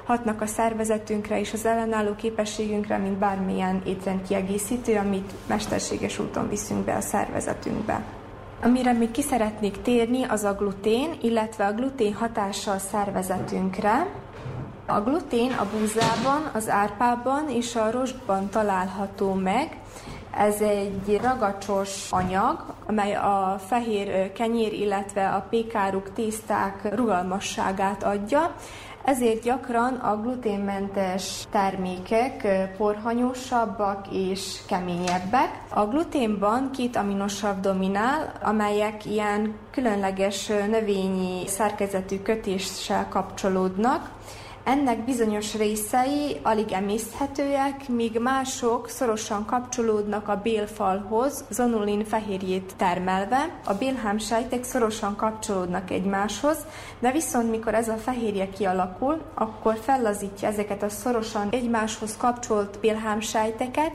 hatnak 0.05 0.41
a 0.41 0.47
szervezetünkre 0.47 1.41
és 1.41 1.53
az 1.53 1.67
ellenálló 1.67 2.15
képességünkre, 2.15 2.97
mint 2.97 3.19
bármilyen 3.19 3.83
étrendkiegészítő, 3.87 4.97
amit 4.97 5.33
mesterséges 5.47 6.19
úton 6.19 6.49
viszünk 6.49 6.85
be 6.85 6.95
a 6.95 7.01
szervezetünkbe. 7.01 8.03
Amire 8.63 8.93
még 8.93 9.11
ki 9.11 9.23
szeretnék 9.23 9.83
térni, 9.83 10.25
az 10.25 10.45
a 10.45 10.55
glutén, 10.55 11.15
illetve 11.23 11.67
a 11.67 11.73
glutén 11.73 12.15
hatása 12.15 12.73
a 12.73 12.79
szervezetünkre. 12.79 14.07
A 14.89 15.01
glutén 15.01 15.53
a 15.53 15.67
búzában, 15.73 16.51
az 16.53 16.69
árpában 16.69 17.49
és 17.49 17.77
a 17.77 17.91
rostban 17.91 18.49
található 18.49 19.33
meg. 19.33 19.77
Ez 20.39 20.61
egy 20.61 21.19
ragacsos 21.23 22.07
anyag, 22.11 22.65
amely 22.87 23.15
a 23.15 23.61
fehér 23.67 24.33
kenyér, 24.33 24.73
illetve 24.73 25.29
a 25.29 25.47
pékáruk, 25.51 26.13
tészták 26.13 26.95
rugalmasságát 26.95 28.03
adja. 28.03 28.55
Ezért 29.05 29.43
gyakran 29.43 29.95
a 29.95 30.21
gluténmentes 30.21 31.47
termékek 31.51 32.47
porhanyosabbak 32.77 34.07
és 34.13 34.59
keményebbek. 34.67 35.63
A 35.69 35.85
gluténban 35.85 36.71
két 36.71 36.97
aminosav 36.97 37.61
dominál, 37.61 38.33
amelyek 38.43 39.05
ilyen 39.05 39.55
különleges 39.71 40.47
növényi 40.47 41.47
szerkezetű 41.47 42.19
kötéssel 42.19 43.09
kapcsolódnak. 43.09 44.11
Ennek 44.67 45.05
bizonyos 45.05 45.55
részei 45.55 46.41
alig 46.43 46.73
emészthetőek, 46.73 47.89
míg 47.89 48.19
mások 48.19 48.89
szorosan 48.89 49.45
kapcsolódnak 49.45 50.29
a 50.29 50.41
bélfalhoz, 50.43 51.45
zonulin 51.51 52.05
fehérjét 52.05 52.73
termelve. 52.77 53.61
A 53.65 53.75
bélhámsejtek 53.75 54.65
szorosan 54.65 55.17
kapcsolódnak 55.17 55.91
egymáshoz, 55.91 56.57
de 56.99 57.13
viszont 57.13 57.51
mikor 57.51 57.75
ez 57.75 57.89
a 57.89 57.97
fehérje 57.97 58.49
kialakul, 58.49 59.23
akkor 59.35 59.79
fellazítja 59.83 60.49
ezeket 60.49 60.83
a 60.83 60.89
szorosan 60.89 61.49
egymáshoz 61.51 62.17
kapcsolt 62.17 62.79
bélhámsejteket, 62.81 63.93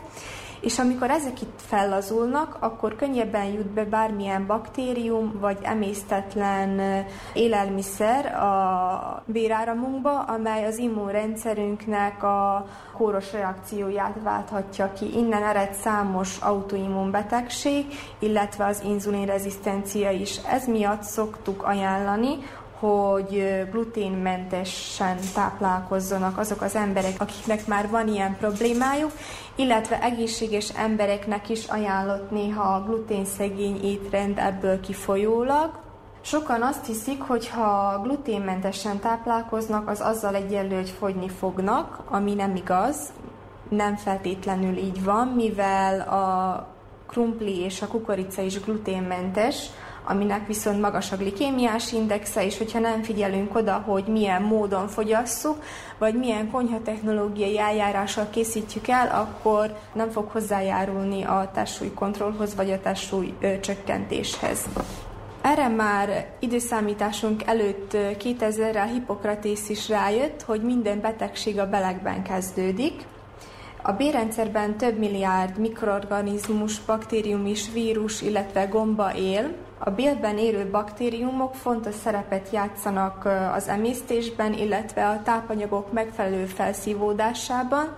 és 0.61 0.79
amikor 0.79 1.09
ezek 1.09 1.41
itt 1.41 1.59
fellazulnak, 1.65 2.57
akkor 2.59 2.95
könnyebben 2.95 3.45
jut 3.45 3.69
be 3.69 3.85
bármilyen 3.85 4.45
baktérium 4.45 5.39
vagy 5.39 5.57
emésztetlen 5.61 7.05
élelmiszer 7.33 8.25
a 8.25 9.23
véráramunkba, 9.25 10.19
amely 10.19 10.65
az 10.65 10.77
immunrendszerünknek 10.77 12.23
a 12.23 12.65
kóros 12.97 13.31
reakcióját 13.31 14.15
válthatja 14.23 14.93
ki. 14.93 15.17
Innen 15.17 15.43
ered 15.43 15.73
számos 15.73 16.37
autoimmunbetegség, 16.39 17.85
illetve 18.19 18.65
az 18.65 18.81
inzulinrezisztencia 18.85 20.11
is. 20.11 20.37
Ez 20.37 20.67
miatt 20.67 21.03
szoktuk 21.03 21.63
ajánlani, 21.63 22.37
hogy 22.81 23.65
gluténmentesen 23.71 25.17
táplálkozzanak 25.33 26.37
azok 26.37 26.61
az 26.61 26.75
emberek, 26.75 27.15
akiknek 27.17 27.67
már 27.67 27.89
van 27.89 28.07
ilyen 28.07 28.37
problémájuk, 28.37 29.11
illetve 29.55 30.01
egészséges 30.01 30.69
embereknek 30.69 31.49
is 31.49 31.65
ajánlott 31.65 32.31
néha 32.31 32.63
a 32.63 32.83
gluténszegény 32.83 33.83
étrend 33.83 34.37
ebből 34.37 34.79
kifolyólag. 34.79 35.79
Sokan 36.21 36.61
azt 36.61 36.85
hiszik, 36.85 37.21
hogy 37.21 37.49
ha 37.49 37.99
gluténmentesen 38.03 38.99
táplálkoznak, 38.99 39.89
az 39.89 40.01
azzal 40.01 40.35
egyenlő, 40.35 40.75
hogy 40.75 40.89
fogyni 40.99 41.29
fognak, 41.29 41.99
ami 42.09 42.33
nem 42.33 42.55
igaz, 42.55 42.97
nem 43.69 43.95
feltétlenül 43.95 44.77
így 44.77 45.03
van, 45.03 45.27
mivel 45.27 45.99
a 45.99 46.67
krumpli 47.07 47.59
és 47.59 47.81
a 47.81 47.87
kukorica 47.87 48.41
is 48.41 48.61
gluténmentes, 48.61 49.69
aminek 50.03 50.47
viszont 50.47 50.81
magas 50.81 51.11
a 51.11 51.15
glikémiás 51.15 51.91
indexe, 51.91 52.45
és 52.45 52.57
hogyha 52.57 52.79
nem 52.79 53.03
figyelünk 53.03 53.55
oda, 53.55 53.83
hogy 53.85 54.03
milyen 54.03 54.41
módon 54.41 54.87
fogyasszuk, 54.87 55.63
vagy 55.97 56.13
milyen 56.13 56.51
konyhatechnológiai 56.51 57.59
eljárással 57.59 58.27
készítjük 58.29 58.87
el, 58.87 59.07
akkor 59.07 59.77
nem 59.93 60.09
fog 60.09 60.29
hozzájárulni 60.29 61.23
a 61.23 61.51
testsúlykontrollhoz, 61.53 62.55
vagy 62.55 62.71
a 62.71 62.79
testsúly 62.79 63.33
csökkentéshez. 63.61 64.59
Erre 65.41 65.67
már 65.67 66.31
időszámításunk 66.39 67.43
előtt 67.43 67.91
2000-rel 67.93 68.89
Hippokratész 68.91 69.69
is 69.69 69.89
rájött, 69.89 70.41
hogy 70.41 70.61
minden 70.63 71.01
betegség 71.01 71.59
a 71.59 71.69
belegben 71.69 72.23
kezdődik. 72.23 73.01
A 73.81 73.91
bérrendszerben 73.91 74.77
több 74.77 74.97
milliárd 74.97 75.57
mikroorganizmus, 75.57 76.79
baktérium 76.79 77.45
és 77.45 77.71
vírus, 77.73 78.21
illetve 78.21 78.65
gomba 78.65 79.15
él. 79.15 79.55
A 79.83 79.89
bélben 79.89 80.37
élő 80.37 80.69
baktériumok 80.69 81.55
fontos 81.55 81.95
szerepet 81.95 82.49
játszanak 82.51 83.27
az 83.55 83.67
emésztésben, 83.67 84.53
illetve 84.53 85.07
a 85.07 85.21
tápanyagok 85.23 85.91
megfelelő 85.91 86.45
felszívódásában. 86.45 87.95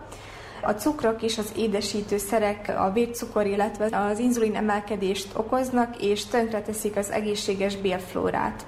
A 0.61 0.71
cukrok 0.71 1.21
és 1.21 1.37
az 1.37 1.51
édesítőszerek 1.55 2.73
a 2.77 2.91
vércukor, 2.91 3.45
illetve 3.45 3.97
az 3.97 4.19
inzulin 4.19 4.55
emelkedést 4.55 5.37
okoznak, 5.37 6.01
és 6.01 6.25
tönkreteszik 6.25 6.95
az 6.95 7.11
egészséges 7.11 7.77
bélflórát. 7.77 8.65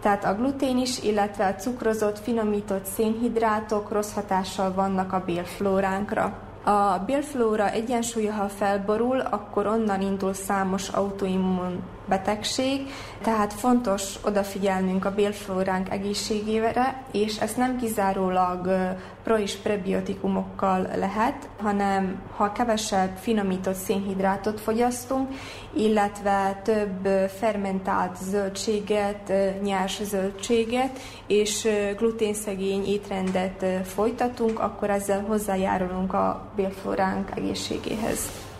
Tehát 0.00 0.24
a 0.24 0.34
glutén 0.34 0.78
is, 0.78 1.02
illetve 1.02 1.46
a 1.46 1.54
cukrozott, 1.54 2.18
finomított 2.18 2.84
szénhidrátok 2.84 3.90
rossz 3.90 4.12
hatással 4.12 4.72
vannak 4.72 5.12
a 5.12 5.22
bélflóránkra. 5.26 6.38
A 6.64 6.98
bélflóra 7.06 7.70
egyensúlya, 7.70 8.32
ha 8.32 8.48
felborul, 8.48 9.20
akkor 9.20 9.66
onnan 9.66 10.00
indul 10.00 10.34
számos 10.34 10.88
autoimmun 10.88 11.91
betegség, 12.06 12.90
tehát 13.22 13.52
fontos 13.52 14.14
odafigyelnünk 14.24 15.04
a 15.04 15.14
bélflóránk 15.14 15.90
egészségére, 15.90 17.02
és 17.12 17.36
ezt 17.36 17.56
nem 17.56 17.76
kizárólag 17.76 18.70
pro- 19.22 19.40
és 19.40 19.54
prebiotikumokkal 19.54 20.88
lehet, 20.96 21.48
hanem 21.62 22.22
ha 22.36 22.52
kevesebb 22.52 23.16
finomított 23.16 23.74
szénhidrátot 23.74 24.60
fogyasztunk, 24.60 25.28
illetve 25.72 26.60
több 26.64 27.08
fermentált 27.38 28.16
zöldséget, 28.22 29.32
nyers 29.62 30.02
zöldséget 30.02 30.98
és 31.26 31.68
gluténszegény 31.96 32.84
étrendet 32.86 33.64
folytatunk, 33.84 34.58
akkor 34.58 34.90
ezzel 34.90 35.24
hozzájárulunk 35.28 36.12
a 36.12 36.52
bélflóránk 36.56 37.30
egészségéhez. 37.36 38.51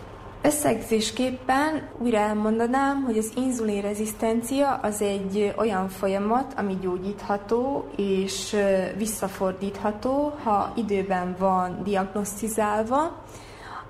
Összegzésképpen 0.45 1.89
újra 1.97 2.17
elmondanám, 2.17 3.03
hogy 3.03 3.17
az 3.17 3.31
inzulinrezisztencia 3.35 4.73
az 4.73 5.01
egy 5.01 5.53
olyan 5.57 5.89
folyamat, 5.89 6.53
ami 6.57 6.77
gyógyítható 6.81 7.87
és 7.95 8.55
visszafordítható, 8.97 10.33
ha 10.43 10.73
időben 10.75 11.35
van 11.39 11.83
diagnosztizálva, 11.83 13.23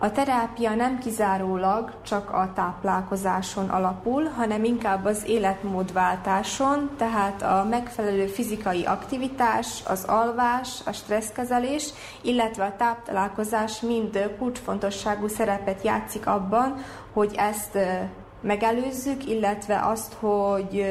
a 0.03 0.11
terápia 0.11 0.75
nem 0.75 0.99
kizárólag 0.99 1.93
csak 2.01 2.29
a 2.29 2.51
táplálkozáson 2.55 3.69
alapul, 3.69 4.23
hanem 4.23 4.63
inkább 4.63 5.05
az 5.05 5.23
életmódváltáson, 5.27 6.89
tehát 6.97 7.41
a 7.41 7.67
megfelelő 7.69 8.25
fizikai 8.25 8.83
aktivitás, 8.85 9.83
az 9.87 10.03
alvás, 10.03 10.81
a 10.85 10.91
stresszkezelés, 10.91 11.89
illetve 12.21 12.63
a 12.63 12.75
táplálkozás 12.77 13.79
mind 13.79 14.35
kulcsfontosságú 14.37 15.27
szerepet 15.27 15.83
játszik 15.83 16.27
abban, 16.27 16.77
hogy 17.13 17.33
ezt 17.35 17.77
megelőzzük, 18.41 19.27
illetve 19.27 19.79
azt, 19.83 20.13
hogy 20.13 20.85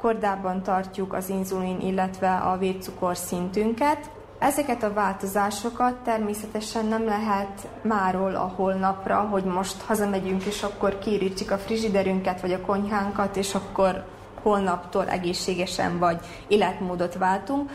kordában 0.00 0.62
tartjuk 0.62 1.12
az 1.12 1.28
inzulin, 1.28 1.80
illetve 1.80 2.36
a 2.36 2.58
vércukor 2.58 3.16
szintünket. 3.16 4.10
Ezeket 4.40 4.82
a 4.82 4.92
változásokat 4.92 5.94
természetesen 5.94 6.86
nem 6.86 7.04
lehet 7.04 7.68
máról 7.82 8.34
a 8.34 8.52
holnapra, 8.56 9.16
hogy 9.16 9.44
most 9.44 9.82
hazamegyünk, 9.82 10.44
és 10.44 10.62
akkor 10.62 10.98
kiírítjuk 10.98 11.50
a 11.50 11.58
frigiderünket, 11.58 12.40
vagy 12.40 12.52
a 12.52 12.60
konyhánkat, 12.60 13.36
és 13.36 13.54
akkor 13.54 14.04
holnaptól 14.42 15.08
egészségesen 15.08 15.98
vagy 15.98 16.18
életmódot 16.48 17.14
váltunk. 17.14 17.70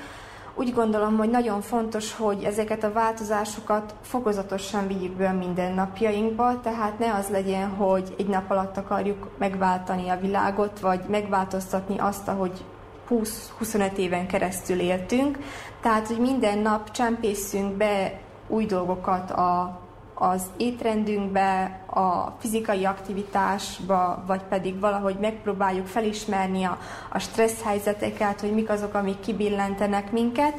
Úgy 0.56 0.74
gondolom, 0.74 1.18
hogy 1.18 1.30
nagyon 1.30 1.62
fontos, 1.62 2.14
hogy 2.14 2.44
ezeket 2.44 2.84
a 2.84 2.94
változásokat 2.94 3.96
fokozatosan 4.02 4.88
vigyük 4.88 5.12
be 5.12 5.30
a 5.30 5.34
mindennapjainkba, 5.34 6.62
tehát 6.62 7.00
ne 7.00 7.14
az 7.14 7.28
legyen, 7.30 7.70
hogy 7.70 8.16
egy 8.18 8.28
nap 8.28 8.52
alatt 8.52 8.78
akarjuk 8.78 9.30
megváltani 9.38 10.10
a 10.10 10.20
világot, 10.20 10.80
vagy 10.80 11.02
megváltoztatni 11.08 11.98
azt, 11.98 12.28
ahogy 12.28 12.64
20-25 13.10 13.96
éven 13.96 14.28
keresztül 14.28 14.80
éltünk, 14.80 15.38
tehát, 15.86 16.08
hogy 16.08 16.20
minden 16.20 16.58
nap 16.58 16.92
csempészünk 16.92 17.74
be 17.74 18.20
új 18.48 18.66
dolgokat 18.66 19.32
a, 19.32 19.82
az 20.14 20.44
étrendünkbe, 20.58 21.80
a 21.88 22.36
fizikai 22.40 22.86
aktivitásba, 22.86 24.24
vagy 24.28 24.42
pedig 24.42 24.80
valahogy 24.80 25.16
megpróbáljuk 25.20 25.88
felismerni 25.88 26.64
a, 26.64 26.78
a 27.10 27.20
stressz 27.20 27.64
helyzeteket, 27.64 28.42
hogy 28.42 28.54
mik 28.54 28.70
azok, 28.70 28.94
amik 28.94 29.20
kibillentenek 29.20 30.12
minket, 30.12 30.54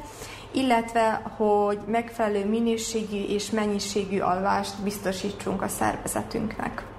illetve 0.51 1.23
hogy 1.37 1.79
megfelelő 1.87 2.49
minőségű 2.49 3.25
és 3.25 3.51
mennyiségű 3.51 4.19
alvást 4.19 4.83
biztosítsunk 4.83 5.63
a 5.63 5.69
szervezetünknek. 5.69 6.96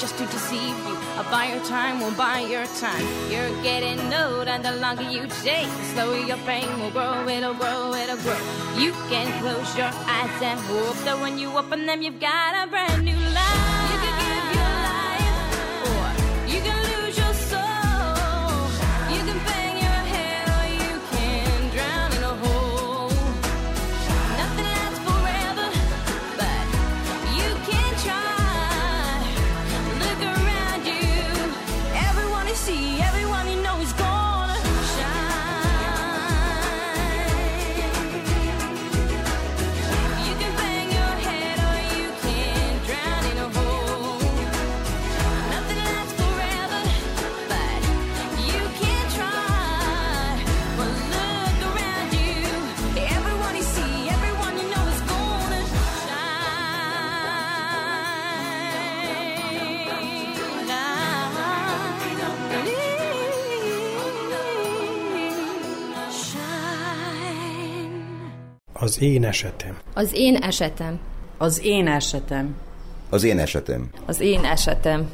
Just 0.00 0.16
to 0.16 0.24
deceive 0.26 0.76
you. 0.88 0.96
I'll 1.20 1.30
buy 1.30 1.52
your 1.52 1.62
time, 1.64 2.00
will 2.00 2.16
buy 2.16 2.40
your 2.40 2.64
time. 2.80 3.06
You're 3.30 3.52
getting 3.62 4.00
old, 4.14 4.48
and 4.48 4.64
the 4.64 4.72
longer 4.76 5.04
you 5.10 5.28
stay, 5.28 5.66
the 5.66 5.84
slower 5.92 6.18
your 6.18 6.38
pain 6.48 6.68
will 6.80 6.90
grow. 6.90 7.28
It'll 7.28 7.52
grow, 7.52 7.92
it'll 7.92 8.16
grow. 8.24 8.40
You 8.78 8.92
can 9.12 9.28
close 9.42 9.76
your 9.76 9.92
eyes 10.16 10.42
and 10.42 10.58
hope 10.72 10.96
that 11.04 11.20
when 11.20 11.38
you 11.38 11.52
open 11.56 11.84
them, 11.84 12.00
you've 12.00 12.18
got 12.18 12.66
a 12.66 12.70
brand 12.70 13.04
new 13.04 13.19
Az 69.00 69.06
én 69.06 69.24
esetem. 69.24 69.78
Az 69.94 70.14
én 70.14 70.36
esetem. 70.36 71.00
Az 71.38 71.64
én 71.64 71.88
esetem. 71.88 72.56
Az 73.10 73.24
én 73.24 73.38
esetem. 73.38 73.90
Az 74.06 74.20
én 74.20 74.44
esetem. 74.44 75.10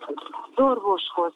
az 0.06 0.64
orvoshoz. 0.64 1.34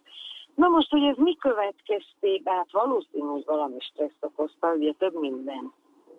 Na 0.56 0.68
most, 0.68 0.89
hogy 0.89 1.03
ez 1.03 1.18
mi 1.18 1.36
következtében, 1.36 2.56
hát 2.56 2.72
valószínű, 2.72 3.26
hogy 3.26 3.45
valami 3.45 3.80
stressz 3.80 4.22
okozta, 4.22 4.74
ugye 4.74 4.91
több 4.91 5.20
minden 5.20 5.74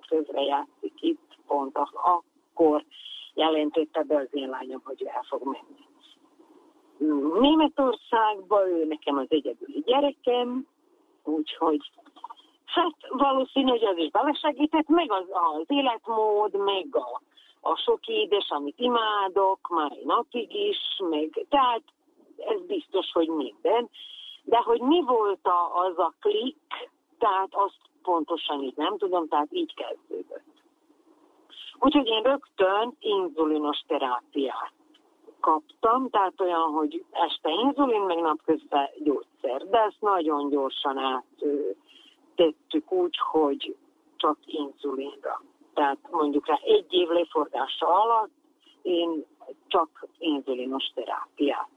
közre 0.08 0.40
játszik 0.40 1.02
itt, 1.02 1.36
pont 1.46 1.78
akkor 2.02 2.84
jelentette 3.34 4.02
be 4.02 4.16
az 4.16 4.28
én 4.30 4.48
lányom, 4.48 4.80
hogy 4.84 5.02
ő 5.02 5.06
el 5.06 5.24
fog 5.28 5.42
menni. 5.44 5.84
Németországba, 7.40 8.68
ő 8.68 8.84
nekem 8.84 9.16
az 9.16 9.26
egyedüli 9.28 9.82
gyerekem, 9.86 10.66
úgyhogy 11.24 11.90
hát 12.66 12.94
valószínű, 13.08 13.70
hogy 13.70 13.84
az 13.84 13.96
is 13.96 14.10
belesegített, 14.10 14.88
meg 14.88 15.12
az, 15.12 15.24
az 15.28 15.64
életmód, 15.66 16.54
meg 16.54 16.86
a, 16.90 17.20
a 17.60 17.76
sok 17.76 18.06
édes, 18.06 18.46
amit 18.48 18.78
imádok, 18.78 19.68
már 19.68 19.92
napig 20.04 20.54
is, 20.54 20.78
meg 21.10 21.46
tehát 21.48 21.82
ez 22.36 22.66
biztos, 22.66 23.12
hogy 23.12 23.28
minden. 23.28 23.88
De 24.44 24.56
hogy 24.56 24.80
mi 24.80 25.02
volt 25.02 25.46
a, 25.46 25.84
az 25.84 25.98
a 25.98 26.14
klik, 26.20 26.90
tehát 27.18 27.48
azt 27.50 27.80
pontosan 28.02 28.62
így 28.62 28.76
nem 28.76 28.98
tudom, 28.98 29.28
tehát 29.28 29.48
így 29.50 29.74
kezdődött. 29.74 30.54
Úgyhogy 31.78 32.06
én 32.06 32.22
rögtön 32.22 32.96
inzulinos 33.00 33.78
terápiát 33.86 34.72
kaptam, 35.40 36.10
tehát 36.10 36.40
olyan, 36.40 36.70
hogy 36.72 37.04
este 37.10 37.50
inzulin, 37.50 38.00
meg 38.00 38.18
napközben 38.18 38.88
gyógyszer. 39.04 39.66
De 39.68 39.78
ezt 39.78 40.00
nagyon 40.00 40.48
gyorsan 40.48 40.98
áttettük 42.36 42.92
úgy, 42.92 43.18
hogy 43.30 43.76
csak 44.16 44.38
inzulinra. 44.46 45.42
Tehát 45.74 45.98
mondjuk 46.10 46.46
rá 46.46 46.58
egy 46.64 46.86
év 46.92 47.08
leforgása 47.08 47.86
alatt 47.86 48.30
én 48.82 49.24
csak 49.66 50.06
inzulinos 50.18 50.84
terápiát. 50.94 51.68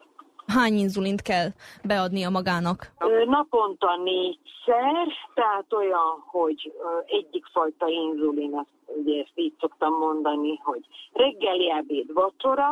Hány 0.48 0.74
inzulint 0.74 1.22
kell 1.22 1.48
beadnia 1.84 2.30
magának? 2.30 2.92
Naponta 3.26 3.96
négyszer, 4.04 5.08
tehát 5.34 5.74
olyan, 5.74 6.24
hogy 6.26 6.74
egyik 7.06 7.46
fajta 7.46 7.88
inzulin, 7.88 8.56
azt, 8.58 8.98
ugye 8.98 9.22
ezt 9.22 9.32
így 9.36 9.54
szoktam 9.60 9.94
mondani, 9.94 10.60
hogy 10.64 10.86
reggeli, 11.14 11.72
ebéd, 11.72 12.14
vacsora, 12.14 12.70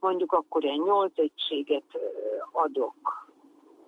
mondjuk 0.00 0.32
akkor 0.32 0.64
ilyen 0.64 0.82
nyolc 0.84 1.18
egységet 1.18 1.98
adok 2.52 3.26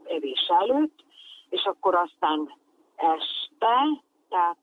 evés 0.05 0.51
előtt, 0.61 1.05
és 1.49 1.65
akkor 1.65 1.95
aztán 1.95 2.51
este, 3.05 4.03
tehát 4.29 4.59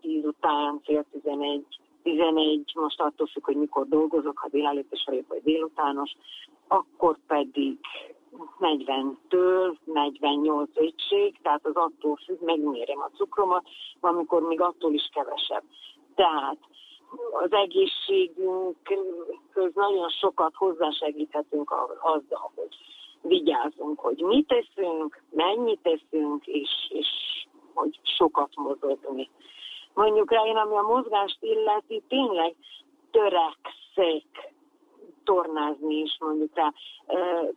10 0.00 0.24
után, 0.24 0.80
fél 0.84 1.04
11, 1.12 1.64
11, 2.02 2.72
most 2.74 3.00
attól 3.00 3.26
függ, 3.26 3.44
hogy 3.44 3.56
mikor 3.56 3.88
dolgozok, 3.88 4.38
ha 4.38 4.48
délelőttes 4.48 5.04
vagyok, 5.06 5.28
vagy 5.28 5.42
délutános, 5.42 6.16
akkor 6.68 7.18
pedig 7.26 7.78
40-től 8.60 9.76
48 9.84 10.70
egység, 10.74 11.38
tehát 11.42 11.66
az 11.66 11.74
attól 11.74 12.18
függ, 12.24 12.40
megmérem 12.40 12.98
a 12.98 13.10
cukromat, 13.16 13.68
amikor 14.00 14.42
még 14.42 14.60
attól 14.60 14.92
is 14.92 15.08
kevesebb. 15.12 15.62
Tehát 16.14 16.58
az 17.44 17.52
egészségünkhöz 17.52 19.74
nagyon 19.74 20.08
sokat 20.08 20.54
hozzásegíthetünk 20.54 21.70
azzal, 22.00 22.50
hogy 22.54 22.76
vigyázunk, 23.22 24.00
hogy 24.00 24.18
mit 24.18 24.46
teszünk, 24.46 25.22
mennyit 25.30 25.80
teszünk, 25.82 26.46
és, 26.46 26.70
és 26.88 27.06
hogy 27.78 28.00
sokat 28.02 28.50
mozogni. 28.54 29.30
Mondjuk 29.94 30.30
rá 30.30 30.42
én, 30.44 30.56
ami 30.56 30.76
a 30.76 30.82
mozgást 30.82 31.38
illeti, 31.40 32.02
tényleg 32.08 32.54
törekszek 33.10 34.52
tornázni 35.24 35.94
is, 35.94 36.16
mondjuk 36.20 36.54
rá 36.54 36.72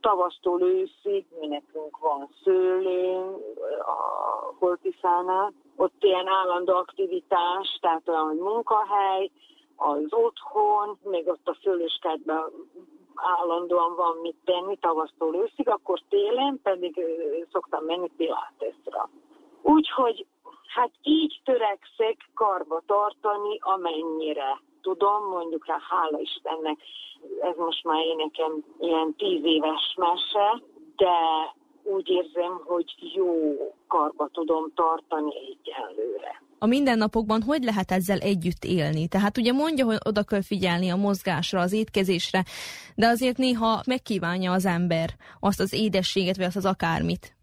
tavasztól 0.01 0.61
őszig, 0.61 1.25
mi 1.39 1.47
nekünk 1.47 1.97
van 1.97 2.29
szőlőn 2.43 3.35
a 3.79 4.53
Holtiszánál, 4.59 5.53
ott 5.75 6.03
ilyen 6.03 6.27
állandó 6.27 6.73
aktivitás, 6.73 7.77
tehát 7.81 8.07
olyan, 8.07 8.27
hogy 8.27 8.37
munkahely, 8.37 9.31
az 9.75 10.05
otthon, 10.09 10.97
még 11.03 11.27
ott 11.27 11.47
a 11.47 11.57
fölöskádban 11.61 12.51
állandóan 13.15 13.95
van 13.95 14.17
mit 14.21 14.35
tenni 14.45 14.77
tavasztól 14.77 15.35
őszig, 15.35 15.69
akkor 15.69 15.99
télen 16.09 16.59
pedig 16.63 17.05
szoktam 17.51 17.83
menni 17.83 18.11
piláteszra. 18.17 19.09
Úgyhogy 19.61 20.25
hát 20.75 20.91
így 21.01 21.41
törekszek 21.43 22.17
karba 22.33 22.81
tartani, 22.85 23.57
amennyire 23.59 24.61
tudom, 24.81 25.29
mondjuk 25.29 25.65
rá 25.67 25.77
hála 25.89 26.19
Istennek, 26.19 26.77
ez 27.41 27.55
most 27.57 27.83
már 27.83 27.99
én 28.05 28.15
nekem 28.15 28.63
ilyen 28.79 29.15
tíz 29.17 29.43
éves 29.43 29.95
mese, 29.97 30.61
de 30.95 31.15
úgy 31.83 32.09
érzem, 32.09 32.61
hogy 32.65 32.95
jó 33.13 33.33
karba 33.87 34.29
tudom 34.33 34.71
tartani 34.75 35.31
egyelőre. 35.35 36.43
A 36.59 36.65
mindennapokban 36.65 37.41
hogy 37.41 37.63
lehet 37.63 37.91
ezzel 37.91 38.19
együtt 38.19 38.63
élni? 38.63 39.07
Tehát 39.07 39.37
ugye 39.37 39.51
mondja, 39.51 39.85
hogy 39.85 39.97
oda 40.05 40.23
kell 40.23 40.41
figyelni 40.41 40.89
a 40.89 40.95
mozgásra, 40.95 41.59
az 41.59 41.73
étkezésre, 41.73 42.43
de 42.95 43.07
azért 43.07 43.37
néha 43.37 43.81
megkívánja 43.85 44.51
az 44.51 44.65
ember 44.65 45.09
azt 45.39 45.59
az 45.59 45.73
édességet, 45.73 46.37
vagy 46.37 46.45
azt 46.45 46.55
az 46.55 46.65
akármit. 46.65 47.35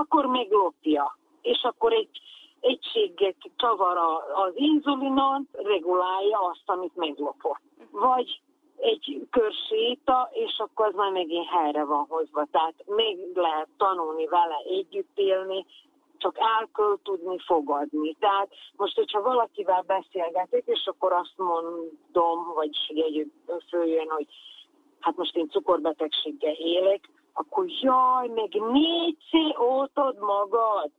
Akkor 0.00 0.26
még 0.26 0.50
lopja, 0.50 1.18
és 1.42 1.62
akkor 1.62 1.92
egy 1.92 2.20
egységet 2.60 3.36
csavar 3.56 3.96
az 4.34 4.52
inzulinon, 4.54 5.48
regulálja 5.52 6.38
azt, 6.38 6.62
amit 6.66 6.96
meglopott. 6.96 7.60
Vagy 7.90 8.40
egy 8.76 9.26
kör 9.30 9.52
séta, 9.68 10.30
és 10.32 10.58
akkor 10.58 10.86
az 10.86 10.94
már 10.94 11.12
megint 11.12 11.48
helyre 11.48 11.84
van 11.84 12.06
hozva. 12.08 12.46
Tehát 12.50 12.74
még 12.86 13.18
lehet 13.34 13.68
tanulni 13.76 14.26
vele, 14.26 14.56
együtt 14.64 15.18
élni, 15.18 15.66
csak 16.18 16.38
el 16.38 16.68
kell 16.74 16.98
tudni 17.02 17.38
fogadni. 17.38 18.16
Tehát 18.18 18.48
most, 18.76 18.96
hogyha 18.96 19.22
valakivel 19.22 19.84
beszélgetek, 19.86 20.62
és 20.66 20.86
akkor 20.86 21.12
azt 21.12 21.34
mondom, 21.36 22.52
vagy 22.54 22.76
egy 22.88 23.30
följön, 23.68 24.08
hogy 24.08 24.26
hát 25.00 25.16
most 25.16 25.36
én 25.36 25.48
cukorbetegséggel 25.48 26.54
élek, 26.54 27.08
akkor 27.38 27.64
jaj, 27.80 28.28
meg 28.28 28.60
négyszer 28.70 29.54
oltod 29.56 30.18
magad. 30.18 30.90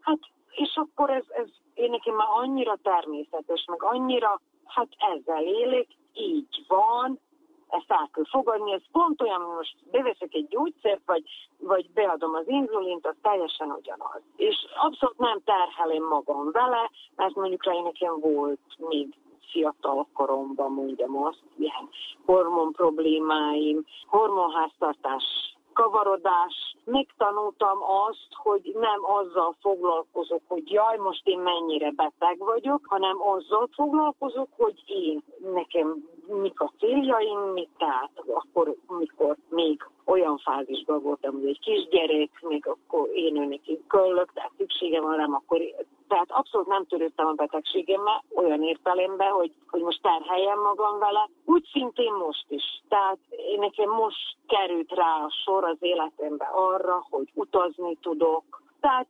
Hát, 0.00 0.18
és 0.50 0.76
akkor 0.76 1.10
ez, 1.10 1.24
ez 1.28 1.48
én 1.74 1.90
nekem 1.90 2.14
már 2.14 2.28
annyira 2.30 2.78
természetes, 2.82 3.64
meg 3.66 3.82
annyira, 3.82 4.40
hát 4.64 4.88
ezzel 4.98 5.42
élek, 5.42 5.86
így 6.12 6.64
van, 6.68 7.20
ezt 7.68 7.90
el 7.90 8.08
kell 8.12 8.24
fogadni, 8.24 8.72
ez 8.72 8.82
pont 8.92 9.22
olyan, 9.22 9.40
hogy 9.40 9.56
most 9.56 9.76
beveszek 9.90 10.34
egy 10.34 10.48
gyógyszert, 10.48 11.00
vagy, 11.06 11.22
vagy 11.58 11.90
beadom 11.94 12.34
az 12.34 12.48
inzulint, 12.48 13.06
az 13.06 13.14
teljesen 13.22 13.70
ugyanaz. 13.70 14.22
És 14.36 14.56
abszolút 14.74 15.18
nem 15.18 15.40
terhelem 15.44 16.02
magam 16.02 16.50
vele, 16.52 16.90
mert 17.16 17.34
mondjuk 17.34 17.64
rá 17.64 17.72
nekem 17.82 18.20
volt 18.20 18.60
még 18.76 19.14
fiatal 19.50 20.06
koromban, 20.12 20.72
mondjam 20.72 21.22
azt, 21.22 21.42
ilyen 21.56 21.88
hormon 22.24 22.72
problémáim, 22.72 23.84
hormonháztartás 24.06 25.53
kavarodás. 25.74 26.76
Megtanultam 26.84 27.78
azt, 28.08 28.28
hogy 28.30 28.76
nem 28.80 29.00
azzal 29.04 29.54
foglalkozok, 29.60 30.42
hogy 30.48 30.70
jaj, 30.70 30.96
most 30.96 31.26
én 31.26 31.38
mennyire 31.38 31.90
beteg 31.90 32.38
vagyok, 32.38 32.80
hanem 32.88 33.16
azzal 33.20 33.68
foglalkozok, 33.74 34.48
hogy 34.56 34.82
én, 34.86 35.22
nekem 35.54 36.08
mik 36.26 36.60
a 36.60 36.72
céljaim, 36.78 37.38
mit 37.38 37.70
tehát 37.78 38.10
akkor, 38.26 38.74
mikor 38.88 39.36
még 39.48 39.86
olyan 40.04 40.38
fázisban 40.38 41.02
voltam, 41.02 41.32
hogy 41.32 41.46
egy 41.48 41.60
kisgyerek, 41.60 42.30
még 42.40 42.66
akkor 42.66 43.08
én 43.14 43.32
neki 43.48 43.80
köllök, 43.88 44.32
tehát 44.32 44.52
szüksége 44.56 45.00
van 45.00 45.16
rám, 45.16 45.34
akkor 45.34 45.60
tehát 46.08 46.30
abszolút 46.30 46.66
nem 46.66 46.86
törődtem 46.86 47.26
a 47.26 47.32
betegségemmel 47.32 48.24
olyan 48.34 48.62
értelemben, 48.62 49.30
hogy, 49.30 49.52
hogy 49.66 49.80
most 49.80 50.02
terheljem 50.02 50.60
magam 50.60 50.98
vele. 50.98 51.28
Úgy 51.44 51.68
szintén 51.72 52.12
most 52.12 52.44
is. 52.48 52.82
Tehát 52.88 53.18
én 53.28 53.58
nekem 53.58 53.90
most 53.90 54.36
került 54.46 54.90
rá 54.92 55.24
a 55.24 55.32
sor 55.44 55.64
az 55.64 55.76
életembe 55.80 56.44
arra, 56.44 57.06
hogy 57.10 57.30
utazni 57.34 57.96
tudok. 58.00 58.62
Tehát 58.80 59.06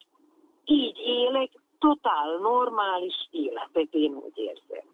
így 0.65 0.99
élek, 0.99 1.51
totál 1.79 2.39
normális 2.39 3.29
életet 3.31 3.89
én 3.91 4.15
úgy 4.15 4.39
érzem. 4.39 4.94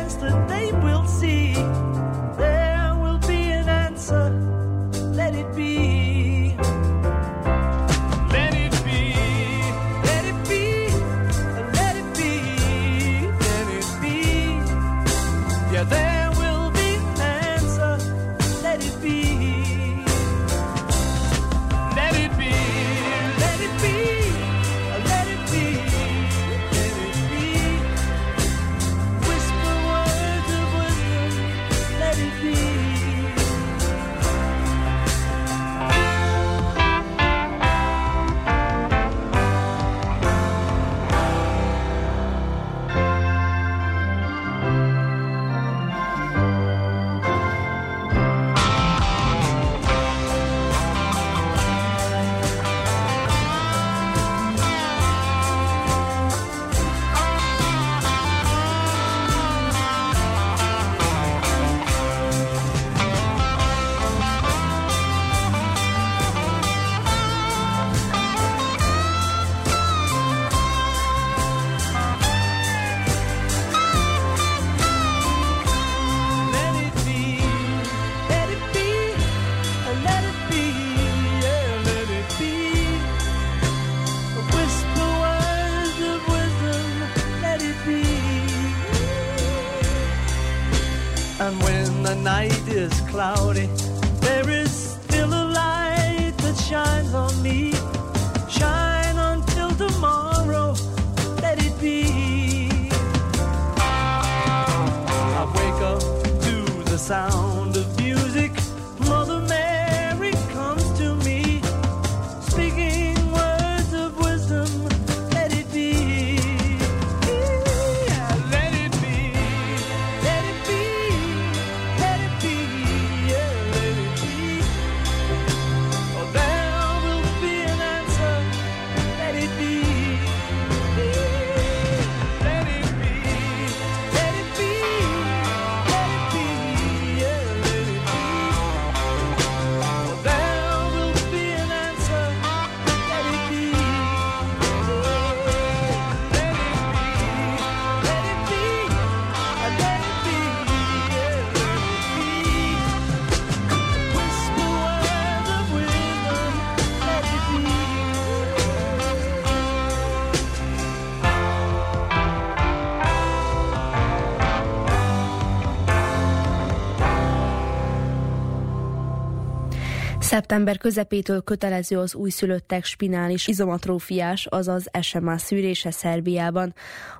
Szeptember 170.31 170.77
közepétől 170.77 171.41
kötelező 171.41 171.97
az 171.97 172.15
újszülöttek 172.15 172.85
spinális 172.85 173.47
izomatrófiás, 173.47 174.45
azaz 174.45 174.89
SMA 175.01 175.37
szűrése 175.37 175.91
Szerbiában. 175.91 176.73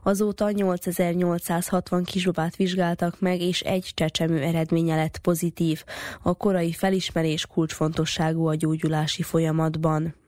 Azóta 0.04 0.52
8860 0.52 2.04
kisbabát 2.04 2.56
vizsgáltak 2.56 3.20
meg, 3.20 3.42
és 3.42 3.62
egy 3.62 3.92
csecsemő 3.94 4.42
eredménye 4.42 4.96
lett 4.96 5.18
pozitív. 5.18 5.84
A 6.22 6.34
korai 6.34 6.72
felismerés 6.72 7.46
kulcsfontosságú 7.46 8.48
a 8.48 8.56
gyógyulási 8.56 9.22
folyamatban. 9.22 10.21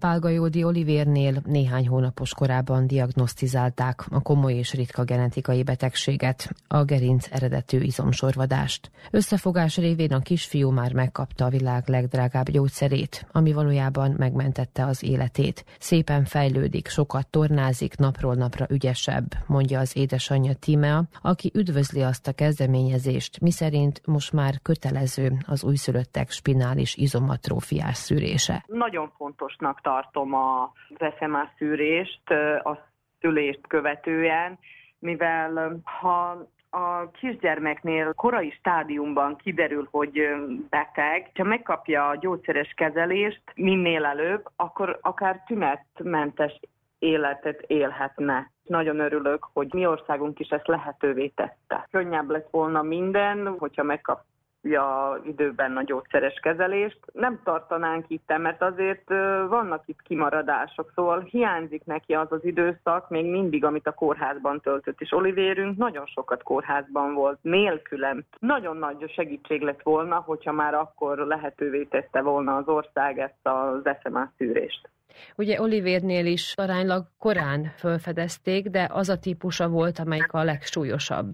Pálga 0.00 0.28
Jódi 0.28 0.64
Olivérnél 0.64 1.42
néhány 1.44 1.88
hónapos 1.88 2.34
korában 2.34 2.86
diagnosztizálták 2.86 4.04
a 4.10 4.20
komoly 4.20 4.54
és 4.54 4.74
ritka 4.74 5.04
genetikai 5.04 5.62
betegséget, 5.62 6.50
a 6.68 6.84
gerinc 6.84 7.28
eredetű 7.30 7.80
izomsorvadást. 7.80 8.90
Összefogás 9.10 9.76
révén 9.76 10.12
a 10.12 10.18
kisfiú 10.18 10.70
már 10.70 10.92
megkapta 10.92 11.44
a 11.44 11.48
világ 11.48 11.88
legdrágább 11.88 12.50
gyógyszerét, 12.50 13.26
ami 13.32 13.52
valójában 13.52 14.14
megmentette 14.18 14.86
az 14.86 15.02
életét. 15.02 15.64
Szépen 15.78 16.24
fejlődik, 16.24 16.88
sokat 16.88 17.26
tornázik, 17.26 17.96
napról 17.96 18.34
napra 18.34 18.66
ügyesebb, 18.70 19.26
mondja 19.46 19.80
az 19.80 19.96
édesanyja 19.96 20.54
Tímea, 20.54 21.04
aki 21.22 21.50
üdvözli 21.54 22.02
azt 22.02 22.28
a 22.28 22.32
kezdeményezést, 22.32 23.40
miszerint 23.40 24.00
most 24.06 24.32
már 24.32 24.54
kötelező 24.62 25.32
az 25.46 25.64
újszülöttek 25.64 26.30
spinális 26.30 26.96
izomatrófiás 26.96 27.96
szűrése. 27.96 28.64
Nagyon 28.66 29.12
fontosnak 29.16 29.86
tartom 29.88 30.34
az 30.34 31.12
SMA 31.18 31.50
szűrést 31.56 32.30
a 32.64 32.78
szülést 33.20 33.60
követően, 33.66 34.58
mivel 34.98 35.80
ha 36.00 36.46
a 36.70 37.10
kisgyermeknél 37.10 38.12
korai 38.12 38.50
stádiumban 38.50 39.36
kiderül, 39.36 39.88
hogy 39.90 40.20
beteg, 40.68 41.30
ha 41.34 41.44
megkapja 41.44 42.08
a 42.08 42.16
gyógyszeres 42.16 42.72
kezelést 42.76 43.42
minél 43.54 44.04
előbb, 44.04 44.48
akkor 44.56 44.98
akár 45.02 45.42
tünetmentes 45.46 46.60
életet 46.98 47.60
élhetne. 47.66 48.50
Nagyon 48.62 48.98
örülök, 48.98 49.48
hogy 49.52 49.72
mi 49.72 49.86
országunk 49.86 50.38
is 50.38 50.48
ezt 50.48 50.66
lehetővé 50.66 51.28
tette. 51.28 51.88
Könnyebb 51.90 52.30
lett 52.30 52.48
volna 52.50 52.82
minden, 52.82 53.56
hogyha 53.58 53.82
megkap 53.82 54.24
ja, 54.62 55.20
időben 55.24 55.76
a 55.76 55.82
gyógyszeres 55.82 56.38
kezelést. 56.42 56.98
Nem 57.12 57.40
tartanánk 57.44 58.04
itt, 58.08 58.36
mert 58.38 58.62
azért 58.62 59.08
vannak 59.48 59.82
itt 59.86 60.02
kimaradások, 60.02 60.92
szóval 60.94 61.20
hiányzik 61.20 61.84
neki 61.84 62.12
az 62.14 62.26
az 62.32 62.44
időszak 62.44 63.08
még 63.08 63.30
mindig, 63.30 63.64
amit 63.64 63.86
a 63.86 63.92
kórházban 63.92 64.60
töltött, 64.60 65.00
és 65.00 65.12
Olivérünk 65.12 65.76
nagyon 65.76 66.06
sokat 66.06 66.42
kórházban 66.42 67.14
volt, 67.14 67.38
nélkülem. 67.42 68.24
Nagyon 68.38 68.76
nagy 68.76 69.12
segítség 69.14 69.60
lett 69.60 69.82
volna, 69.82 70.16
hogyha 70.16 70.52
már 70.52 70.74
akkor 70.74 71.18
lehetővé 71.18 71.84
tette 71.84 72.20
volna 72.20 72.56
az 72.56 72.68
ország 72.68 73.18
ezt 73.18 73.46
az 73.46 73.90
SMA 74.02 74.32
szűrést. 74.36 74.88
Ugye 75.36 75.60
Olivérnél 75.60 76.26
is 76.26 76.52
aránylag 76.56 77.04
korán 77.18 77.72
felfedezték, 77.76 78.68
de 78.68 78.88
az 78.92 79.08
a 79.08 79.18
típusa 79.18 79.68
volt, 79.68 79.98
amelyik 79.98 80.32
a 80.32 80.42
legsúlyosabb 80.42 81.30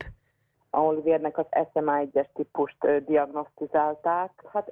a 0.75 0.81
Olivérnek 0.81 1.39
az 1.39 1.47
SMA1-es 1.51 2.27
típust 2.35 3.05
diagnosztizálták, 3.05 4.31
hát 4.53 4.71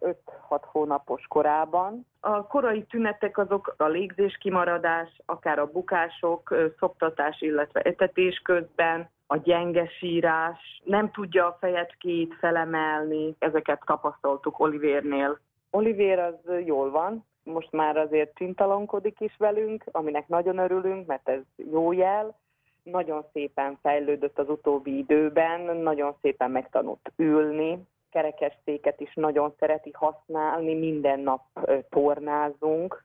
5-6 0.48 0.60
hónapos 0.62 1.24
korában. 1.28 2.06
A 2.20 2.46
korai 2.46 2.82
tünetek 2.82 3.38
azok 3.38 3.74
a 3.76 3.86
légzés 3.86 4.36
kimaradás, 4.40 5.20
akár 5.26 5.58
a 5.58 5.70
bukások, 5.70 6.54
szoptatás, 6.78 7.40
illetve 7.40 7.80
etetés 7.80 8.38
közben, 8.38 9.10
a 9.26 9.36
gyenge 9.36 9.86
sírás, 9.86 10.82
nem 10.84 11.10
tudja 11.10 11.46
a 11.46 11.56
fejetkét 11.60 12.34
felemelni, 12.34 13.34
ezeket 13.38 13.82
tapasztaltuk 13.84 14.58
Olivérnél. 14.58 15.38
Olivér 15.70 16.18
az 16.18 16.64
jól 16.64 16.90
van, 16.90 17.24
most 17.44 17.72
már 17.72 17.96
azért 17.96 18.34
csintalonkodik 18.34 19.20
is 19.20 19.34
velünk, 19.38 19.84
aminek 19.90 20.28
nagyon 20.28 20.58
örülünk, 20.58 21.06
mert 21.06 21.28
ez 21.28 21.40
jó 21.56 21.92
jel, 21.92 22.40
nagyon 22.82 23.24
szépen 23.32 23.78
fejlődött 23.82 24.38
az 24.38 24.48
utóbbi 24.48 24.98
időben, 24.98 25.76
nagyon 25.76 26.16
szépen 26.20 26.50
megtanult 26.50 27.12
ülni, 27.16 27.78
kerekesszéket 28.10 29.00
is 29.00 29.14
nagyon 29.14 29.54
szereti 29.58 29.90
használni, 29.92 30.74
minden 30.74 31.20
nap 31.20 31.42
tornázunk, 31.88 33.04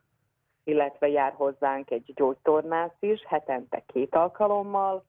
illetve 0.64 1.08
jár 1.08 1.32
hozzánk 1.32 1.90
egy 1.90 2.12
gyógytornász 2.14 2.96
is, 3.00 3.24
hetente 3.26 3.82
két 3.86 4.14
alkalommal, 4.14 5.04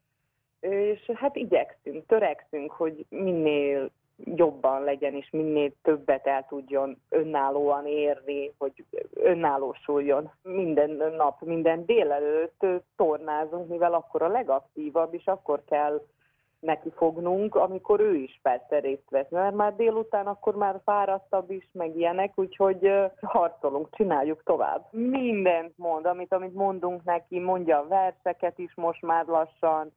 és 0.59 1.11
hát 1.13 1.35
igyekszünk, 1.35 2.05
törekszünk, 2.05 2.71
hogy 2.71 3.05
minél 3.09 3.89
jobban 4.23 4.83
legyen, 4.83 5.13
és 5.13 5.29
minél 5.31 5.71
többet 5.81 6.27
el 6.27 6.45
tudjon 6.49 7.01
önállóan 7.09 7.85
érni, 7.85 8.53
hogy 8.57 8.85
önállósuljon. 9.13 10.31
Minden 10.43 11.13
nap, 11.17 11.41
minden 11.41 11.85
délelőtt 11.85 12.65
tornázunk, 12.95 13.69
mivel 13.69 13.93
akkor 13.93 14.21
a 14.21 14.27
legaktívabb, 14.27 15.13
és 15.13 15.25
akkor 15.25 15.63
kell 15.65 16.01
neki 16.59 16.91
fognunk, 16.95 17.55
amikor 17.55 17.99
ő 17.99 18.15
is 18.15 18.39
persze 18.41 18.79
részt 18.79 19.09
vesz, 19.09 19.29
mert 19.29 19.55
már 19.55 19.75
délután 19.75 20.27
akkor 20.27 20.55
már 20.55 20.81
fáradtabb 20.83 21.51
is, 21.51 21.69
meg 21.71 21.95
ilyenek, 21.95 22.31
úgyhogy 22.35 22.91
harcolunk, 23.21 23.87
csináljuk 23.91 24.43
tovább. 24.43 24.87
Mindent 24.91 25.77
mond, 25.77 26.05
amit, 26.05 26.33
amit 26.33 26.53
mondunk 26.53 27.03
neki, 27.03 27.39
mondja 27.39 27.77
a 27.77 27.87
verseket 27.87 28.57
is 28.57 28.75
most 28.75 29.01
már 29.01 29.25
lassan, 29.25 29.91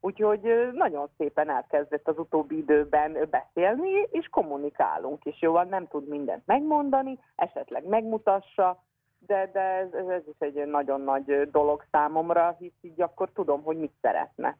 Úgyhogy 0.00 0.68
nagyon 0.72 1.08
szépen 1.16 1.50
elkezdett 1.50 2.08
az 2.08 2.18
utóbbi 2.18 2.56
időben 2.56 3.28
beszélni, 3.30 3.90
és 4.10 4.28
kommunikálunk 4.30 5.24
is. 5.24 5.40
Jó, 5.40 5.62
nem 5.62 5.88
tud 5.88 6.08
mindent 6.08 6.42
megmondani, 6.46 7.18
esetleg 7.36 7.86
megmutassa, 7.86 8.82
de, 9.18 9.50
de 9.52 9.60
ez, 9.60 9.92
ez 9.92 10.22
is 10.26 10.36
egy 10.38 10.66
nagyon 10.66 11.00
nagy 11.00 11.50
dolog 11.50 11.84
számomra, 11.90 12.56
hisz 12.58 12.72
így 12.80 13.00
akkor 13.00 13.30
tudom, 13.32 13.62
hogy 13.62 13.76
mit 13.76 13.92
szeretne. 14.00 14.56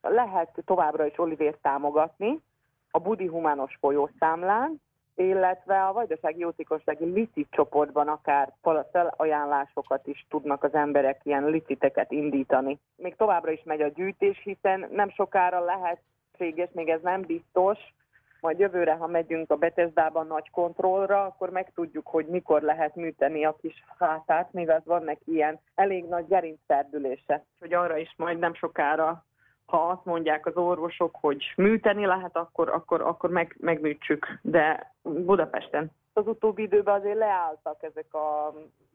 Lehet 0.00 0.62
továbbra 0.64 1.06
is 1.06 1.18
Olivért 1.18 1.58
támogatni 1.62 2.42
a 2.90 2.98
Budi 2.98 3.26
Humános 3.26 3.76
folyószámlán, 3.80 4.80
illetve 5.14 5.84
a 5.84 5.92
Vajdasági 5.92 6.40
Jótékonysági 6.40 7.04
licit 7.04 7.48
csoportban 7.50 8.08
akár 8.08 8.52
felajánlásokat 8.92 10.06
is 10.06 10.26
tudnak 10.28 10.62
az 10.64 10.74
emberek 10.74 11.20
ilyen 11.22 11.44
liciteket 11.44 12.12
indítani. 12.12 12.78
Még 12.96 13.16
továbbra 13.16 13.50
is 13.50 13.62
megy 13.64 13.80
a 13.80 13.88
gyűjtés, 13.88 14.40
hiszen 14.44 14.88
nem 14.90 15.10
sokára 15.10 15.64
lehetséges, 15.64 16.68
még 16.72 16.88
ez 16.88 17.00
nem 17.02 17.20
biztos, 17.20 17.78
majd 18.44 18.58
jövőre, 18.58 18.92
ha 18.92 19.06
megyünk 19.06 19.50
a 19.50 19.56
Betesdában 19.56 20.26
nagy 20.26 20.50
kontrollra, 20.50 21.24
akkor 21.24 21.50
megtudjuk, 21.50 22.06
hogy 22.06 22.26
mikor 22.26 22.62
lehet 22.62 22.94
műteni 22.94 23.44
a 23.44 23.56
kis 23.60 23.84
hátát, 23.98 24.52
mivel 24.52 24.82
van 24.84 25.02
neki 25.02 25.32
ilyen 25.32 25.60
elég 25.74 26.04
nagy 26.04 26.26
gerincszerdülése. 26.26 27.44
Hogy 27.60 27.74
arra 27.74 27.96
is 27.96 28.14
majd 28.16 28.38
nem 28.38 28.54
sokára 28.54 29.24
ha 29.74 29.88
azt 29.88 30.04
mondják 30.04 30.46
az 30.46 30.56
orvosok, 30.56 31.16
hogy 31.20 31.52
műteni 31.56 32.06
lehet, 32.06 32.36
akkor, 32.36 32.68
akkor, 32.68 33.00
akkor 33.00 33.30
meg, 33.30 33.56
megműtsük, 33.60 34.38
de 34.42 34.94
Budapesten. 35.02 35.90
Az 36.12 36.26
utóbbi 36.26 36.62
időben 36.62 36.94
azért 36.94 37.18
leálltak 37.18 37.82
ezek 37.82 38.14
a 38.14 38.54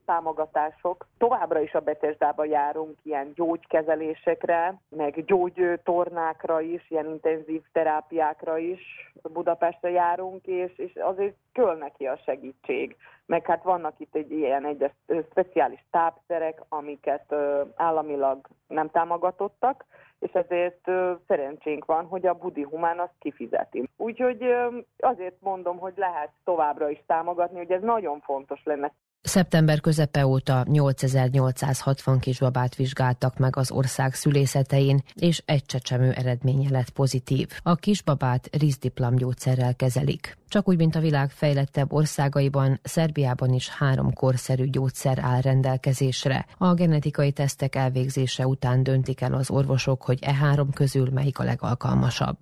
támogatások. 0.09 1.07
Továbbra 1.17 1.59
is 1.59 1.73
a 1.73 1.79
Betesdába 1.79 2.45
járunk 2.45 2.97
ilyen 3.03 3.31
gyógykezelésekre, 3.35 4.79
meg 4.89 5.25
gyógytornákra 5.25 6.61
is, 6.61 6.89
ilyen 6.89 7.05
intenzív 7.05 7.61
terápiákra 7.71 8.57
is 8.57 9.11
Budapestre 9.33 9.89
járunk, 9.89 10.45
és, 10.45 10.77
és 10.77 10.95
azért 10.95 11.35
köl 11.53 11.73
neki 11.73 12.07
a 12.07 12.19
segítség. 12.25 12.95
Meg 13.25 13.45
hát 13.45 13.63
vannak 13.63 13.99
itt 13.99 14.15
egy 14.15 14.31
ilyen 14.31 14.65
egy 14.65 14.91
speciális 15.29 15.85
tápszerek, 15.91 16.61
amiket 16.69 17.35
államilag 17.75 18.47
nem 18.67 18.89
támogatottak, 18.89 19.85
és 20.19 20.31
ezért 20.31 20.91
szerencsénk 21.27 21.85
van, 21.85 22.05
hogy 22.05 22.25
a 22.25 22.33
Budi 22.33 22.61
Humán 22.63 22.99
azt 22.99 23.15
kifizeti. 23.19 23.89
Úgyhogy 23.97 24.55
azért 24.99 25.41
mondom, 25.41 25.77
hogy 25.77 25.93
lehet 25.95 26.31
továbbra 26.43 26.89
is 26.89 27.03
támogatni, 27.05 27.57
hogy 27.57 27.71
ez 27.71 27.81
nagyon 27.81 28.19
fontos 28.19 28.63
lenne. 28.63 28.91
Szeptember 29.21 29.79
közepe 29.79 30.25
óta 30.25 30.65
8860 30.67 32.19
kisbabát 32.19 32.75
vizsgáltak 32.75 33.37
meg 33.37 33.55
az 33.55 33.71
ország 33.71 34.13
szülészetein, 34.13 35.03
és 35.13 35.41
egy 35.45 35.65
csecsemő 35.65 36.11
eredménye 36.11 36.69
lett 36.69 36.89
pozitív. 36.89 37.47
A 37.63 37.75
kisbabát 37.75 38.49
rizdiplomgyógyszerrel 38.51 39.75
kezelik. 39.75 40.37
Csak 40.47 40.67
úgy, 40.67 40.77
mint 40.77 40.95
a 40.95 40.99
világ 40.99 41.31
fejlettebb 41.31 41.93
országaiban, 41.93 42.79
Szerbiában 42.83 43.53
is 43.53 43.69
három 43.69 44.13
korszerű 44.13 44.65
gyógyszer 44.65 45.19
áll 45.21 45.41
rendelkezésre. 45.41 46.45
A 46.57 46.73
genetikai 46.73 47.31
tesztek 47.31 47.75
elvégzése 47.75 48.47
után 48.47 48.83
döntik 48.83 49.21
el 49.21 49.33
az 49.33 49.49
orvosok, 49.49 50.01
hogy 50.01 50.19
e 50.21 50.33
három 50.33 50.71
közül 50.71 51.09
melyik 51.09 51.39
a 51.39 51.43
legalkalmasabb. 51.43 52.37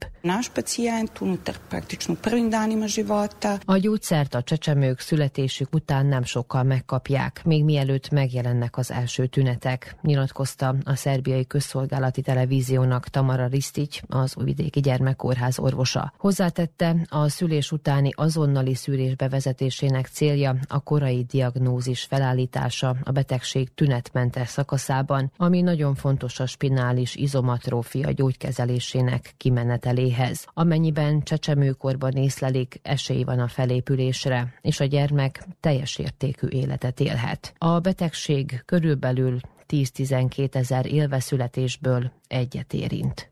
A 3.65 3.77
gyógyszert 3.77 4.33
a 4.33 4.43
csecsemők 4.43 4.99
születésük 4.99 5.73
után 5.73 6.05
nem 6.05 6.23
sokkal 6.23 6.63
megkapják, 6.67 7.41
még 7.45 7.63
mielőtt 7.63 8.09
megjelennek 8.09 8.77
az 8.77 8.91
első 8.91 9.27
tünetek, 9.27 9.95
nyilatkozta 10.01 10.75
a 10.83 10.95
szerbiai 10.95 11.47
közszolgálati 11.47 12.21
televíziónak 12.21 13.07
Tamara 13.07 13.47
Ristics, 13.47 13.99
az 14.07 14.37
Újvidéki 14.37 14.79
Gyermekkórház 14.79 15.59
orvosa. 15.59 16.13
Hozzátette, 16.17 16.95
a 17.09 17.29
szülés 17.29 17.71
utáni 17.71 18.11
azonnali 18.15 18.75
szűrés 18.75 19.15
bevezetésének 19.15 20.07
célja 20.07 20.55
a 20.67 20.79
korai 20.79 21.23
diagnózis 21.23 22.03
felállítása 22.03 22.95
a 23.03 23.11
betegség 23.11 23.73
tünetmentes 23.73 24.49
szakaszában, 24.49 25.31
ami 25.37 25.61
nagyon 25.61 25.95
fontos 25.95 26.39
a 26.39 26.45
spinális 26.45 27.15
izomatrófia 27.15 28.11
gyógykezelésének 28.11 29.33
kimeneteléhez. 29.37 30.45
Amennyiben 30.53 31.21
csecsemőkorban 31.23 32.11
észlelik, 32.11 32.79
esély 32.83 33.23
van 33.23 33.39
a 33.39 33.47
felépülésre, 33.47 34.53
és 34.61 34.79
a 34.79 34.85
gyermek 34.85 35.43
teljes 35.59 35.97
értékű 35.97 36.47
életet 36.57 36.99
élhet. 36.99 37.53
A 37.57 37.79
betegség 37.79 38.61
körülbelül 38.65 39.39
10-12 39.67 40.55
ezer 40.55 40.85
élveszületésből 40.85 42.11
egyet 42.27 42.73
érint. 42.73 43.31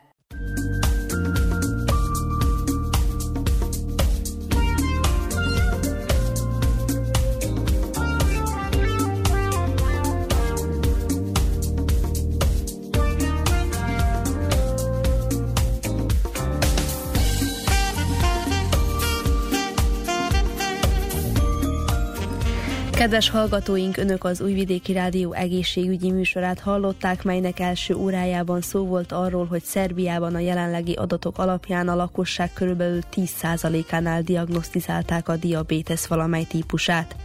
Kedves 23.01 23.29
hallgatóink, 23.29 23.97
Önök 23.97 24.23
az 24.23 24.41
Újvidéki 24.41 24.93
Rádió 24.93 25.33
egészségügyi 25.33 26.11
műsorát 26.11 26.59
hallották, 26.59 27.23
melynek 27.23 27.59
első 27.59 27.95
órájában 27.95 28.61
szó 28.61 28.85
volt 28.85 29.11
arról, 29.11 29.45
hogy 29.45 29.63
Szerbiában 29.63 30.35
a 30.35 30.39
jelenlegi 30.39 30.93
adatok 30.93 31.37
alapján 31.37 31.87
a 31.87 31.95
lakosság 31.95 32.53
körülbelül 32.53 32.99
10%-ánál 33.15 34.21
diagnosztizálták 34.21 35.29
a 35.29 35.35
diabétesz 35.35 36.05
valamely 36.05 36.43
típusát. 36.43 37.15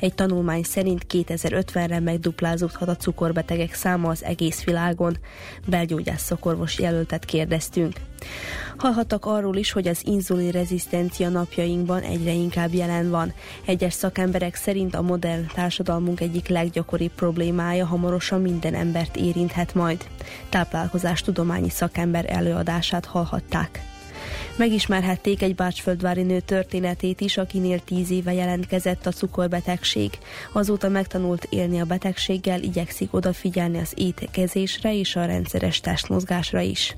Egy 0.00 0.14
tanulmány 0.14 0.62
szerint 0.62 1.06
2050-re 1.08 2.00
megduplázódhat 2.00 2.88
a 2.88 2.96
cukorbetegek 2.96 3.74
száma 3.74 4.08
az 4.08 4.24
egész 4.24 4.64
világon. 4.64 5.16
Belgyógyász 5.66 6.22
szakorvos 6.22 6.78
jelöltet 6.78 7.24
kérdeztünk. 7.24 7.96
Hallhattak 8.76 9.26
arról 9.26 9.56
is, 9.56 9.72
hogy 9.72 9.88
az 9.88 10.00
inzulin 10.04 10.50
rezisztencia 10.50 11.28
napjainkban 11.28 12.02
egyre 12.02 12.32
inkább 12.32 12.74
jelen 12.74 13.10
van. 13.10 13.32
Egyes 13.64 13.92
szakemberek 13.92 14.54
szerint 14.54 14.94
a 14.94 15.02
modern 15.02 15.46
társadalmunk 15.54 16.20
egyik 16.20 16.48
leggyakoribb 16.48 17.12
problémája 17.12 17.86
hamarosan 17.86 18.40
minden 18.40 18.74
embert 18.74 19.16
érinthet 19.16 19.74
majd. 19.74 20.06
Táplálkozás 20.48 21.20
tudományi 21.20 21.70
szakember 21.70 22.24
előadását 22.28 23.04
hallhatták. 23.04 23.87
Megismerhették 24.58 25.42
egy 25.42 25.54
bácsföldvári 25.54 26.22
nő 26.22 26.40
történetét 26.40 27.20
is, 27.20 27.36
akinél 27.36 27.80
tíz 27.80 28.10
éve 28.10 28.32
jelentkezett 28.32 29.06
a 29.06 29.10
cukorbetegség. 29.10 30.10
Azóta 30.52 30.88
megtanult 30.88 31.46
élni 31.50 31.80
a 31.80 31.84
betegséggel, 31.84 32.62
igyekszik 32.62 33.14
odafigyelni 33.14 33.78
az 33.78 33.92
étkezésre 33.96 34.94
és 34.94 35.16
a 35.16 35.24
rendszeres 35.24 35.80
testmozgásra 35.80 36.60
is. 36.60 36.96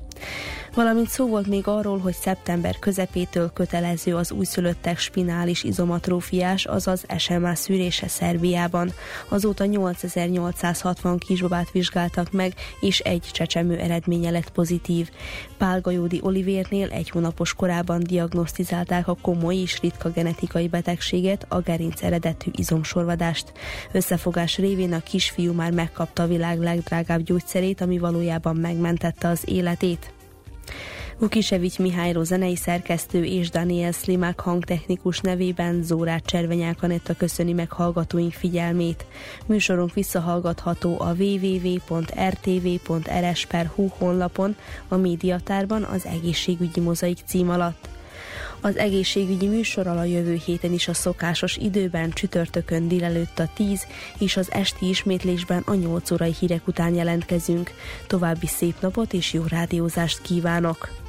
Valamint 0.73 1.09
szó 1.09 1.27
volt 1.27 1.47
még 1.47 1.67
arról, 1.67 1.97
hogy 1.99 2.13
szeptember 2.13 2.79
közepétől 2.79 3.51
kötelező 3.53 4.15
az 4.15 4.31
újszülöttek 4.31 4.97
spinális 4.97 5.63
izomatrófiás, 5.63 6.65
azaz 6.65 7.05
SMA 7.17 7.55
szűrése 7.55 8.07
Szerbiában. 8.07 8.93
Azóta 9.29 9.65
8860 9.65 11.17
kisbabát 11.17 11.71
vizsgáltak 11.71 12.31
meg, 12.31 12.53
és 12.79 12.99
egy 12.99 13.29
csecsemő 13.31 13.77
eredménye 13.77 14.29
lett 14.29 14.49
pozitív. 14.49 15.09
Pálgajódi 15.57 16.19
Olivérnél 16.23 16.89
egy 16.91 17.09
hónapos 17.09 17.53
korában 17.53 18.03
diagnosztizálták 18.03 19.07
a 19.07 19.17
komoly 19.21 19.55
és 19.55 19.79
ritka 19.79 20.09
genetikai 20.09 20.67
betegséget, 20.67 21.45
a 21.49 21.59
gerinc 21.59 22.01
eredetű 22.01 22.51
izomsorvadást. 22.55 23.51
Összefogás 23.91 24.57
révén 24.57 24.93
a 24.93 24.99
kisfiú 24.99 25.53
már 25.53 25.71
megkapta 25.71 26.23
a 26.23 26.27
világ 26.27 26.59
legdrágább 26.59 27.21
gyógyszerét, 27.21 27.81
ami 27.81 27.97
valójában 27.97 28.55
megmentette 28.55 29.27
az 29.27 29.41
életét. 29.45 30.10
Vukisevics 31.21 31.79
Mihály 31.79 32.13
zenei 32.21 32.55
szerkesztő 32.55 33.23
és 33.23 33.49
Daniel 33.49 33.91
Slimák 33.91 34.39
hangtechnikus 34.39 35.19
nevében 35.19 35.83
Zórát 35.83 36.25
Cservenyák 36.25 36.83
Anetta 36.83 37.15
köszöni 37.15 37.53
meg 37.53 37.71
hallgatóink 37.71 38.33
figyelmét. 38.33 39.05
Műsorunk 39.45 39.93
visszahallgatható 39.93 40.99
a 40.99 41.13
www.rtv.rs.hu 41.13 41.97
honlapon, 43.97 44.55
a 44.87 44.95
médiatárban 44.95 45.83
az 45.83 46.05
egészségügyi 46.05 46.79
mozaik 46.79 47.17
cím 47.25 47.49
alatt. 47.49 47.89
Az 48.61 48.77
egészségügyi 48.77 49.47
műsorral 49.47 49.97
a 49.97 50.03
jövő 50.03 50.39
héten 50.45 50.73
is 50.73 50.87
a 50.87 50.93
szokásos 50.93 51.57
időben 51.57 52.11
csütörtökön 52.11 52.87
délelőtt 52.87 53.39
a 53.39 53.49
10 53.53 53.87
és 54.19 54.37
az 54.37 54.51
esti 54.51 54.89
ismétlésben 54.89 55.63
a 55.65 55.73
8 55.73 56.11
órai 56.11 56.35
hírek 56.39 56.67
után 56.67 56.93
jelentkezünk. 56.93 57.71
További 58.07 58.47
szép 58.47 58.75
napot 58.79 59.13
és 59.13 59.33
jó 59.33 59.43
rádiózást 59.47 60.21
kívánok! 60.21 61.00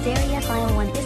Stereophile 0.00 0.74
1 0.74 1.03